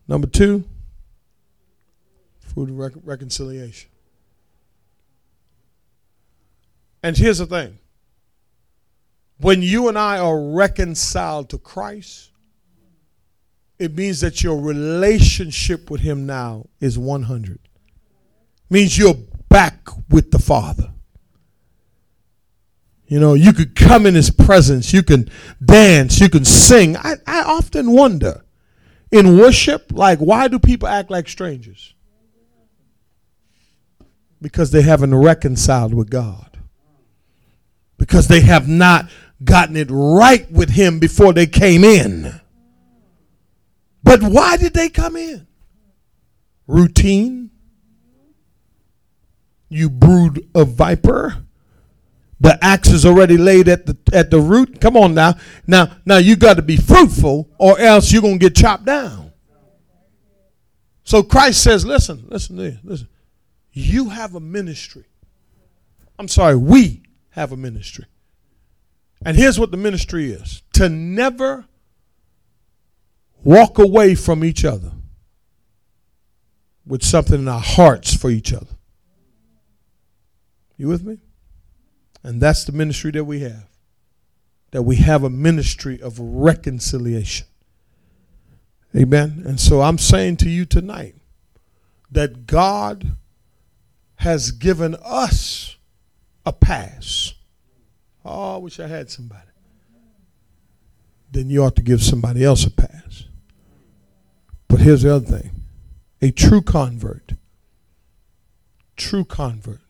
Number 0.09 0.27
two, 0.27 0.65
fruit 2.41 2.71
of 2.71 2.79
rec- 2.79 2.93
reconciliation. 3.05 3.91
And 7.03 7.17
here's 7.17 7.39
the 7.39 7.47
thing 7.47 7.79
when 9.39 9.63
you 9.63 9.89
and 9.89 9.99
I 9.99 10.19
are 10.19 10.41
reconciled 10.41 11.51
to 11.51 11.59
Christ, 11.59 12.32
it 13.83 13.97
means 13.97 14.20
that 14.20 14.43
your 14.43 14.61
relationship 14.61 15.91
with 15.91 16.01
Him 16.01 16.26
now 16.26 16.66
is 16.80 16.99
100. 16.99 17.59
means 18.70 18.97
you're 18.97 19.16
back 19.49 19.89
with 20.09 20.30
the 20.30 20.39
Father. 20.39 20.93
You 23.07 23.20
know, 23.20 23.35
you 23.35 23.53
could 23.53 23.74
come 23.74 24.07
in 24.07 24.14
His 24.14 24.30
presence, 24.30 24.93
you 24.93 25.03
can 25.03 25.28
dance, 25.62 26.20
you 26.20 26.28
can 26.28 26.45
sing. 26.45 26.97
I, 26.97 27.16
I 27.26 27.43
often 27.43 27.93
wonder 27.93 28.43
in 29.11 29.37
worship, 29.37 29.93
like, 29.93 30.18
why 30.18 30.49
do 30.49 30.59
people 30.59 30.89
act 30.89 31.11
like 31.11 31.28
strangers? 31.28 31.95
Because 34.41 34.70
they 34.70 34.83
haven't 34.83 35.14
reconciled 35.14 35.93
with 35.93 36.09
God 36.09 36.53
because 38.03 38.26
they 38.26 38.41
have 38.41 38.68
not 38.68 39.09
gotten 39.45 39.76
it 39.76 39.87
right 39.89 40.51
with 40.51 40.70
him 40.70 40.99
before 40.99 41.33
they 41.33 41.47
came 41.47 41.85
in. 41.85 42.41
But 44.03 44.22
why 44.22 44.57
did 44.57 44.74
they 44.74 44.88
come 44.88 45.16
in? 45.16 45.46
Routine. 46.66 47.50
You 49.68 49.88
brood 49.88 50.48
of 50.55 50.74
viper. 50.74 51.44
The 52.40 52.59
axe 52.62 52.88
is 52.88 53.07
already 53.07 53.36
laid 53.36 53.68
at 53.68 53.86
the 53.86 53.96
at 54.12 54.30
the 54.30 54.40
root. 54.40 54.80
Come 54.80 54.96
on 54.96 55.14
now. 55.14 55.34
Now 55.66 55.96
now 56.05 56.16
you 56.16 56.34
got 56.36 56.55
to 56.55 56.62
be 56.62 56.76
fruitful 56.76 57.48
or 57.59 57.78
else 57.78 58.12
you're 58.12 58.22
going 58.22 58.38
to 58.38 58.44
get 58.44 58.57
chopped 58.57 58.84
down. 58.84 59.32
So 61.05 61.22
Christ 61.22 61.62
says, 61.62 61.84
listen, 61.84 62.24
listen, 62.28 62.78
listen. 62.82 63.09
You 63.72 64.11
have 64.11 64.34
a 64.34 64.40
ministry. 64.40 65.05
I'm 66.18 66.28
sorry, 66.28 66.57
we 66.57 67.03
have 67.30 67.53
a 67.53 67.57
ministry. 67.57 68.07
And 69.24 69.36
here's 69.36 69.59
what 69.59 69.70
the 69.70 69.76
ministry 69.76 70.30
is 70.32 70.62
to 70.74 70.88
never 70.88 71.66
walk 73.45 73.78
away 73.78 74.14
from 74.14 74.45
each 74.45 74.64
other 74.64 74.93
with 76.86 77.05
something 77.05 77.40
in 77.40 77.49
our 77.49 77.61
hearts 77.61 78.14
for 78.14 78.30
each 78.30 78.53
other. 78.53 78.74
You 80.76 80.88
with 80.88 81.05
me? 81.05 81.20
And 82.22 82.40
that's 82.40 82.64
the 82.64 82.72
ministry 82.72 83.11
that 83.12 83.24
we 83.24 83.40
have. 83.40 83.68
That 84.70 84.82
we 84.82 84.97
have 84.97 85.22
a 85.22 85.30
ministry 85.30 86.01
of 86.01 86.18
reconciliation. 86.18 87.47
Amen. 88.97 89.43
And 89.47 89.61
so 89.61 89.80
I'm 89.80 89.99
saying 89.99 90.38
to 90.38 90.49
you 90.49 90.64
tonight 90.64 91.14
that 92.11 92.47
God 92.47 93.16
has 94.16 94.51
given 94.51 94.97
us 95.05 95.76
a 96.45 96.53
pass. 96.53 97.34
Oh, 98.24 98.57
I 98.57 98.59
wish 98.59 98.78
I 98.78 98.86
had 98.86 99.11
somebody. 99.11 99.43
Then 101.30 101.49
you 101.49 101.64
ought 101.64 101.76
to 101.76 101.82
give 101.82 102.03
somebody 102.03 102.45
else 102.45 102.64
a 102.64 102.70
pass. 102.70 103.24
But 104.73 104.81
here's 104.81 105.03
the 105.03 105.14
other 105.14 105.39
thing 105.39 105.51
a 106.23 106.31
true 106.31 106.62
convert, 106.62 107.35
true 108.97 109.23
convert 109.23 109.81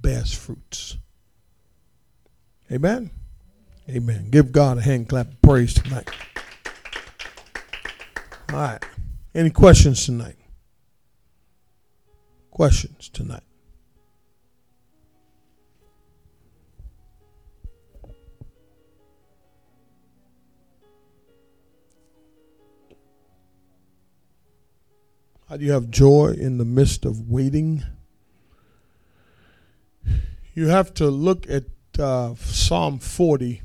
bears 0.00 0.32
fruits. 0.32 0.96
Amen? 2.70 3.10
Amen. 3.90 4.28
Give 4.30 4.52
God 4.52 4.78
a 4.78 4.82
hand 4.82 5.08
clap 5.08 5.26
of 5.26 5.42
praise 5.42 5.74
tonight. 5.74 6.08
All 8.52 8.60
right. 8.60 8.84
Any 9.34 9.50
questions 9.50 10.06
tonight? 10.06 10.36
Questions 12.52 13.08
tonight? 13.08 13.42
How 25.48 25.56
do 25.56 25.64
you 25.64 25.70
have 25.72 25.90
joy 25.90 26.34
in 26.36 26.58
the 26.58 26.64
midst 26.64 27.04
of 27.04 27.30
waiting? 27.30 27.84
You 30.54 30.66
have 30.66 30.92
to 30.94 31.08
look 31.08 31.48
at 31.48 31.64
uh, 32.00 32.34
Psalm 32.34 32.98
40. 32.98 33.62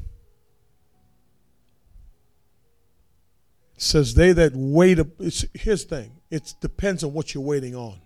It 3.75 3.81
says, 3.81 4.13
They 4.13 4.31
that 4.33 4.51
wait, 4.53 4.99
it's, 5.17 5.41
the 5.41 5.77
thing 5.77 6.21
it 6.29 6.53
depends 6.61 7.03
on 7.03 7.13
what 7.13 7.33
you're 7.33 7.43
waiting 7.43 7.75
on. 7.75 7.99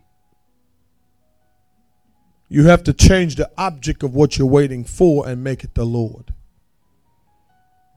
You 2.47 2.63
have 2.67 2.83
to 2.85 2.93
change 2.93 3.35
the 3.35 3.51
object 3.57 4.03
of 4.03 4.15
what 4.15 4.37
you're 4.37 4.47
waiting 4.47 4.85
for 4.85 5.27
and 5.27 5.43
make 5.43 5.65
it 5.65 5.75
the 5.75 5.83
Lord. 5.83 6.33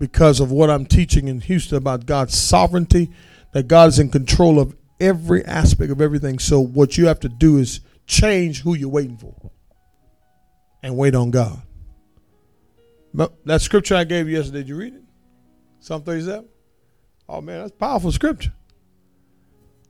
Because 0.01 0.41
of 0.41 0.51
what 0.51 0.71
I'm 0.71 0.87
teaching 0.87 1.29
in 1.29 1.41
Houston 1.41 1.79
about 1.79 2.07
God's 2.07 2.37
sovereignty, 2.37 3.13
that 3.53 3.69
God 3.69 3.91
is 3.91 3.99
in 3.99 4.11
control 4.11 4.59
of 4.59 4.75
every 5.01 5.45
aspect 5.45 5.91
of 5.91 6.01
everything. 6.01 6.39
So 6.39 6.61
what 6.61 6.97
you 6.97 7.07
have 7.07 7.21
to 7.21 7.29
do 7.29 7.59
is 7.59 7.81
change 8.07 8.63
who 8.63 8.75
you're 8.75 8.89
waiting 8.89 9.17
for 9.17 9.35
and 10.83 10.97
wait 10.97 11.15
on 11.15 11.31
God. 11.31 11.61
That 13.45 13.63
scripture 13.63 13.97
I 13.97 14.05
gave 14.05 14.29
you 14.29 14.37
yesterday, 14.37 14.59
did 14.59 14.69
you 14.69 14.77
read 14.77 14.95
it? 14.95 15.03
Psalm 15.81 16.03
37? 16.03 16.49
Oh 17.29 17.41
man, 17.41 17.61
that's 17.61 17.73
powerful 17.73 18.13
scripture. 18.13 18.53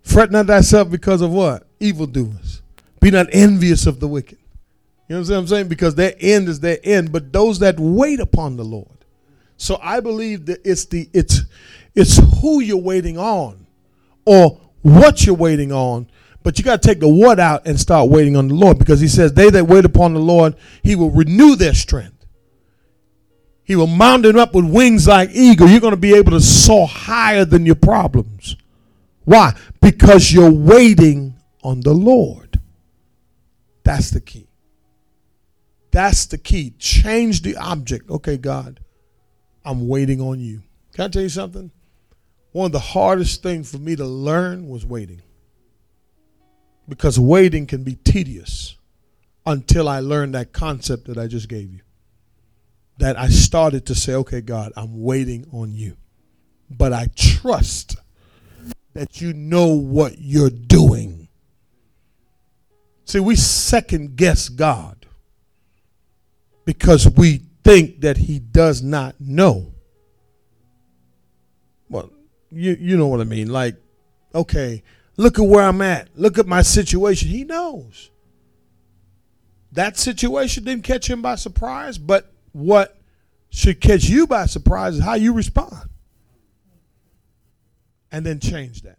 Fret 0.02 0.30
not 0.30 0.46
thyself 0.46 0.90
because 0.90 1.20
of 1.20 1.30
what? 1.30 1.66
Evildoers. 1.80 2.62
Be 3.00 3.11
not 3.11 3.26
envious 3.32 3.86
of 3.86 4.00
the 4.00 4.09
wicked. 4.09 4.38
You 5.09 5.16
know 5.16 5.22
what 5.22 5.30
I'm 5.30 5.46
saying? 5.46 5.68
Because 5.68 5.94
their 5.94 6.14
end 6.18 6.48
is 6.48 6.61
their 6.61 6.78
end, 6.82 7.12
but 7.12 7.32
those 7.32 7.59
that 7.61 7.78
wait 7.78 8.20
upon 8.20 8.56
the 8.56 8.64
Lord. 8.64 9.04
So 9.56 9.78
I 9.82 10.00
believe 10.00 10.46
that 10.46 10.61
it's 10.64 10.84
the 10.86 11.09
it's 11.12 11.42
it's 11.94 12.18
who 12.40 12.61
you're 12.61 12.76
waiting 12.76 13.18
on 13.18 13.66
or 14.24 14.61
what 14.82 15.26
you're 15.26 15.34
waiting 15.34 15.72
on, 15.72 16.08
But 16.42 16.58
you 16.58 16.64
got 16.64 16.80
to 16.80 16.88
take 16.88 17.00
the 17.00 17.08
what 17.08 17.40
out 17.40 17.66
and 17.66 17.78
start 17.78 18.08
waiting 18.10 18.36
on 18.36 18.48
the 18.48 18.54
Lord 18.54 18.78
because 18.78 19.00
he 19.00 19.08
says, 19.08 19.32
They 19.32 19.50
that 19.50 19.66
wait 19.66 19.84
upon 19.84 20.14
the 20.14 20.20
Lord, 20.20 20.54
he 20.82 20.94
will 20.96 21.10
renew 21.10 21.56
their 21.56 21.74
strength. 21.74 22.26
He 23.64 23.76
will 23.76 23.86
mount 23.86 24.22
them 24.22 24.38
up 24.38 24.54
with 24.54 24.64
wings 24.64 25.06
like 25.06 25.30
eagle. 25.32 25.68
You're 25.68 25.80
going 25.80 25.90
to 25.90 25.98
be 25.98 26.14
able 26.14 26.32
to 26.32 26.40
soar 26.40 26.88
higher 26.88 27.44
than 27.44 27.66
your 27.66 27.74
problems. 27.74 28.56
Why? 29.24 29.54
Because 29.82 30.32
you're 30.32 30.50
waiting 30.50 31.34
on 31.62 31.80
the 31.80 31.92
Lord. 31.92 32.58
That's 33.84 34.10
the 34.10 34.20
key. 34.22 34.48
That's 35.90 36.26
the 36.26 36.38
key. 36.38 36.74
Change 36.78 37.42
the 37.42 37.56
object. 37.56 38.08
Okay, 38.10 38.38
God, 38.38 38.80
I'm 39.64 39.86
waiting 39.86 40.20
on 40.20 40.40
you. 40.40 40.62
Can 40.94 41.04
I 41.04 41.08
tell 41.08 41.22
you 41.22 41.28
something? 41.28 41.70
One 42.53 42.66
of 42.66 42.72
the 42.72 42.78
hardest 42.78 43.42
things 43.42 43.70
for 43.70 43.78
me 43.78 43.96
to 43.96 44.05
learn 44.05 44.68
was 44.68 44.84
waiting. 44.84 45.22
Because 46.88 47.18
waiting 47.18 47.66
can 47.66 47.84
be 47.84 47.96
tedious 47.96 48.76
until 49.44 49.88
I 49.88 50.01
learned 50.01 50.34
that 50.34 50.53
concept 50.53 51.07
that 51.07 51.18
I 51.18 51.26
just 51.26 51.49
gave 51.49 51.72
you. 51.72 51.80
That 52.99 53.18
I 53.18 53.28
started 53.28 53.86
to 53.86 53.94
say, 53.94 54.14
okay, 54.14 54.40
God, 54.40 54.72
I'm 54.76 55.03
waiting 55.03 55.46
on 55.53 55.74
you. 55.74 55.96
But 56.70 56.92
I 56.92 57.09
trust 57.14 57.96
that 58.94 59.20
you 59.20 59.32
know 59.32 59.68
what 59.68 60.18
you're 60.18 60.51
doing. 60.51 61.28
See, 63.05 63.20
we 63.20 63.36
second 63.36 64.16
guess 64.16 64.49
God 64.49 65.07
because 66.64 67.09
we 67.09 67.42
think 67.64 68.03
that 68.03 68.18
he 68.18 68.38
does 68.38 68.82
not 68.82 69.14
know. 69.18 69.72
You 72.51 72.76
you 72.78 72.96
know 72.96 73.07
what 73.07 73.20
I 73.20 73.24
mean. 73.24 73.49
Like, 73.51 73.76
okay, 74.34 74.82
look 75.16 75.38
at 75.38 75.44
where 75.44 75.64
I'm 75.64 75.82
at. 75.82 76.09
Look 76.16 76.38
at 76.38 76.46
my 76.46 76.62
situation. 76.62 77.28
He 77.28 77.44
knows. 77.44 78.11
That 79.72 79.96
situation 79.96 80.64
didn't 80.64 80.84
catch 80.84 81.09
him 81.09 81.20
by 81.20 81.34
surprise, 81.34 81.99
but 81.99 82.32
what 82.53 82.96
should 83.51 83.80
catch 83.80 84.05
you 84.05 84.26
by 84.26 84.46
surprise 84.46 84.96
is 84.96 85.03
how 85.03 85.14
you 85.14 85.32
respond 85.32 85.88
and 88.11 88.24
then 88.24 88.40
change 88.40 88.82
that. 88.82 88.97